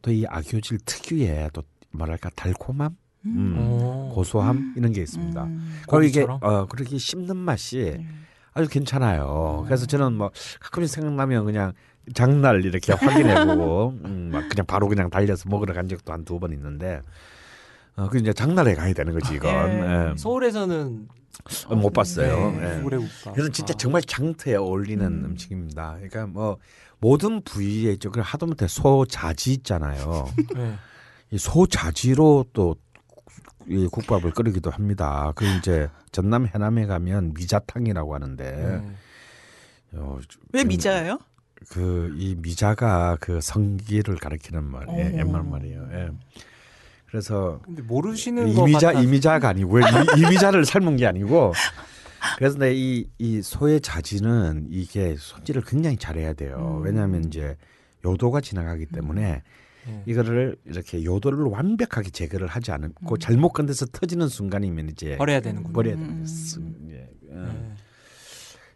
[0.00, 2.96] 또 이 악효질 특유의 또 뭐랄까 달콤함,
[3.26, 4.10] 음, 오.
[4.14, 5.44] 고소함 이런 게 있습니다.
[5.44, 5.80] 음.
[5.88, 6.22] 그리고 이게?
[6.22, 8.06] 어 그렇게 씹는 맛이 네.
[8.54, 9.62] 아주 괜찮아요.
[9.66, 10.30] 그래서 저는 뭐
[10.60, 11.72] 가끔씩 생각나면 그냥
[12.14, 16.52] 장날 이렇게 확인해보고 음, 막 그냥 바로 그냥 달려서 먹으러 간 적도 한 두 번
[16.52, 17.00] 있는데
[17.96, 19.50] 어, 그 이제 장날에 가야 되는 거지 이건.
[19.50, 20.10] 예.
[20.12, 20.16] 예.
[20.16, 21.08] 서울에서는
[21.68, 22.50] 어, 못 봤어요.
[22.52, 22.82] 네, 예.
[23.32, 23.76] 그래서 진짜 아.
[23.76, 25.24] 정말 장터에 어울리는 음.
[25.30, 25.36] 음.
[25.36, 26.58] 식입니다 그러니까 뭐
[27.00, 28.10] 모든 부위에 있죠.
[28.10, 30.26] 그 하다못해 소 자지 있잖아요.
[30.54, 30.74] 네.
[31.30, 32.76] 이소 자지로 또
[33.70, 35.30] 이 국밥을 끓이기도 합니다.
[35.34, 39.98] 그 이제 전남 해남에 가면 미자탕이라고 하는데 네.
[39.98, 40.18] 어,
[40.54, 41.18] 왜 그- 미자예요?
[41.70, 45.14] 그 이 미자가 그 성기를 가리키는 말이에요.
[45.14, 45.18] 오.
[45.18, 45.88] 옛말 말이에요.
[45.92, 46.08] 예.
[47.06, 48.92] 그래서 근데 모르시는 거 이미자.
[48.92, 49.82] 이미자가 아니고요.
[50.16, 51.52] 이, 이미자를 삶은 게 아니고.
[52.36, 56.78] 그래서 내 이 이 소의 자지는 이게 손질을 굉장히 잘해야 돼요.
[56.80, 56.84] 음.
[56.84, 57.56] 왜냐하면 이제
[58.04, 59.42] 요도가 지나가기 때문에
[59.86, 60.02] 네.
[60.06, 63.18] 이거를 이렇게 요도를 완벽하게 제거를 하지 않고 음.
[63.18, 65.72] 잘못 건드서 터지는 순간이면 이제 버려야 되는군요.
[65.72, 66.24] 버려야 음.
[66.24, 67.77] 되는 거예요.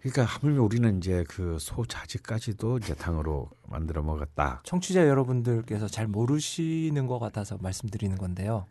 [0.05, 0.11] 네.
[0.11, 4.61] 그러니까 하물며 우리는 이제 그 소 자지까지도 이제 탕으로 만들어 먹었다.
[4.65, 8.67] 청취자 여러분들께서 잘 모르시는 것 같아서 말씀드리는 건데요.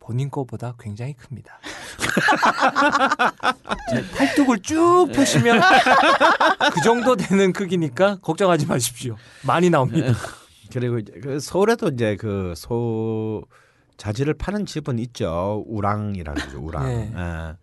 [0.00, 1.58] 본인 거보다 굉장히 큽니다.
[3.90, 5.60] 제 팔뚝을 쭉 펴시면
[6.74, 9.16] 그 정도 되는 크기니까 걱정하지 마십시오.
[9.44, 10.12] 많이 나옵니다.
[10.72, 13.44] 그리고 이제 그 서울에도 이제 그 소
[13.96, 15.64] 자지를 파는 집은 있죠.
[15.66, 16.60] 우랑이라고 그러죠.
[16.60, 16.84] 우랑.
[16.86, 17.12] 네.
[17.16, 17.56] 예.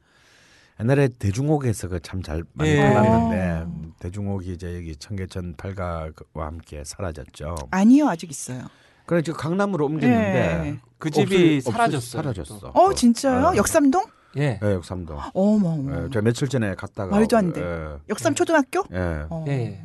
[0.79, 2.77] 옛날에 대중옥에서 그 참 잘 많이 예.
[2.81, 7.55] 팔았는데 대중옥이 이제 여기 청계천 팔가와 함께 사라졌죠.
[7.71, 8.63] 아니요, 아직 있어요.
[9.05, 10.79] 그래 지금 강남으로 옮겼는데 예.
[10.97, 12.21] 그 집이 없을- 사라졌어요.
[12.23, 12.71] 사라졌어.
[12.73, 13.47] 어, 진짜요?
[13.47, 13.55] 어.
[13.55, 14.03] 역삼동?
[14.37, 14.59] 예.
[14.63, 15.19] 예, 역삼동.
[15.33, 16.05] 어머, 어머.
[16.05, 17.61] 예, 저 며칠 전에 갔다가 말도 안 돼.
[17.61, 17.97] 예.
[18.09, 18.83] 역삼 초등학교?
[18.93, 19.25] 예.
[19.29, 19.45] 어.
[19.47, 19.83] 예.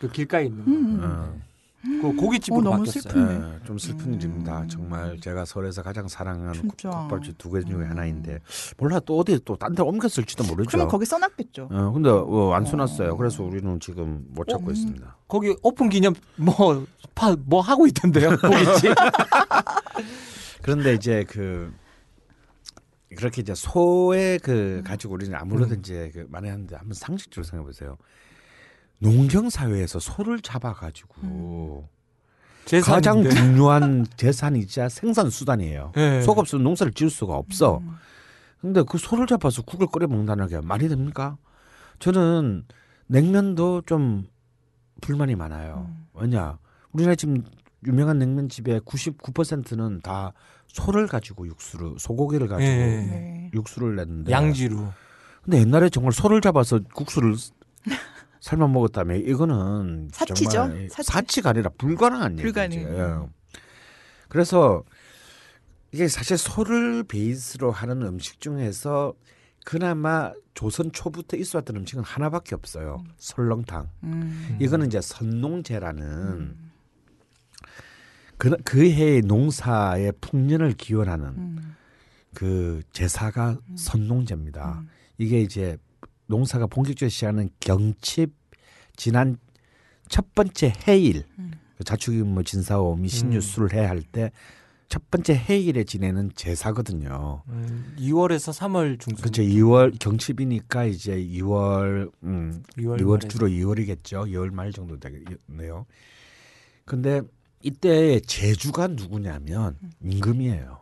[0.00, 0.70] 그 길가에 있는 거.
[0.70, 1.42] 음.
[1.84, 2.02] 어.
[2.02, 3.30] 그 고깃집으로 어, 바뀌었어요.
[3.60, 4.14] 예, 좀 슬픈 음.
[4.14, 4.66] 일입니다.
[4.68, 6.68] 정말 제가 서울에서 가장 사랑하는.
[6.76, 7.90] 국밥집 두 개 중에 음.
[7.90, 8.40] 하나인데
[8.78, 10.68] 몰라 또 어디 또 딴 데 옮겼을지도 모르죠.
[10.68, 11.68] 그러면 거기 써놨겠죠.
[11.70, 13.12] 어, 근데 어, 안 써놨어요.
[13.12, 13.16] 어.
[13.16, 14.72] 그래서 우리는 지금 못 찾고 음.
[14.72, 15.16] 있습니다.
[15.28, 18.30] 거기 오픈 기념 뭐파뭐 하고 있던데요.
[18.42, 18.94] 고깃집.
[20.62, 21.72] 그런데 이제 그
[23.16, 27.96] 그렇게 이제 소의 그 가지고 우리는 아무래든지 그 많이 하는데 한번 상식적으로 생각해 보세요.
[28.98, 31.88] 농경 사회에서 소를 잡아가지고
[32.84, 33.30] 가장 재산인데.
[33.30, 35.92] 중요한 재산이자 생산 수단이에요.
[35.96, 36.22] 예.
[36.22, 37.78] 소가 없으면 농사를 지을 수가 없어.
[37.78, 37.96] 음.
[38.60, 41.36] 근데 그 소를 잡아서 국을 끓여 먹는다는 게 말이 됩니까?
[41.98, 42.64] 저는
[43.06, 44.26] 냉면도 좀
[45.00, 45.86] 불만이 많아요.
[45.88, 46.06] 음.
[46.14, 46.58] 왜냐?
[46.92, 47.44] 우리나라 지금
[47.86, 50.32] 유명한 냉면집의 99%는 다
[50.66, 52.76] 소를 가지고 육수를 소고기를 가지고 예.
[52.76, 53.50] 네.
[53.54, 54.92] 육수를 냈는데 양지로.
[55.42, 57.34] 근데 옛날에 정말 소를 잡아서 국수를
[58.40, 60.88] 삶아 먹었다면 이거는 사치죠?
[60.90, 61.02] 사치.
[61.02, 62.78] 사치 가 아니라 불가능한 불가능.
[62.78, 62.94] 얘기죠.
[62.94, 63.28] 예.
[64.28, 64.84] 그래서
[65.92, 69.14] 이게 사실 소를 베이스로 하는 음식 중에서
[69.64, 73.04] 그나마 조선 초부터 있어왔던 음식은 하나밖에 없어요.
[73.18, 73.88] 설렁탕.
[74.04, 74.56] 음.
[74.60, 76.56] 이거는 이제 선농제라는
[78.36, 81.76] 그, 그 해의 농사의 풍년을 기원하는 음.
[82.34, 84.80] 그 제사가 선농제입니다.
[84.80, 84.88] 음.
[85.18, 85.76] 이게 이제
[86.28, 88.32] 농사가 본격적으로 시작하는 경칩
[88.96, 89.36] 지난
[90.08, 91.52] 첫 번째 해일 음.
[91.84, 94.30] 자축이 뭐 진사오미 신유수를 해야 할 때
[94.88, 97.42] 첫 번째 해일에 지내는 제사거든요.
[97.48, 99.20] 음, 2월에서 3월 중순.
[99.20, 99.42] 그렇죠.
[99.42, 103.28] 2월 경칩이니까 이제 2월 음 2월, 2월 말에서.
[103.28, 104.26] 주로 2월이겠죠.
[104.32, 105.84] 2월 말 정도 되겠네요.
[106.86, 107.20] 근데
[107.62, 110.78] 이때 제주가 누구냐면 임금이에요.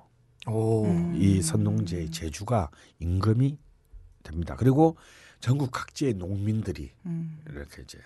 [0.47, 0.85] 오.
[0.87, 1.17] 음.
[1.21, 2.71] 이 선농제의 제주가
[3.01, 3.59] 임금이
[4.23, 4.55] 됩니다.
[4.57, 4.97] 그리고
[5.41, 7.39] 전국 각지의 농민들이 음.
[7.51, 7.99] 이렇게 이제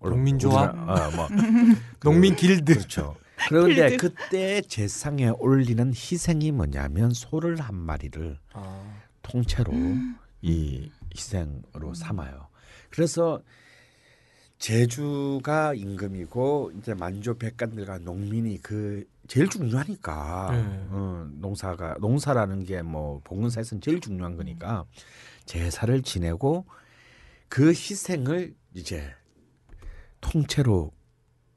[0.00, 0.74] 농민조합?
[0.74, 1.28] 우리나라- 어, 뭐
[2.00, 2.74] 농민 길드.
[2.74, 3.16] 그렇죠.
[3.48, 3.96] 그런데.
[3.96, 9.00] 그때 제상에 올리는 희생이 뭐냐면 소를 한 마리를 아.
[9.22, 10.16] 통째로 음.
[10.40, 12.48] 이 희생으로 삼아요.
[12.90, 13.42] 그래서
[14.58, 20.86] 제주가 임금이고 이제 만조 백관들과 농민이 그 제일 중요하니까 네.
[20.90, 24.84] 어, 농사가 농사라는 게 뭐 봉건사에서는 제일 중요한 거니까
[25.44, 26.66] 제사를 지내고
[27.48, 29.14] 그 희생을 이제
[30.20, 30.92] 통째로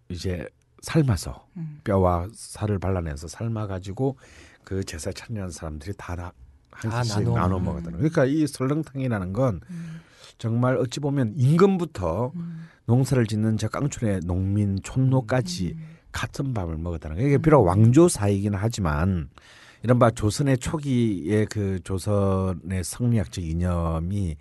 [0.09, 0.47] 이제
[0.81, 1.79] 삶아서 음.
[1.83, 4.17] 뼈와 살을 발라내서 삶아 가지고
[4.63, 6.31] 그 제사 참여한 사람들이 다한
[6.71, 7.59] 다 끼씩 나눠 나눠.
[7.59, 7.99] 먹었다는.
[7.99, 10.01] 그러니까 이 설렁탕이라는 건 음.
[10.37, 12.67] 정말 어찌 보면 임금부터 음.
[12.85, 15.95] 농사를 짓는 저 깡촌의 농민 촌노까지 음.
[16.11, 17.29] 같은 밥을 먹었다는 거예요.
[17.29, 19.29] 이게 비록 왕조 사이기는 하지만
[19.85, 24.35] 이른바 조선의 초기의 그 조선의 성리학적 이념이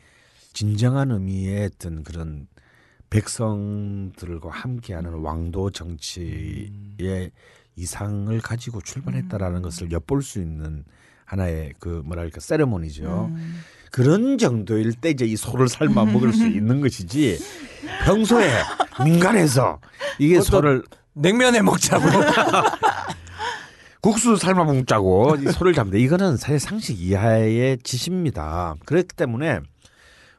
[0.55, 2.47] 진정한 의미의 어떤 그런
[3.11, 7.31] 백성들과 함께하는 왕도 정치의
[7.77, 10.87] 이상을 가지고 출발했다라는 것을 엿볼 수 있는
[11.27, 13.31] 하나의 그 뭐랄까 세레모니죠.
[13.31, 13.61] 음.
[13.91, 17.39] 그런 정도일 때 이제 이 소를 삶아 먹을 수 있는 것이지
[18.07, 18.51] 평소에
[19.05, 19.79] 민간에서
[20.19, 20.83] 이게 어떤- 소를
[21.13, 22.07] 냉면에 먹자고.
[24.05, 25.97] 국수 삶아 먹자고 이 소를 잡는다.
[25.97, 28.75] 이거는 사실 상식 이하의 짓입니다.
[28.85, 29.61] 그렇기 때문에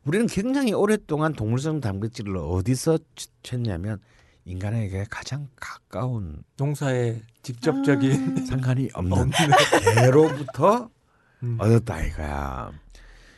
[0.03, 2.99] 우리는 굉장히 오랫동안 동물성 단백질을 어디서
[3.41, 3.97] 취했냐면
[4.45, 9.31] 인간에게 가장 가까운 농사에 직접적인 상관이 없는
[9.95, 10.91] 개로부터
[11.41, 11.57] 음.
[11.59, 12.71] 얻었다 이거야.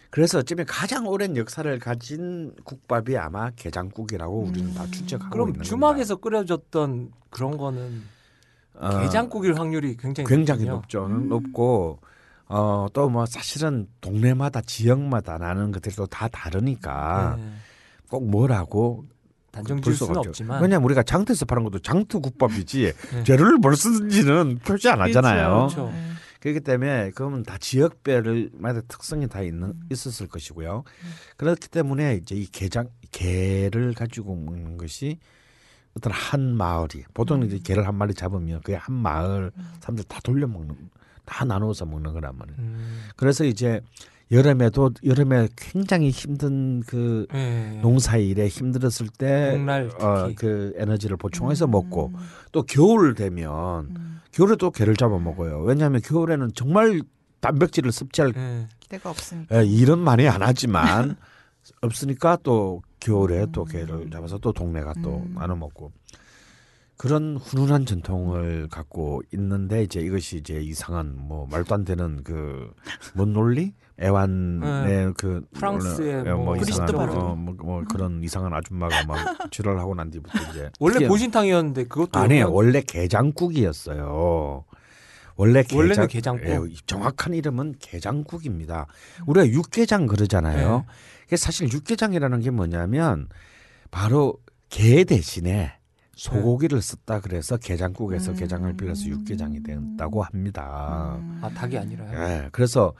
[0.09, 6.17] 그래서 어쩌면 가장 오랜 역사를 가진 국밥이 아마 게장국이라고 우리는 다 추측하고 그럼 있는 주막에서
[6.17, 8.16] 끓여졌던 그런 거는.
[8.79, 11.07] 어, 게장국일 확률이 굉장히 굉장히 높군요.
[11.07, 11.07] 높죠.
[11.07, 11.99] 높고
[12.49, 17.51] 어 또 뭐 사실은 동네마다 지역마다 나는 것들도 다 다르니까 네.
[18.09, 19.05] 꼭 뭐라고
[19.51, 20.29] 단정 볼 지을 수는 없죠.
[20.29, 23.23] 없지만 왜냐면 우리가 장터에서 파는 것도 장터 국밥이지 네.
[23.23, 25.67] 재료를 뭘 쓰는지는 표시 안 하잖아요.
[25.67, 25.89] 그렇죠.
[25.91, 26.03] 네.
[26.39, 30.83] 그렇기 때문에 그러면 다 지역별마다 특성이 다 있는 있었을 것이고요.
[31.35, 35.17] 그렇기 때문에 이제 이 게장 게를 가지고 먹는 것이
[35.97, 40.47] 어떤 한 마을이 보통 이제 게를 한 마리 잡으면 그게 한 마을 사람들 다 돌려
[40.47, 40.75] 먹는
[41.25, 42.57] 다 나누어서 먹는 거란 말이에요.
[42.59, 43.01] 음.
[43.15, 43.81] 그래서 이제
[44.31, 47.79] 여름에도 여름에 굉장히 힘든 그 네.
[47.81, 50.05] 농사일에 힘들었을 때 봄날 특히.
[50.05, 51.71] 어, 그 에너지를 보충해서 음.
[51.71, 52.13] 먹고
[52.51, 54.21] 또 겨울 되면 음.
[54.31, 55.61] 겨울에 또 게를 잡아 먹어요.
[55.61, 57.01] 왜냐하면 겨울에는 정말
[57.39, 58.67] 단백질을 섭취할 네.
[58.89, 59.61] 때가 없으니까.
[59.61, 61.15] 예, 일은 많이 안 하지만
[61.81, 63.65] 없으니까 또 겨울에 또 음.
[63.67, 65.35] 게를 잡아서 또 동네가 또 음.
[65.35, 65.91] 나눠 먹고
[66.97, 72.71] 그런 훈훈한 전통을 갖고 있는데 이제 이것이 이제 이상한 뭐 말도 안 되는 그
[73.15, 77.13] 뭔 논리 애완의 그 프랑스의 어, 뭐 이상한 그리스도 바로.
[77.13, 79.17] 어, 뭐, 뭐 그런 이상한 아줌마가 막
[79.51, 84.65] 지랄하고 난 뒤부터 이제 원래 보신탕이었는데 그것도 아니에요 그냥 원래 게장국이었어요.
[85.35, 86.71] 원래 원래는 게장, 게장 국.
[86.71, 88.87] 예, 정확한 이름은 게장국입니다.
[89.27, 90.77] 우리가 육개장 그러잖아요.
[90.87, 90.93] 네.
[91.27, 93.27] 그게 사실 육개장이라는 게 뭐냐면
[93.91, 94.37] 바로
[94.69, 95.73] 게 대신에
[96.15, 98.35] 소고기를 썼다 그래서 게장국에서 음.
[98.37, 101.17] 게장을 빌려서 육개장이 된다고 합니다.
[101.19, 101.39] 음.
[101.43, 102.11] 아 닭이 아니라요.
[102.17, 102.93] 예, 그래서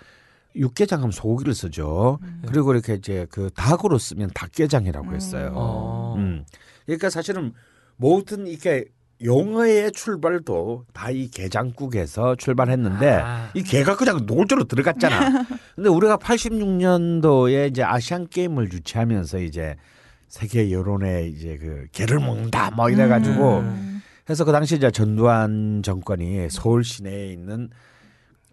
[0.56, 2.20] 육개장 하면 소고기를 쓰죠.
[2.22, 2.44] 음.
[2.46, 5.54] 그리고 이렇게 이제 그 닭으로 쓰면 닭게장이라고 했어요.
[5.56, 6.16] 어.
[6.18, 6.46] 음.
[6.86, 7.54] 그러니까 사실은
[7.96, 8.86] 모든 이게
[9.24, 13.50] 용어의 출발도 다이 게장국에서 출발했는데 아.
[13.54, 15.46] 이 개가 그냥 노골적으로 들어갔잖아.
[15.76, 19.76] 근데 우리가 86년도에 이제 아시안 게임을 유치하면서 이제
[20.28, 24.02] 세계 여론에 이제 그 개를 먹는다 뭐 이래 가지고 음.
[24.30, 27.70] 해서 그 당시 이제 전두환 정권이 서울 시내에 있는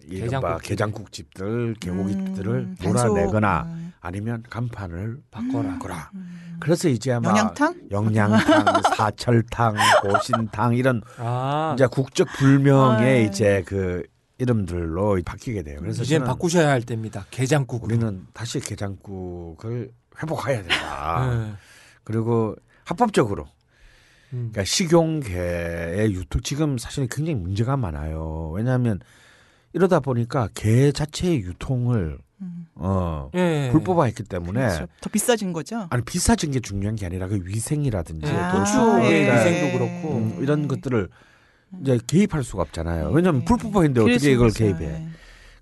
[0.06, 0.68] 이른바 게장국집.
[0.68, 3.62] 게장국 집들 개고기들을 음, 몰아내거나.
[3.66, 3.92] 음.
[4.00, 5.70] 아니면 간판을 바꿔라.
[5.70, 6.10] 바꿔라.
[6.14, 6.53] 음.
[6.64, 7.74] 그래서 이제 막 영양탕?
[7.90, 13.26] 영양탕, 사철탕, 고신탕 이런 아 이제 국적 불명의 아이.
[13.26, 14.02] 이제 그
[14.38, 15.78] 이름들로 바뀌게 돼요.
[15.80, 17.26] 그래서 이제 바꾸셔야 할 때입니다.
[17.30, 17.94] 게장국으로.
[17.94, 19.90] 우리는 다시 게장국을
[20.20, 21.26] 회복해야 된다.
[21.30, 21.52] 네.
[22.02, 23.44] 그리고 합법적으로
[24.32, 24.50] 음.
[24.52, 28.50] 그러니까 식용개의 유통 지금 사실 굉장히 문제가 많아요.
[28.54, 29.00] 왜냐하면
[29.74, 32.23] 이러다 보니까 개 자체의 유통을 음.
[32.74, 33.68] 어 예.
[33.72, 34.86] 불법화 했기 때문에 그렇죠.
[35.00, 35.86] 더 비싸진 거죠.
[35.90, 39.32] 아니 비싸진 게 중요한 게 아니라 그 위생이라든지 예, 아, 도축의 예.
[39.32, 41.08] 위생도 그렇고 음, 이런 것들을
[41.80, 43.10] 이제 개입할 수가 없잖아요.
[43.10, 43.44] 왜냐하면 예.
[43.44, 44.50] 불법화인데 어떻게 이걸.
[44.50, 44.84] 개입해?
[44.84, 45.08] 예.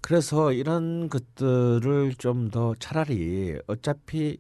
[0.01, 4.39] 그래서 이런 것들을 좀 더 차라리 어차피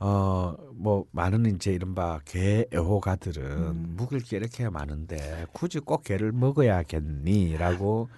[0.00, 3.94] 어 뭐 많은 이제 이른바 개 애호가들은 음.
[3.96, 8.08] 묵을 게 이렇게 많은데 굳이 꼭 개를 먹어야겠니라고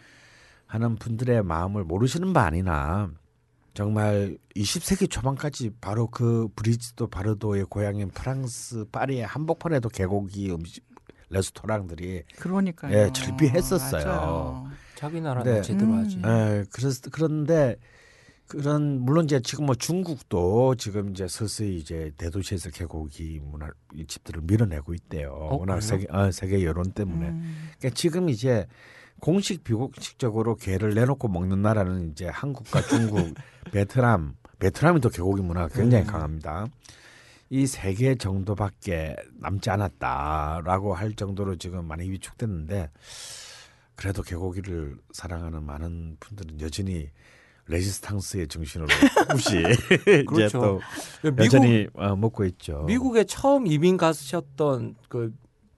[0.68, 3.10] 하는 분들의 마음을 모르시는 바 아니나
[3.74, 10.84] 정말 20세기 초반까지 바로 그 브리지도 바르도의 고향인 프랑스 파리의 한복판에도 개고기 음식
[11.30, 12.96] 레스토랑들이 그러니까요.
[12.96, 14.04] 예, 즐비했었어요.
[14.04, 14.68] 맞아요.
[14.94, 15.62] 자기 나라는 네.
[15.62, 15.98] 제대로 음.
[15.98, 16.20] 하지.
[16.24, 17.76] 예, 그래서 그런데
[18.46, 24.42] 그런 물론 이제 지금 뭐 중국도 지금 이제 서서히 이제 대도시에서 개고기 문화 이 집들을
[24.42, 25.34] 밀어내고 있대요.
[25.52, 25.80] 워낙 그래요?
[25.80, 27.28] 세계 어, 세계 여론 때문에.
[27.28, 27.68] 음.
[27.78, 28.66] 그러니까 지금 이제
[29.20, 33.34] 공식 비공식적으로 개를 내놓고 먹는 나라는 이제 한국과 중국,
[33.72, 36.06] 베트남, 베트남이 또 개고기 문화가 굉장히 음.
[36.10, 36.66] 강합니다.
[37.50, 42.90] 이 세 개 정도밖에 남지 않았다라고 할 정도로 지금 많이 위축됐는데
[43.96, 47.08] 그래도 개고기를 사랑하는 많은 분들은 여전히
[47.66, 48.88] 레지스탕스의 정신으로
[49.38, 50.60] 이제 그렇죠.
[50.60, 50.80] 또
[51.30, 52.84] 미국 여전히 어, 먹고 있죠.
[52.86, 55.34] 미국에 처음 이민 가셨던 그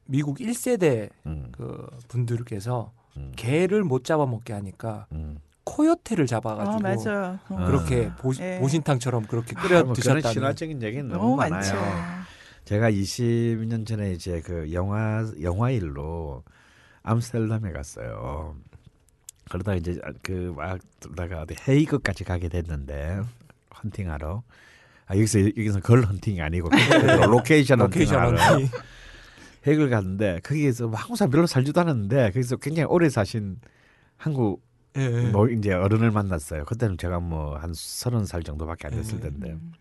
[0.06, 5.38] 미국 1세대 음, 그 분들께서 음, 개를 못 잡아 먹게 하니까 음.
[5.64, 7.38] 코요테를 잡아가지고 아 맞아.
[7.48, 7.66] 어.
[7.66, 8.58] 그렇게 보, 예.
[8.60, 10.32] 보신탕처럼 그렇게 아, 끓여 뭐 그런 드셨다는.
[10.32, 11.60] 신화적인 얘기는 너무, 너무 많아요.
[11.60, 11.76] 많죠.
[12.64, 16.42] 제가 20년 전에 이제 그 영화 영화 일로
[17.02, 18.56] 암스테르담에 갔어요.
[19.50, 23.20] 그러다 이제 그 막 돌다가 어디 헤이그까지 가게 됐는데
[23.82, 24.42] 헌팅하러.
[25.06, 26.68] 아 여기서 여기서 girl hunting이 아니고
[27.30, 28.68] location location hunting
[29.66, 33.58] 헤이그를 갔는데 거기에서 뭐 한국 사람 별로 살지도 않았는데 거기서 굉장히 오래 사신
[34.16, 34.62] 한국
[34.96, 35.30] 예, 예.
[35.30, 36.64] 뭐 이제 어른을 만났어요.
[36.64, 39.20] 그때는 제가 뭐 한 서른 살 정도밖에 안 됐을 음.
[39.20, 39.50] 텐데.
[39.52, 39.72] 음.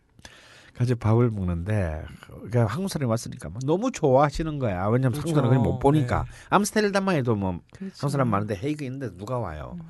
[0.76, 4.86] 같이 밥을 먹는데 그러니까 한국 사람이 왔으니까 막 너무 좋아하시는 거야.
[4.88, 5.28] 왜냐면 그렇죠.
[5.28, 6.30] 한국 사람을 못 보니까 네.
[6.52, 7.96] 암스테르담만 해도 뭐 그렇죠.
[8.00, 9.78] 한국 사람 많은데 헤이그 있는데 누가 와요.
[9.78, 9.88] 음.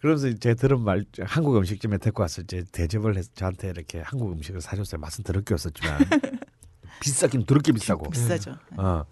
[0.00, 4.60] 그러면서 제 들은 말 한국 음식점에 데리고 와서 이제 대접을 해서 저한테 이렇게 한국 음식을
[4.60, 5.00] 사줬어요.
[5.00, 5.98] 맛은 더럽게 없었지만
[7.00, 8.10] 비싸긴 더럽게 비싸고.
[8.10, 8.56] 비싸죠.
[8.76, 9.04] 어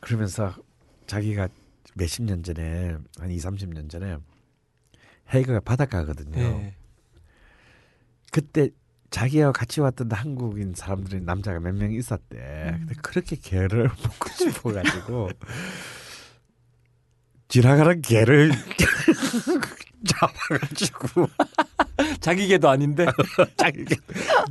[0.00, 0.54] 그러면서
[1.06, 1.48] 자기가
[1.94, 4.16] 몇십 년 전에 한 2, 30년 전에
[5.34, 6.38] 헤이그가 바닷가거든요.
[6.40, 6.74] 예.
[8.30, 8.68] 그때
[9.10, 12.36] 자기와 같이 왔던 한국인 사람들이 남자가 몇 명 있었대.
[12.36, 12.78] 음.
[12.80, 15.30] 근데 그렇게 개를 먹고 싶어 가지고
[17.48, 18.50] 지나가는 개를
[20.08, 21.28] 잡아가지고
[22.20, 23.06] 자기 개도 아닌데.
[23.56, 23.96] 자기 개,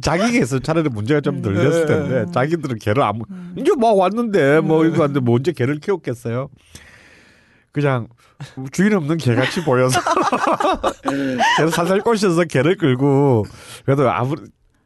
[0.01, 2.31] 자기 개에서 차라리 문제가 좀덜 됐을 텐데 음.
[2.31, 3.55] 자기들은 개를 아무 음.
[3.57, 6.49] 이제 뭐 왔는데 뭐 이거 왔는데 뭐 언제 개를 키웠겠어요?
[7.71, 8.07] 그냥
[8.71, 9.99] 주인 없는 개같이 보여서
[11.57, 13.45] 개를 살살 꼬셔서 개를 끌고
[13.85, 14.35] 그래도 아무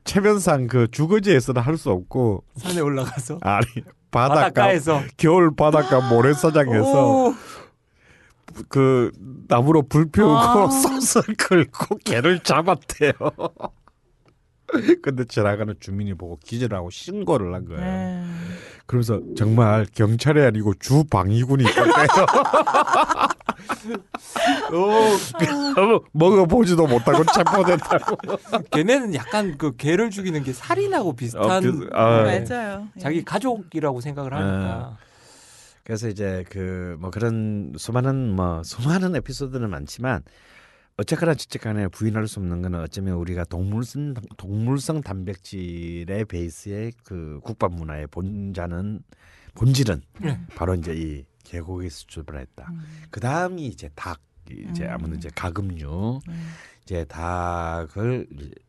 [0.04, 3.66] 체면상 그 주거지에서는 할 수 없고 산에 올라가서 아니
[4.10, 7.36] 바닷가 바닷가에서 겨울 바닷가 모래사장에서 오,
[8.70, 9.12] 그
[9.48, 10.70] 나무로 불 피우고 아.
[11.00, 13.12] 솥을 끌고 개를 잡았대요.
[15.02, 17.82] 근데 지나가는 주민이 보고 기절하고 신고를 한 거예요.
[17.82, 18.24] 네.
[18.86, 21.92] 그러면서 정말 경찰이 아니고 주방위군이 있었대요.
[24.72, 28.16] 어, 먹어보지도 못하고 체포됐다고.
[28.72, 32.24] 걔네는 약간 그 개를 죽이는 게 살인하고 비슷한 어, 비슷- 아.
[32.24, 32.46] 네.
[32.48, 32.88] 맞아요.
[32.96, 33.00] 예.
[33.00, 34.98] 자기 가족이라고 생각을 하니까
[35.92, 40.24] 그래서 이제 그 뭐 그런 수많은 뭐 수많은 에피소드는 많지만
[40.96, 48.08] 어쨌거나 저쨌간에 부인할 수 없는 거는 어쩌면 우리가 동물성 동물성 단백질의 베이스의 그 국밥 문화의
[48.08, 49.02] 본자는
[49.56, 50.40] 본질은 네.
[50.56, 52.68] 바로 이제 이 계곡에서 출발했다.
[52.72, 52.82] 음.
[53.10, 54.92] 그 다음이 이제 닭 이제 음.
[54.92, 56.50] 아무튼 이제 가금류 음.
[56.84, 58.28] 이제 닭을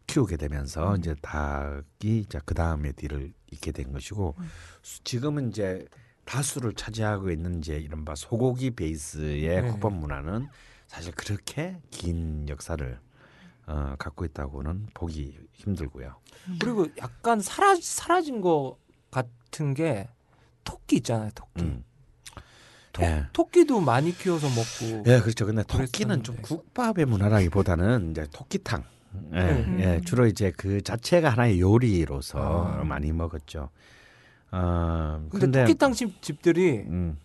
[0.08, 0.98] 키우게 되면서 음.
[0.98, 4.44] 이제 닭이 이제 그 다음에 뒤를 잇게 된 것이고 음.
[4.82, 5.86] 수- 지금은 이제
[6.24, 9.68] 다수를 차지하고 있는 이제 이른바 소고기 베이스의 네.
[9.68, 10.48] 국밥 문화는
[10.86, 12.98] 사실 그렇게 긴 역사를
[13.66, 16.16] 어, 갖고 있다고는 보기 힘들고요.
[16.58, 18.76] 그리고 약간 사라 사라진 거
[19.10, 20.08] 같은 게
[20.64, 21.84] 토끼 있잖아요 토끼 음.
[22.92, 23.26] 토, 예.
[23.32, 25.46] 토끼도 많이 키워서 먹고 예, 그렇죠.
[25.46, 26.42] 근데 토끼는 좀 그랬었는데.
[26.42, 28.84] 국밥의 문화라기보다는 이제 토끼탕.
[29.34, 29.78] 예, 음.
[29.80, 32.38] 예, 주로 이제 그 자체가 하나의 요리로서
[32.80, 32.84] 아.
[32.84, 33.70] 많이 먹었죠.
[34.52, 37.18] 어, 근데, 근데 토끼탕 집, 집들이 음,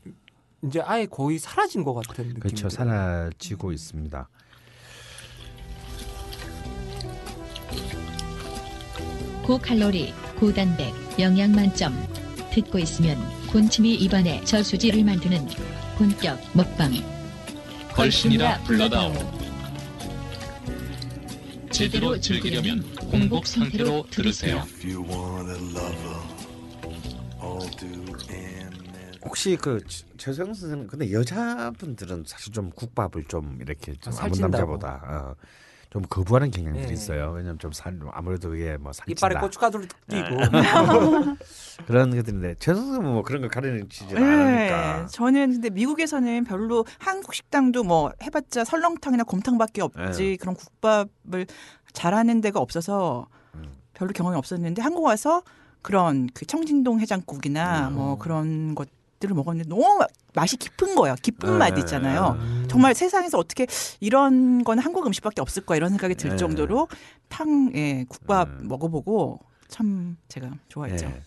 [0.64, 2.70] 이제 아예 거의 사라진 것 같은 느낌 그렇죠.
[2.70, 4.30] 사라지고 있습니다.
[9.46, 11.94] 고칼로리, 고단백, 영양 만점.
[12.52, 13.18] 듣고 있으면
[13.48, 15.48] 군침이 입안에 저수지를 만드는
[15.98, 16.92] 본격 먹방.
[17.94, 19.14] 걸신이라 불러다오.
[21.72, 24.64] 제대로 즐기려면 공복 상태로 들으세요.
[29.26, 29.80] 혹시 그
[30.18, 34.40] 최소영 선생님 근데 여자분들은 사실 좀 국밥을 좀 이렇게 좀 아, 아무.
[34.40, 35.36] 남자보다 어,
[35.90, 36.94] 좀 거부하는 경향들이 네.
[36.94, 37.32] 있어요.
[37.32, 40.38] 왜냐면 좀 살, 아무래도 그게 뭐 살찐다 이빨에 고춧가루를 끼고
[41.88, 45.06] 그런 것들인데 선생님은 뭐 그런 거 가르치지 네, 않으니까.
[45.08, 50.38] 저는 근데 미국에서는 별로 한국 식당도 뭐 해봤자 설렁탕이나 곰탕밖에 없지 네.
[50.38, 51.48] 그런 국밥을
[51.94, 53.72] 잘하는 데가 없어서 음.
[53.94, 55.42] 별로 경험이 없었는데 한국 와서
[55.88, 57.94] 그런 그 청진동 해장국이나 음.
[57.94, 58.90] 뭐 그런 것
[59.22, 60.06] 들을 먹었는데 너무
[60.36, 61.16] 맛이 깊은 거예요.
[61.22, 61.58] 깊은 네.
[61.58, 62.38] 맛 있잖아요.
[62.42, 62.66] 음.
[62.70, 63.66] 정말 세상에서 어떻게
[64.02, 66.36] 이런 건 한국 음식밖에 없을 거야 이런 생각이 들 네.
[66.36, 66.90] 정도로
[67.30, 68.68] 탕, 예, 국밥 음.
[68.68, 69.40] 먹어보고
[69.70, 71.06] 참 제가 좋아했죠.
[71.06, 71.24] 예.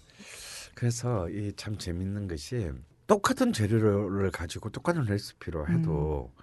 [0.75, 2.71] 그래서 이 참 재밌는 것이
[3.07, 6.43] 똑같은 재료를 가지고 똑같은 레시피로 해도 음.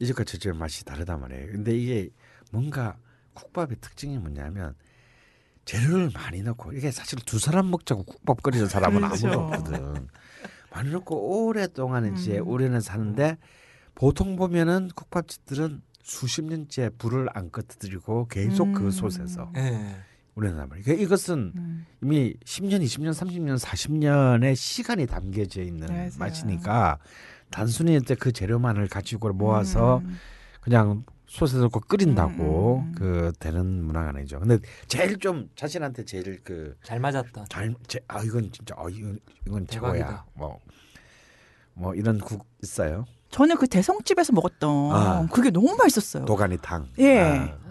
[0.00, 1.46] 이 집과 저 집의 맛이 다르단 말이에요.
[1.46, 2.10] 근데 이게
[2.52, 2.98] 뭔가
[3.32, 4.74] 국밥의 특징이 뭐냐면
[5.64, 9.28] 재료를 많이 넣고 이게 사실 두 사람 먹자고 국밥 끓이는 사람은 그렇죠.
[9.28, 10.08] 아무도 없거든.
[10.70, 12.48] 많이 넣고 오랫동안 이제 음.
[12.48, 13.38] 오래는 사는데
[13.94, 18.90] 보통 보면은 국밥집들은 수십 년째 불을 안 꺼뜨리고 계속 그 음.
[18.90, 19.96] 솥에서 예.
[20.34, 20.84] 오래나 말이에요.
[20.84, 21.86] 그러니까 이것은 음.
[22.02, 26.10] 이미 10년, 20년, 30년, 40년의 시간이 담겨져 있는 맞아요.
[26.18, 26.98] 맛이니까
[27.50, 30.18] 단순히 이제 그 재료만을 가지고 모아서 음.
[30.60, 31.04] 그냥
[31.34, 32.94] 솥에 넣고 끓인다고 음, 음, 음.
[32.96, 34.38] 그 되는 문화가 아니죠.
[34.38, 37.46] 근데 제일 좀 자신한테 제일 그 잘 맞았다.
[37.48, 40.06] 잘, 제, 아 이건 진짜 아 이건 이건 대박이다.
[40.36, 40.58] 최고야.
[41.76, 43.04] 뭐뭐 이런 국 있어요.
[43.30, 45.26] 저는 그 대성집에서 먹었던 아.
[45.32, 46.24] 그게 너무 맛있었어요.
[46.24, 46.86] 도가니탕.
[46.98, 47.18] 예.
[47.20, 47.63] 아, 어.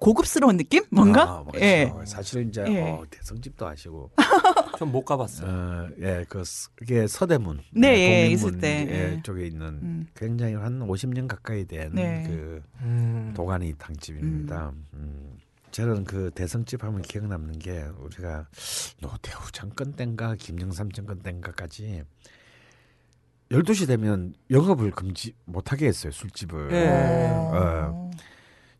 [0.00, 0.82] 고급스러운 느낌?
[0.90, 1.22] 뭔가?
[1.22, 1.64] 아, 멋있어.
[1.64, 1.92] 예.
[2.06, 2.80] 사실은 이제 예.
[2.82, 4.10] 어, 대성집도 아시고
[4.78, 5.48] 전 못 가봤어요.
[5.48, 9.22] 어, 예, 그 스- 그게 서대문, 네, 예, 독립문 있을 때, 예, 예.
[9.22, 10.06] 쪽에 있는 음.
[10.16, 12.24] 굉장히 한 50년 가까이 된 네.
[12.26, 13.32] 그 음.
[13.36, 14.72] 도가니 탕집입니다.
[14.94, 15.38] 음.
[15.70, 18.48] 저는 그 대성집 하면 기억 남는 게 우리가
[19.00, 22.02] 노태우 정권 땐가 김영삼 정권 땐가까지
[23.50, 26.88] 12시 되면 영업을 금지 못하게 했어요 술집을 예.
[27.52, 28.10] 어.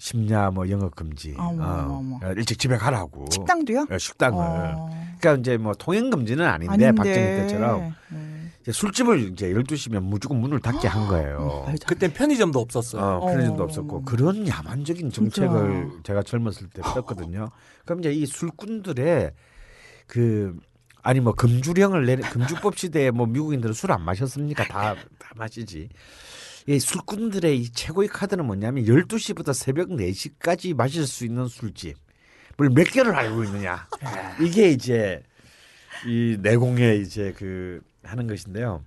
[0.04, 2.18] 심야 뭐 영업 금지 어머, 어, 어머.
[2.32, 3.86] 일찍 집에 가라고 식당도요?
[3.92, 4.88] 예, 식당을 어.
[5.20, 8.18] 그러니까 이제 뭐 통행 금지는 아닌데, 박정희 때처럼 네.
[8.62, 11.64] 이제 술집을 이제 12시면 무조건 문을 닫게 한 거예요.
[11.68, 13.02] 안 그땐 편의점도 없었어요.
[13.02, 13.66] 어, 편의점도 어.
[13.66, 15.42] 없었고 그런 야만적인 진짜.
[15.42, 17.50] 정책을 제가 젊었을 때 폈거든요.
[17.84, 19.32] 그럼 이제 이 술꾼들의
[20.06, 20.56] 그
[21.02, 24.64] 아니 뭐 금주령을 내리 금주법 시대에 뭐 미국인들은 술 안 마셨습니까?
[24.64, 25.90] 다 다 마시지.
[26.66, 33.14] 이 술꾼들의 이 최고의 카드는 뭐냐면 12시부터 새벽 4시까지 마실 수 있는 술집을 몇 개를
[33.14, 33.86] 알고 있느냐.
[34.40, 35.22] 이게 이제
[36.06, 38.84] 이 내공의 이제 그 하는 것인데요.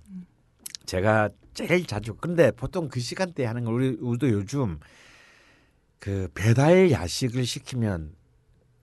[0.86, 4.78] 제가 제일 자주 근데 보통 그 시간대에 하는 걸 우리 우리도 요즘
[5.98, 8.12] 그 배달 야식을 시키면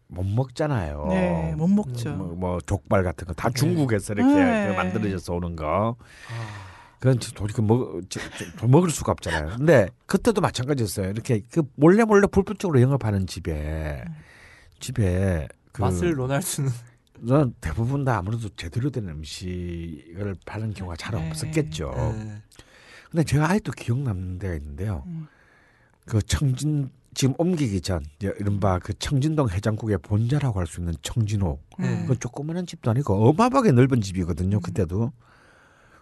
[0.07, 1.05] 못 먹잖아요.
[1.09, 2.11] 네, 못 먹죠.
[2.15, 4.67] 뭐, 뭐 족발 같은 거 다 중국에서 이렇게 네.
[4.67, 5.95] 그 만들어져서 오는 거.
[6.29, 6.70] 아,
[7.01, 8.19] 그건 저- 도저히 먹, 저-
[8.59, 9.57] 저- 먹을 수가 없잖아요.
[9.57, 11.09] 근데 그때도 마찬가지였어요.
[11.09, 14.05] 이렇게 그 몰래 몰래 불법적으로 영업하는 집에
[14.79, 16.69] 집에 그 맛을 논할 수는
[17.27, 21.27] 저는 대부분 다 아무래도 제대로 된 음식을 파는 경우가 잘 네.
[21.29, 21.91] 없었겠죠.
[22.17, 22.41] 네.
[23.09, 25.03] 근데 제가 아직도 기억 남는 데가 있는데요.
[25.07, 25.27] 음.
[26.05, 32.05] 그 청진 지금 옮기기 전 이른바 그 청진동 해장국의 본자라고 할 수 있는 청진호 네.
[32.07, 35.11] 그 조그마한 집도 아니고 어마어마하게 넓은 집이거든요 그때도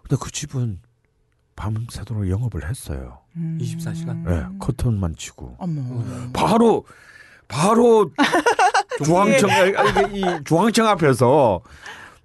[0.04, 0.80] 근데 그 집은
[1.60, 3.58] 밤새도록 영업을 했어요 음.
[3.62, 4.32] 24시간?
[4.32, 5.82] 예 커튼만 치고 어머.
[5.82, 6.30] 음.
[6.34, 6.86] 바로
[7.50, 8.12] 바로
[9.04, 11.60] 중앙청 아니, 아니, 이 중앙청 앞에서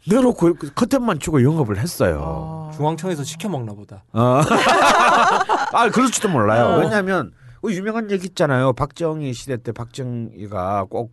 [0.08, 2.70] 내놓고 그 커튼만 치고 영업을 했어요 어.
[2.76, 4.02] 중앙청에서 시켜 먹나 보다.
[4.12, 4.40] 어.
[5.72, 6.64] 아, 그럴지도 몰라요.
[6.74, 6.78] 어.
[6.80, 7.32] 왜냐하면
[7.62, 8.72] 그 유명한 얘기 있잖아요.
[8.72, 11.12] 박정희 시대 때 박정희가 꼭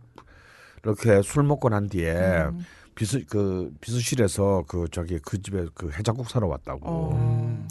[0.82, 2.12] 이렇게 술 먹고 난 뒤에
[2.50, 2.66] 음.
[2.94, 6.80] 비수 그 비수실에서 그 저기 그 집에 그 해장국 사러 왔다고.
[6.84, 7.66] 어.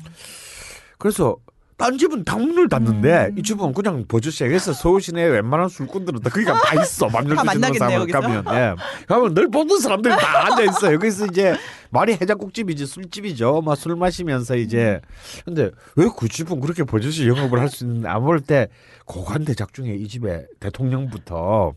[0.98, 1.36] 그래서
[1.78, 3.40] 딴 집은 다 문을 닫는데 음.
[3.40, 7.08] 이 집은 그냥 버젓시에서 서울 시내 웬만한 술꾼들은 다 거기가 다 있어.
[7.10, 8.76] 맘 열두 다 만나겠네요, 시간 가면 예.
[9.08, 11.00] 가면 늘 보는 사람들이 다 앉아 있어요.
[11.00, 11.56] 그래서 이제
[11.90, 13.64] 말이 해장국집이지 술집이죠.
[13.64, 15.02] 막 술 마시면서 이제
[15.44, 18.68] 근데 왜 그 집은 그렇게 버젓이 영업을 할 수 있는데 아무럴 때
[19.06, 21.74] 고관 대작 중에 이 집에 대통령부터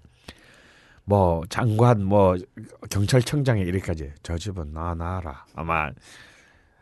[1.05, 2.37] 뭐 장관 뭐
[2.91, 5.91] 경찰청장에 이렇게까지 저 집은 나 나라 아마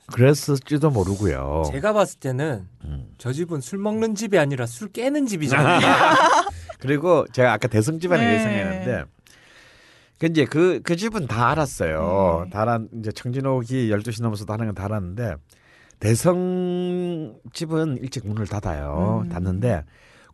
[0.06, 1.64] 그랬을지도 모르고요.
[1.70, 3.14] 제가 봤을 때는 음.
[3.18, 5.80] 저 집은 술 먹는 집이 아니라 술 깨는 집이잖아요.
[6.78, 8.34] 그리고 제가 아까 대성 집안에 네.
[8.34, 9.04] 예상했는데
[10.18, 12.42] 그 이제 그, 그 집은 다 알았어요.
[12.44, 12.50] 네.
[12.50, 15.36] 다 알았, 이제 청진옥이 12시 넘어서 하는 건다 알았는데
[15.98, 19.22] 대성 집은 일찍 문을 닫아요.
[19.24, 19.28] 음.
[19.28, 19.84] 닫는데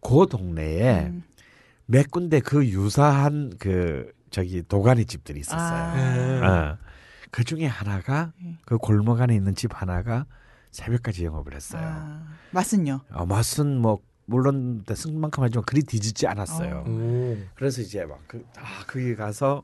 [0.01, 1.23] 그 동네에 음.
[1.91, 5.59] 몇 군데 그 유사한 그 저기 도가니 집들이 있었어요.
[5.59, 5.95] 아.
[5.95, 6.47] 네.
[6.47, 6.79] 어.
[7.31, 8.59] 그 중에 하나가 네.
[8.67, 10.27] 그 골목 안에 있는 집 하나가
[10.71, 11.83] 새벽까지 영업을 했어요.
[11.83, 12.23] 아.
[12.51, 13.01] 맛은요?
[13.11, 16.85] 어, 맛은 뭐 물론 승만큼 하지만 그리 뒤집지 않았어요.
[16.87, 16.91] 어.
[16.91, 17.39] 오.
[17.55, 19.63] 그래서 이제 막 그, 아, 거기 가서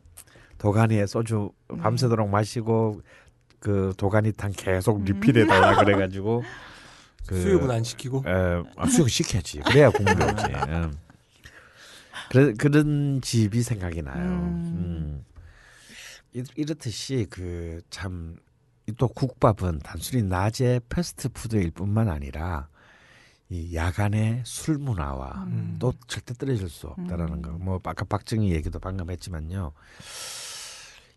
[0.57, 3.03] 도가니에 소주 밤새도록 마시고
[3.61, 6.43] 그 도가니탕 계속 리필해 달라 그래가지고
[7.27, 8.25] 그, 수육은 안 시키고.
[8.27, 9.61] 에, 아, 수육 시켜야지.
[9.61, 10.45] 그래야 국물이 오지.
[10.69, 11.04] 음.
[12.31, 14.31] 그래, 그런 집이 생각이 나요.
[14.31, 15.25] 음.
[16.35, 18.37] 이- 이렇듯이 그 참
[18.99, 22.69] 또 국밥은 단순히 낮에 패스트푸드일 뿐만 아니라
[23.49, 25.77] 이 야간의 술 문화와 음.
[25.79, 27.43] 또 절대 떨어질 수 없다라는 음.
[27.43, 27.51] 거.
[27.53, 29.73] 뭐 아까 박정희 얘기도 방금 했지만요.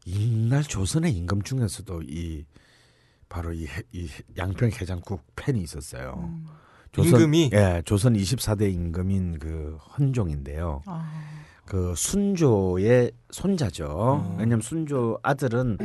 [0.06, 2.46] 이날 조선의 임금 중에서도 이
[3.28, 6.32] 바로 이, 해- 이 양평 해장국 팬이 있었어요.
[6.98, 7.06] 음.
[7.06, 7.50] 임금이?
[7.54, 10.82] 예, 조선 24대 임금인 그 헌종인데요.
[10.86, 11.12] 아.
[11.66, 14.26] 그 순조의 손자죠.
[14.32, 14.36] 음.
[14.40, 15.78] 왜냐면 순조 아들은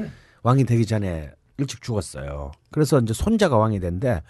[0.42, 2.52] 왕이 되기 전에 일찍 죽었어요.
[2.70, 4.22] 그래서 이제 손자가 왕이 된데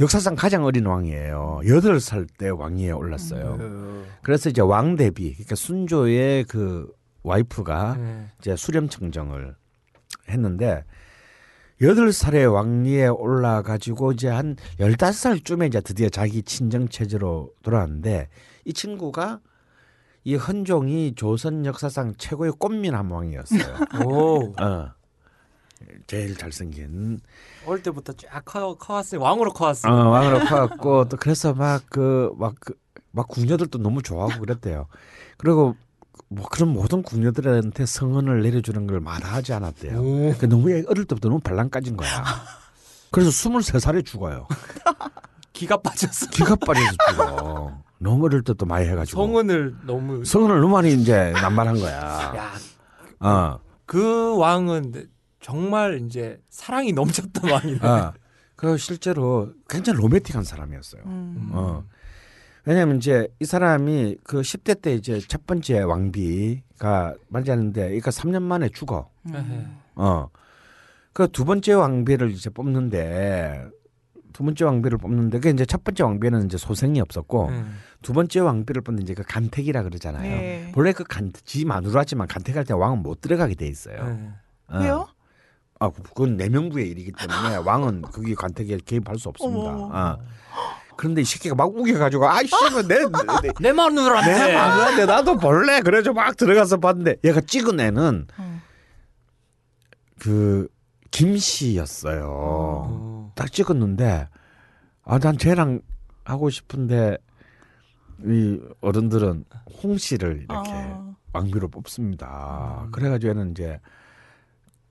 [0.00, 1.60] 역사상 가장 어린 왕이에요.
[1.68, 3.58] 여덟 살 때 왕위에 올랐어요.
[3.60, 4.04] 어.
[4.22, 6.90] 그래서 이제 왕 대비 그러니까 순조의 그
[7.22, 8.26] 와이프가 네.
[8.40, 9.54] 이제 수렴청정을
[10.28, 10.84] 했는데
[11.80, 18.28] 여덟 살의 왕위에 올라가지고 이제 한 열다섯 살쯤에 이제 드디어 자기 친정 체제로 돌아왔는데
[18.64, 19.40] 이 친구가
[20.24, 23.76] 이 헌종이 조선 역사상 최고의 꽃미남 왕이었어요.
[24.06, 24.54] 오.
[24.60, 24.90] 어.
[26.06, 27.20] 제일 잘생긴
[27.66, 29.88] 어릴 때부터 쫙 커, 커왔으니 왕으로 커왔어.
[29.88, 32.74] 어, 왕으로 커갖고 또 그래서 막그막그
[33.10, 34.86] 막 궁녀들도 너무 좋아하고 그랬대요.
[35.36, 35.76] 그리고
[36.28, 39.98] 뭐 그런 모든 궁녀들한테 성은을 내려주는 걸 마다하지 않았대요.
[40.00, 40.34] 오.
[40.38, 42.08] 그 너무 애- 어릴 때부터 너무 발랑 까진 거야.
[43.10, 44.46] 그래서 23살에 죽어요.
[45.52, 46.26] 기가 빠졌어.
[46.30, 47.78] 기가 빠져서 죽어.
[47.98, 49.20] 너무 어릴 때도 많이 해가지고.
[49.24, 50.24] 성은을 너무.
[50.24, 52.34] 성은을 너무 많이 이제 남발한 거야.
[52.36, 52.52] 야,
[53.20, 53.58] 어.
[53.86, 55.08] 그 왕은
[55.40, 57.86] 정말 이제 사랑이 넘쳤던 왕이네.
[57.86, 58.12] 어.
[58.56, 61.02] 그 실제로 굉장히 로맨틱한 사람이었어요.
[61.06, 61.50] 음.
[61.52, 61.84] 어.
[62.66, 68.68] 왜냐면 이제 이 사람이 그 10대 때 이제 첫 번째 왕비가 맞았는데 그러니까 3년 만에
[68.70, 69.10] 죽어.
[69.32, 69.66] 에헤.
[69.96, 70.28] 어.
[71.12, 73.66] 그 두 번째 왕비를 이제 뽑는데
[74.32, 77.76] 두 번째 왕비를 뽑는데 그 이제 첫 번째 왕비는 이제 소생이 없었고 음.
[78.02, 80.22] 두 번째 왕비를 뽑는 이제 그 간택이라 그러잖아요.
[80.22, 80.72] 네.
[80.74, 84.04] 원래 그 간, 지 마누라지만 간택할 때 왕은 못 들어가게 돼 있어요.
[84.08, 84.28] 네.
[84.68, 84.78] 어.
[84.80, 85.08] 왜요?
[85.78, 89.70] 아, 그건 내명부의 일이기 때문에 왕은 거기 간택에 개입할 수 없습니다.
[89.70, 89.90] 어머.
[89.96, 90.18] 어.
[90.96, 92.54] 그런데 이 새끼가 막 우겨가지고 아이씨,
[92.88, 93.04] 내, 내,
[93.42, 94.32] 내, 내 마누라한테.
[94.46, 95.80] 내 마누라인데 나도 볼래.
[95.80, 98.60] 그래서 막 들어가서 봤는데 얘가 찍은 애는 어.
[100.18, 100.68] 그
[101.10, 102.24] 김씨였어요.
[102.28, 103.32] 어.
[103.34, 104.28] 딱 찍었는데
[105.04, 105.80] 아 난 쟤랑
[106.24, 107.18] 하고 싶은데
[108.24, 109.44] 이 어른들은
[109.82, 111.12] 홍 씨를 이렇게 아.
[111.32, 112.82] 왕비로 뽑습니다.
[112.86, 112.90] 음.
[112.90, 113.80] 그래가지고 얘는 이제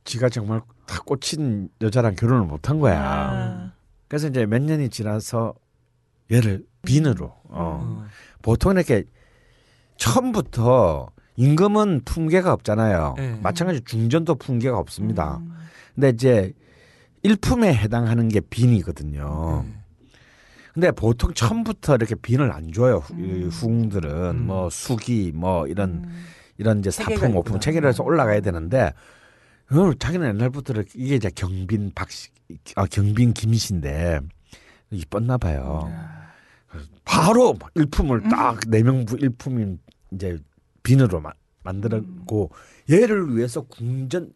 [0.03, 3.01] 지가 정말 다 꽂힌 여자랑 결혼을 못한 거야.
[3.01, 3.71] 아.
[4.07, 5.55] 그래서 이제 몇 년이 지나서
[6.31, 7.41] 얘를 빈으로 어.
[7.49, 8.05] 어.
[8.41, 9.03] 보통 이렇게
[9.97, 13.15] 처음부터 임금은 품계가 없잖아요.
[13.17, 13.39] 네.
[13.41, 15.37] 마찬가지 중전도 품계가 없습니다.
[15.37, 15.53] 음.
[15.95, 16.53] 근데 이제
[17.23, 19.65] 일품에 해당하는 게 빈이거든요.
[19.65, 19.73] 네.
[20.73, 23.03] 근데 보통 처음부터 이렇게 빈을 안 줘요.
[23.11, 23.49] 음.
[23.51, 24.47] 후궁들은 음.
[24.47, 26.25] 뭐 수기 뭐 이런 음.
[26.57, 27.59] 이런 이제 사품 오품.
[27.59, 28.91] 체계를 해서 올라가야 되는데
[29.71, 32.29] 어, 자기는 옛날부터 이게 이제 경빈 박씨
[32.75, 34.19] 아 경빈 김씨인데
[34.95, 35.91] 이뻤나 봐요.
[37.05, 39.79] 바로 막 일품을 딱 내명부 일품인
[40.11, 40.37] 이제
[40.83, 41.31] 빈으로 마,
[41.63, 42.51] 만들었고
[42.89, 44.31] 얘를 위해서 궁전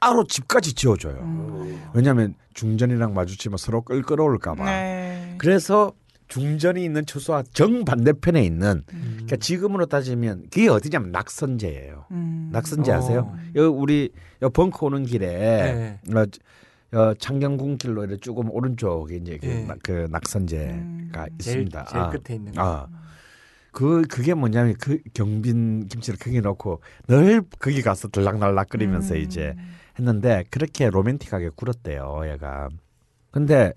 [0.00, 1.18] 따로 집까지 지어줘요.
[1.20, 1.90] 음.
[1.94, 4.64] 왜냐하면 중전이랑 마주치면 서로 끌끌어올까봐.
[4.64, 5.34] 네.
[5.38, 5.92] 그래서
[6.28, 9.10] 중전이 있는 초소와 정 반대편에 있는 음.
[9.12, 12.06] 그러니까 지금으로 따지면 그게 어디냐면 낙선제예요.
[12.10, 12.48] 음.
[12.52, 12.96] 낙선제 어.
[12.96, 13.36] 아세요?
[13.54, 14.10] 여 우리
[14.40, 16.00] 여 벙커 오는 길에 네.
[16.94, 19.64] 어, 어, 창경궁 길로 이렇게 조금 오른쪽에 이제 그, 네.
[19.66, 21.10] 낙- 그 낙선제가 음.
[21.12, 21.84] 제일, 있습니다.
[21.86, 22.10] 제일 아.
[22.10, 22.62] 끝에 있는 거.
[22.62, 22.88] 아.
[23.72, 29.20] 그 그게 뭐냐면 그 경빈 김치를 거기 넣고 늘 거기 가서 들락날락 끓이면서 음.
[29.20, 29.54] 이제
[29.98, 32.68] 했는데 그렇게 로맨틱하게 굴었대요, 얘가.
[33.30, 33.72] 근데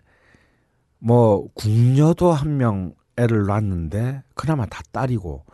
[0.99, 5.45] 뭐 궁녀도 한 명 애를 낳았는데 그나마 다 딸이고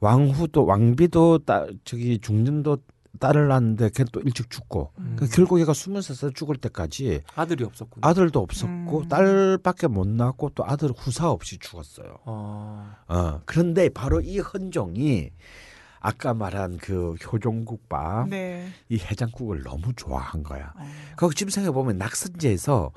[0.00, 2.78] 왕후도 왕비도 따, 저기 중전도
[3.22, 5.16] 딸을 낳았는데 걔 또 일찍 죽고 음.
[5.16, 8.06] 그 결국 얘가 스무 살 죽을 때까지 아들이 없었구나.
[8.06, 9.08] 아들도 없었고 음.
[9.08, 12.18] 딸밖에 못 낳았고 또 아들 후사 없이 죽었어요.
[12.24, 12.94] 어.
[13.06, 15.30] 어, 그런데 바로 이 헌종이
[16.00, 18.66] 아까 말한 그 효종국밥 네.
[18.88, 20.72] 이 해장국을 너무 좋아한 거야.
[20.76, 20.84] 어.
[21.16, 22.90] 그 지금 생각해 보면 낙선제에서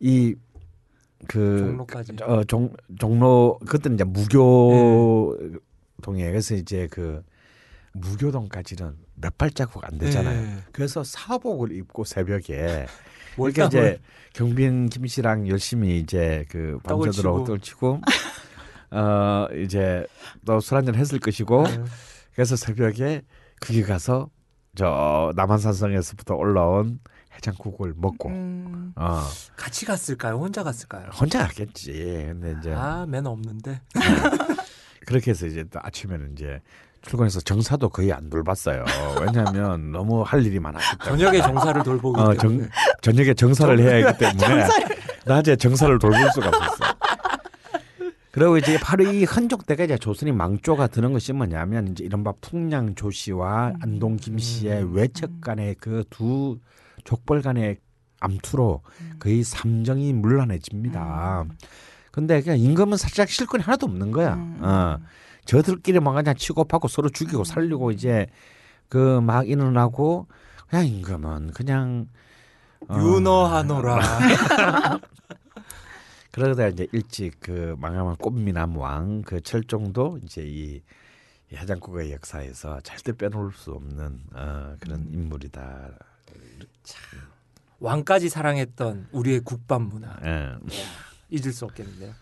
[0.00, 2.12] 이그 종로까지.
[2.22, 5.38] 어, 종 종로 그때는 이제 무교
[6.02, 7.22] 동에 그래서 이제 그
[7.94, 10.40] 무교동까지는 몇 발자국 안 되잖아요.
[10.40, 10.58] 네.
[10.72, 12.86] 그래서 사복을 입고 새벽에
[13.36, 14.00] 땀을- 이제
[14.34, 17.44] 경빈 김 씨랑 열심히 이제 그 밤새도록 치고.
[17.44, 18.00] 떡을 치고
[18.92, 20.06] 어 이제
[20.46, 21.84] 또 술 한잔 했을 것이고 네.
[22.34, 23.22] 그래서 새벽에
[23.60, 24.28] 거기 가서
[24.74, 26.98] 저 남한산성에서부터 올라온
[27.34, 28.92] 해장국을 먹고 음.
[28.96, 29.20] 어
[29.56, 30.36] 같이 갔을까요?
[30.36, 31.08] 혼자 갔을까요?
[31.18, 31.92] 혼자 갔겠지.
[31.92, 33.80] 근데 이제 아, 매너 없는데.
[35.06, 36.60] 그렇게 해서 이제 또 아침에는 이제
[37.02, 38.84] 출근해서 정사도 거의 안 돌봤어요.
[39.20, 41.18] 왜냐하면 너무 할 일이 많았기 때문에.
[41.18, 42.60] 저녁에 정사를 돌보기 어, 때문에.
[42.60, 42.70] 정,
[43.02, 44.66] 저녁에 정사를 해야 하기 때문에
[45.26, 46.84] 낮에 정사를 돌볼 수가 없었어.
[48.32, 49.26] 그리고 이제 바로 이
[49.66, 54.94] 때가 이제 조선이 망조가 드는 것이 뭐냐면 이제 이른바 풍량 조씨와 안동 김씨의 음.
[54.94, 56.58] 외척 간의 그 두
[57.04, 57.78] 족벌 간의
[58.20, 58.82] 암투로
[59.18, 61.44] 거의 삼정이 물란해집니다.
[62.10, 64.34] 근데 그냥 임금은 살짝 실권이 하나도 없는 거야.
[64.34, 64.58] 음.
[64.60, 64.98] 어.
[65.44, 68.26] 저들끼리 막 그냥 치고받고 서로 죽이고 살리고 이제
[68.88, 70.26] 그 막 인원하고
[70.68, 72.08] 그냥 임금은 그냥
[72.88, 74.00] 어, 윤어하노라.
[76.32, 80.80] 그러다 이제 일찍 그 망하면 꽃미남 왕 그 철종도 이제 이,
[81.50, 85.10] 이 해장국의 역사에서 절대 빼놓을 수 없는 어, 그런 음.
[85.12, 85.90] 인물이다.
[87.80, 90.16] 왕까지 사랑했던 우리의 국밥 문화.
[90.24, 90.52] 예.
[91.30, 92.12] 잊을 수 없겠는데요.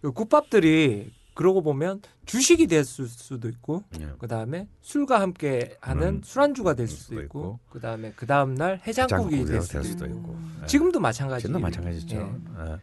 [0.00, 4.12] 그 국밥들이 그러고 보면 주식이 됐을 수도 있고 예.
[4.18, 7.60] 그다음에 술과 함께 하는 음, 술안주가 될 수도 수도 있고 있고.
[7.70, 10.38] 그다음에 그 다음 날 해장국이 될될 수도 수도 있고 있고.
[10.62, 10.66] 예.
[10.66, 11.42] 지금도 마찬가지.
[11.42, 12.16] 지금도 마찬가지죠.
[12.16, 12.20] 예.
[12.20, 12.78] 어.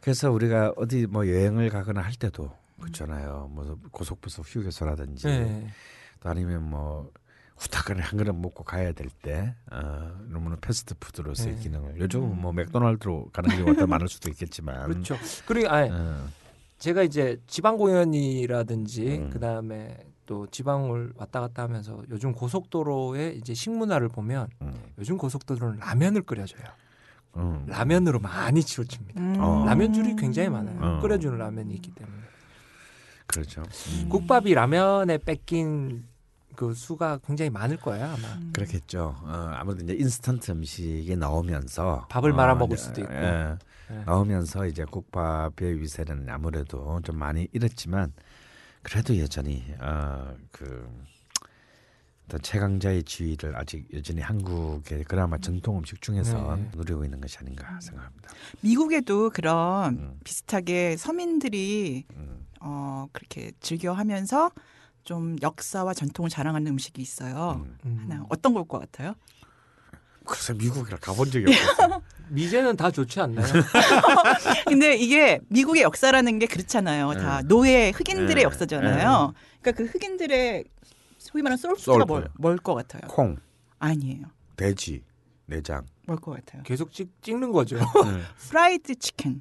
[0.00, 2.50] 그래서 우리가 어디 뭐 여행을 가거나 할 때도
[2.80, 3.50] 그렇잖아요.
[3.52, 5.66] 뭐 고속버스 휴게소라든지 예.
[6.20, 7.10] 또 아니면 뭐
[7.58, 11.62] 후딱하게 한 그릇 먹고 가야 될 때 어, 너무나 패스트푸드로서의 네.
[11.62, 15.16] 기능을 요즘은 뭐 맥도날드로 가는 경우가 더 많을 수도 있겠지만 그렇죠.
[15.46, 16.28] 그리고 아 어,
[16.78, 19.30] 제가 이제 지방 공연이라든지 음.
[19.30, 19.96] 그다음에
[20.26, 26.64] 또 지방을 왔다 갔다 하면서 요즘 고속도로의 이제 식문화를 보면 음, 요즘 고속도로는 라면을 끓여줘요.
[27.36, 27.64] 음.
[27.66, 29.20] 라면으로 많이 치우칩니다.
[29.20, 29.36] 음.
[29.38, 29.64] 어.
[29.64, 30.78] 라면 줄이 굉장히 많아요.
[30.80, 31.00] 어.
[31.00, 32.16] 끓여주는 라면이 있기 때문에.
[33.26, 33.62] 그렇죠.
[33.62, 34.08] 음.
[34.08, 36.04] 국밥이 라면에 뺏긴
[36.56, 38.34] 그 수가 굉장히 많을 거예요 아마.
[38.34, 38.50] 음.
[38.52, 39.16] 그렇겠죠.
[39.22, 43.12] 어, 아무래도 이제 인스턴트 음식이 나오면서 밥을 어, 말아 먹을 이제, 수도 있고.
[43.14, 43.56] 예,
[43.90, 43.94] 예.
[44.04, 48.12] 나오면서 이제 국밥의 위세는 아무래도 좀 많이 잃었지만
[48.82, 50.88] 그래도 여전히 어, 그
[52.42, 56.70] 최강자의 지위를 아직 여전히 한국의 그나마 전통 음식 중에서 네.
[56.74, 58.30] 누리고 있는 것이 아닌가 생각합니다.
[58.62, 60.20] 미국에도 그런 음.
[60.24, 62.44] 비슷하게 서민들이 음.
[62.60, 64.50] 어 그렇게 즐겨하면서
[65.06, 67.62] 좀 역사와 전통을 자랑하는 음식이 있어요.
[67.64, 67.78] 음.
[67.86, 67.98] 음.
[68.10, 69.14] 하나 어떤 걸 것 같아요?
[70.26, 72.02] 그래서 미국이라 가본 적이 없어요.
[72.30, 73.46] 미제는 다 좋지 않나요?
[74.66, 77.12] 근데 이게 미국의 역사라는 게 그렇잖아요.
[77.14, 77.46] 다 네.
[77.46, 78.42] 노예 흑인들의 네.
[78.42, 79.32] 역사잖아요.
[79.62, 80.64] 그러니까 그 흑인들의
[81.18, 82.10] 소위 말하는 soul food가 soul food.
[82.10, 83.02] 뭘, 뭘 것 같아요?
[83.08, 83.36] 콩,
[83.78, 84.24] 아니에요.
[84.56, 85.04] 돼지,
[85.46, 85.86] 내장.
[86.06, 86.64] 뭘 것 같아요?
[86.64, 87.76] 계속 찍, 찍는 거죠.
[87.76, 87.82] 네.
[88.50, 89.40] 프라이드 치킨.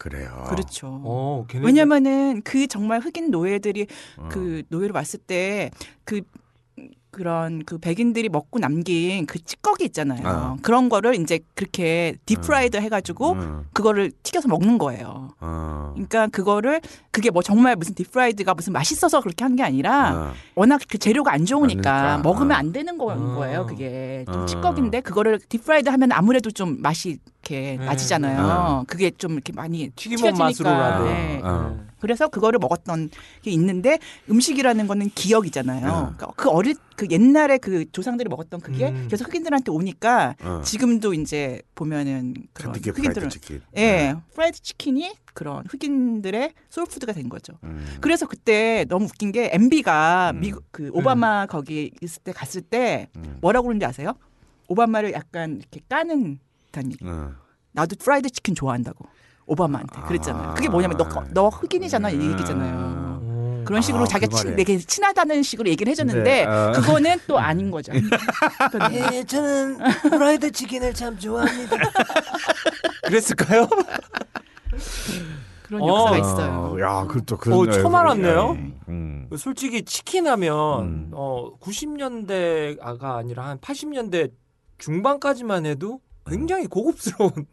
[0.00, 0.46] 그래요.
[0.48, 0.88] 그렇죠.
[1.04, 3.86] 어, 걔네들- 왜냐면은 그 정말 흑인 노예들이
[4.16, 4.28] 어.
[4.32, 5.70] 그 노예로 왔을 때
[6.04, 6.22] 그
[7.20, 10.20] 그런 그 백인들이 먹고 남긴 그 찌꺼기 있잖아요.
[10.24, 10.56] 아.
[10.62, 15.30] 그런 거를 이제 그렇게 deep fried 해가지고 음, 그거를 튀겨서 먹는 거예요.
[15.40, 15.90] 어.
[15.94, 16.80] 그러니까 그거를
[17.10, 20.32] 그게 뭐 정말 무슨 deep fried가 무슨 맛있어서 그렇게 한 게 아니라 어.
[20.54, 22.18] 워낙 그 재료가 안 좋으니까 안 되니까.
[22.22, 22.54] 먹으면 어.
[22.54, 23.34] 안 되는 거- 어.
[23.34, 23.66] 거예요.
[23.66, 24.46] 그게 좀 어.
[24.46, 27.84] 찌꺼기인데 그거를 deep fried 하면 아무래도 좀 맛이 이렇게 네.
[27.84, 28.40] 낮아지잖아요.
[28.46, 28.84] 어.
[28.86, 31.04] 그게 좀 이렇게 많이 튀김옷 맛으로라도.
[31.04, 31.42] 네.
[32.00, 32.02] 어.
[32.02, 33.10] 그래서 그거를 먹었던
[33.42, 33.98] 게 있는데
[34.30, 35.86] 음식이라는 거는 기억이잖아요.
[35.86, 36.12] 어.
[36.16, 39.08] 그러니까 그 어릴 그 옛날에 그 조상들이 먹었던 그게 음.
[39.10, 40.62] 계속 흑인들한테 오니까 어.
[40.64, 43.62] 지금도 이제 보면은 그런 Kentucky fried 흑인들은 치킨.
[43.76, 47.54] 예, 프라이드 치킨이 그런 흑인들의 soul food가 된 거죠.
[47.64, 47.86] 음.
[48.00, 50.40] 그래서 그때 너무 웃긴 게 MB가 음.
[50.40, 53.38] 미국 그 오바마 거기 있을 때 갔을 때 음.
[53.40, 54.14] 뭐라고 그러는지 아세요?
[54.68, 56.38] 오바마를 약간 이렇게 까는
[56.76, 56.98] 얘기.
[57.02, 57.32] 어.
[57.72, 59.06] 나도 프라이드 치킨 좋아한다고.
[59.50, 60.54] 오바마한테 그랬잖아요.
[60.54, 61.24] 그게 뭐냐면 너, 아.
[61.32, 62.32] 너 흑인이잖아 이 음.
[62.32, 62.74] 얘기잖아요.
[62.76, 63.62] 어.
[63.66, 64.56] 그런 식으로 아, 자기가 그 친, 말에.
[64.56, 66.72] 되게 친하다는 식으로 얘기를 해줬는데 네, 어.
[66.72, 67.92] 그거는 또 아닌 거죠.
[69.12, 71.76] 예, 저는 프라이드 치킨을 참 좋아합니다.
[73.06, 73.68] 그랬을까요?
[75.62, 75.88] 그런 어.
[75.88, 76.80] 역사가 어, 있어요.
[76.80, 78.52] 야, 그것도 어, 처음 알았네요.
[78.88, 79.28] 음.
[79.36, 81.10] 솔직히 치킨 하면 음.
[81.12, 84.30] 어 90년대가 아니라 한 80년대
[84.78, 87.46] 중반까지만 해도 굉장히 고급스러운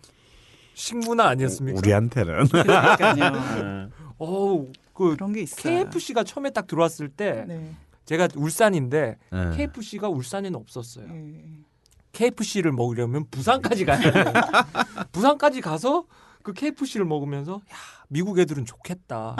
[0.81, 1.77] 식문화 아니었습니까?
[1.79, 3.89] 우리한테는 그러니까요.
[4.19, 5.63] 어우 그 그런 게 있어요.
[5.85, 7.73] KFC가 처음에 딱 들어왔을 때 네.
[8.05, 9.49] 제가 울산인데 네.
[9.57, 11.07] KFC가 울산에는 없었어요.
[11.11, 11.43] 예.
[12.11, 14.33] KFC를 먹으려면 부산까지 가야 돼요.
[15.11, 16.05] 부산까지 가서
[16.43, 17.75] 그 KFC를 먹으면서 야
[18.07, 19.35] 미국 애들은 좋겠다.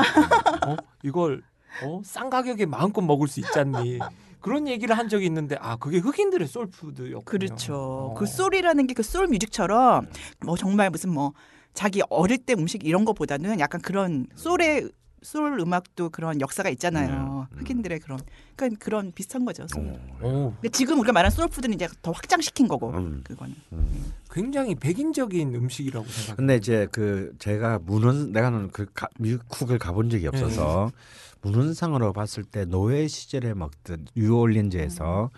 [0.66, 1.44] 어 이걸
[1.84, 4.00] 어 싼 가격에 마음껏 먹을 수 있잖니.
[4.48, 7.22] 그런 얘기를 한 적이 있는데 아 그게 흑인들의 소울푸드였군요.
[7.26, 7.76] 그렇죠.
[7.76, 8.14] 어.
[8.18, 10.08] 그 소울이라는 게 그 소울 뮤직처럼
[10.46, 11.34] 뭐 정말 무슨 뭐
[11.74, 14.90] 자기 어릴 때 음식 이런 거보다는 약간 그런 소울의
[15.22, 17.48] 소울 음악도 그런 역사가 있잖아요.
[17.52, 17.60] 음.
[17.60, 18.20] 흑인들의 그런
[18.56, 19.66] 그러니까 그런 비슷한 거죠.
[20.22, 23.22] 어, 근데 지금 우리가 말하는 소울푸드는 이제 더 확장시킨 거고 음.
[23.26, 23.54] 그거는.
[24.32, 26.36] 굉장히 백인적인 음식이라고 생각해요.
[26.38, 30.92] 근데 이제 그 제가 문헌 내가는 그 가, 미국을 가본 적이 없어서
[31.42, 35.30] 문헌상으로 봤을 때 노예 시절에 먹던 뉴올린즈에서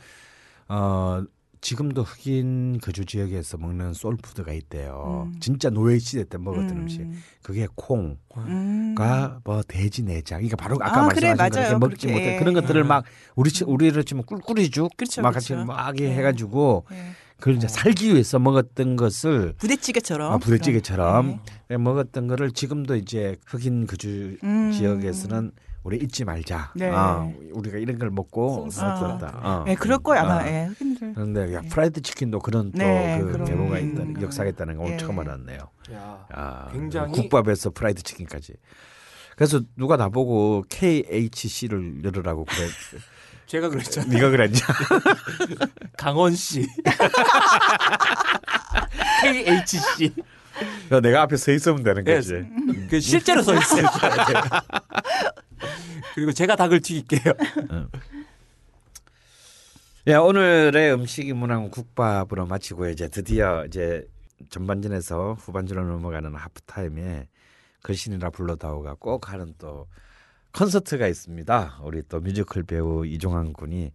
[0.70, 1.24] 어
[1.62, 5.30] 지금도 흑인 거주 지역에서 먹는 소울푸드가 있대요.
[5.34, 5.40] 음.
[5.42, 6.78] 진짜 노예 시대 때 먹었던 음.
[6.84, 6.88] 음.
[6.88, 7.06] 식
[7.44, 9.40] 그게 콩과 음.
[9.44, 10.38] 뭐 돼지 내장.
[10.40, 11.80] 그러니까 바로 아까 아, 그래, 말씀하신 그렇게 맞아요.
[11.80, 12.40] 먹지 그렇게, 못해 예.
[12.40, 12.88] 그런 것들을 음.
[12.88, 13.04] 막
[13.36, 15.66] 우리 치- 우리를 치면 꿀꿀이죽 그렇죠, 막 같이 그렇죠.
[15.66, 16.10] 막 예.
[16.14, 16.96] 해가지고 예.
[17.38, 20.32] 그걸 이제 살기 위해서 먹었던 것을 부대찌개처럼.
[20.34, 24.72] 아, 부대찌개처럼 그런, 먹었던 거를 지금도 이제 흑인 거주 음.
[24.74, 25.52] 지역에서는
[25.84, 26.72] 우리 잊지 말자.
[26.76, 26.90] 네.
[26.94, 28.80] 아, 우리가 이런 걸 먹고 콩스.
[28.80, 29.40] 살았다.
[29.42, 29.64] 어.
[29.66, 30.44] 네, 그럴 거야 아마.
[30.44, 30.48] 어.
[30.48, 31.14] 예, 흑인들.
[31.14, 33.92] 그런데 야, 프라이드 치킨도 그런 네, 또그 그런- 메모가 음.
[33.94, 34.98] 있다는 역사가 있다는 거 오늘 예.
[34.98, 35.58] 처음 알았네요.
[35.94, 38.54] 야, 아, 굉장히- 국밥에서 프라이드 치킨까지.
[39.36, 42.58] 그래서 누가 나보고 KHC를 열으라고 그래.
[43.48, 44.04] 제가 그랬죠.
[44.04, 44.60] 네가 그랬냐?
[45.98, 46.68] 강원 씨,
[49.24, 50.14] KHC.
[50.92, 52.46] 야, 내가 앞에 서 있으면 되는 예, 거지.
[52.90, 53.88] 그 실제로 써 있어요.
[56.16, 57.34] 그리고 제가 닭을 튀길게요.
[60.08, 64.08] 예, 오늘의 음식이 문항 국밥으로 마치고 이제 드디어 이제
[64.50, 67.28] 전반전에서 후반전으로 넘어가는 하프타임에
[67.84, 69.88] 걸신이라 불러다오가 꼭 하는 또
[70.54, 71.80] 콘서트가 있습니다.
[71.84, 73.92] 우리 또 뮤지컬 배우 이종환 군이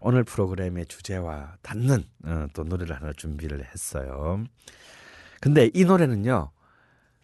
[0.00, 4.44] 오늘 프로그램의 주제와 닿는 어, 또 노래를 하나 준비를 했어요.
[5.40, 6.50] 근데 이 노래는요.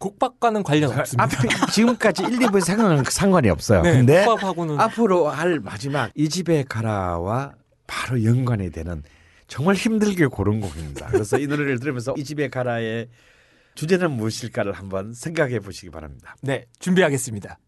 [0.05, 1.25] 국밥과는 관련 없습니다.
[1.25, 3.81] 앞에 지금까지 1, 2부에 상관, 상관이 없어요.
[3.81, 7.53] 네, 근데 국밥하고는 앞으로 할 마지막 이 집에 가라와
[7.87, 9.03] 바로 연관이 되는
[9.49, 11.07] 정말 힘들게 고른 곡입니다.
[11.07, 13.09] 그래서 이 노래를 들으면서 이 집에 가라의
[13.77, 16.37] 주제는 무엇일까를 한번 생각해 보시기 바랍니다.
[16.43, 17.59] 네 준비하겠습니다.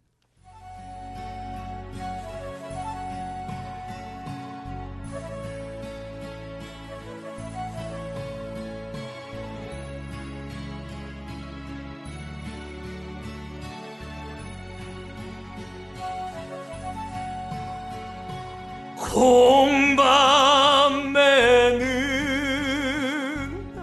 [20.97, 21.81] 콩밤에는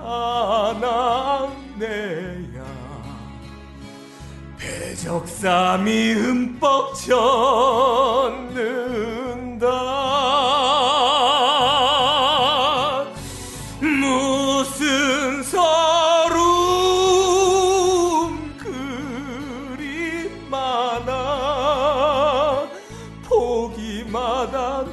[0.06, 1.44] 아낙네야.
[4.60, 7.18] 배적삼이 흠뻑 젖는다.
[13.82, 16.38] 무슨 서름
[18.60, 21.12] 그리 많아.
[23.28, 24.84] 보기마다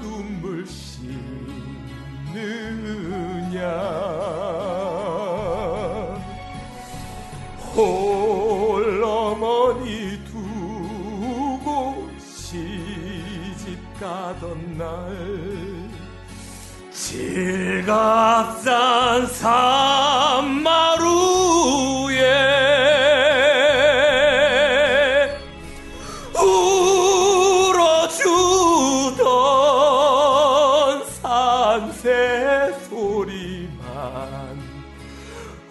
[17.91, 19.81] 질갑산 산마루에
[29.71, 33.81] 울어주던 산새 소리만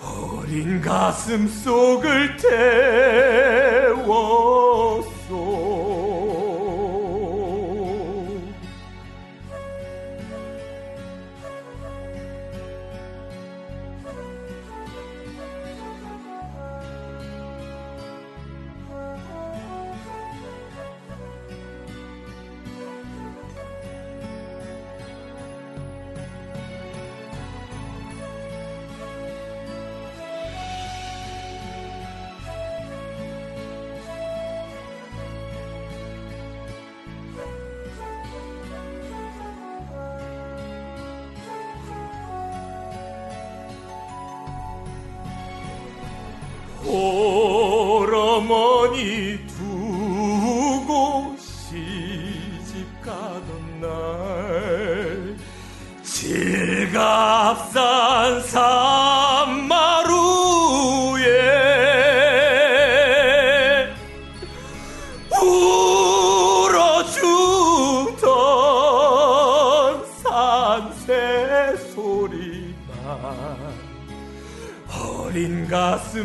[0.04, 2.89] 어린 가슴 속을 태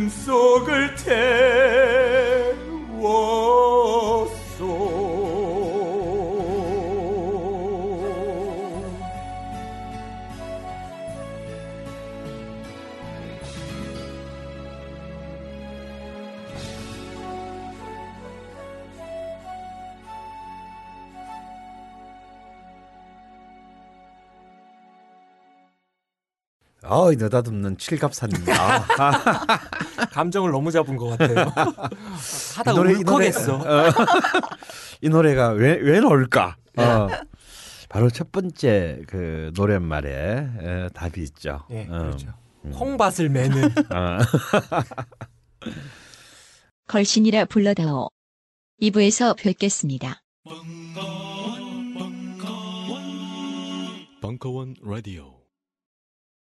[0.04, 0.94] 가슴 속을
[2.96, 3.24] 태웠소
[26.86, 28.84] 어이 느닷없는 칠갑산입니다.
[30.14, 31.52] 감정을 너무 잡은 것 같아요.
[32.56, 33.56] 하다가 이 노래- 이 노래- 울컥했어.
[33.56, 33.88] 어,
[35.00, 36.56] 이 노래가 왜왜 나올까?
[36.76, 37.08] 어,
[37.88, 40.10] 바로 첫 번째 그 노랫말에
[40.60, 41.64] 에, 답이 있죠.
[41.70, 42.32] 예, 어, 그렇죠.
[42.72, 44.18] 콩밭을 매는 어.
[46.86, 48.08] 걸신이라 불러다오.
[48.80, 50.22] 2부에서 뵙겠습니다.
[54.20, 55.33] Bunkawan Radio.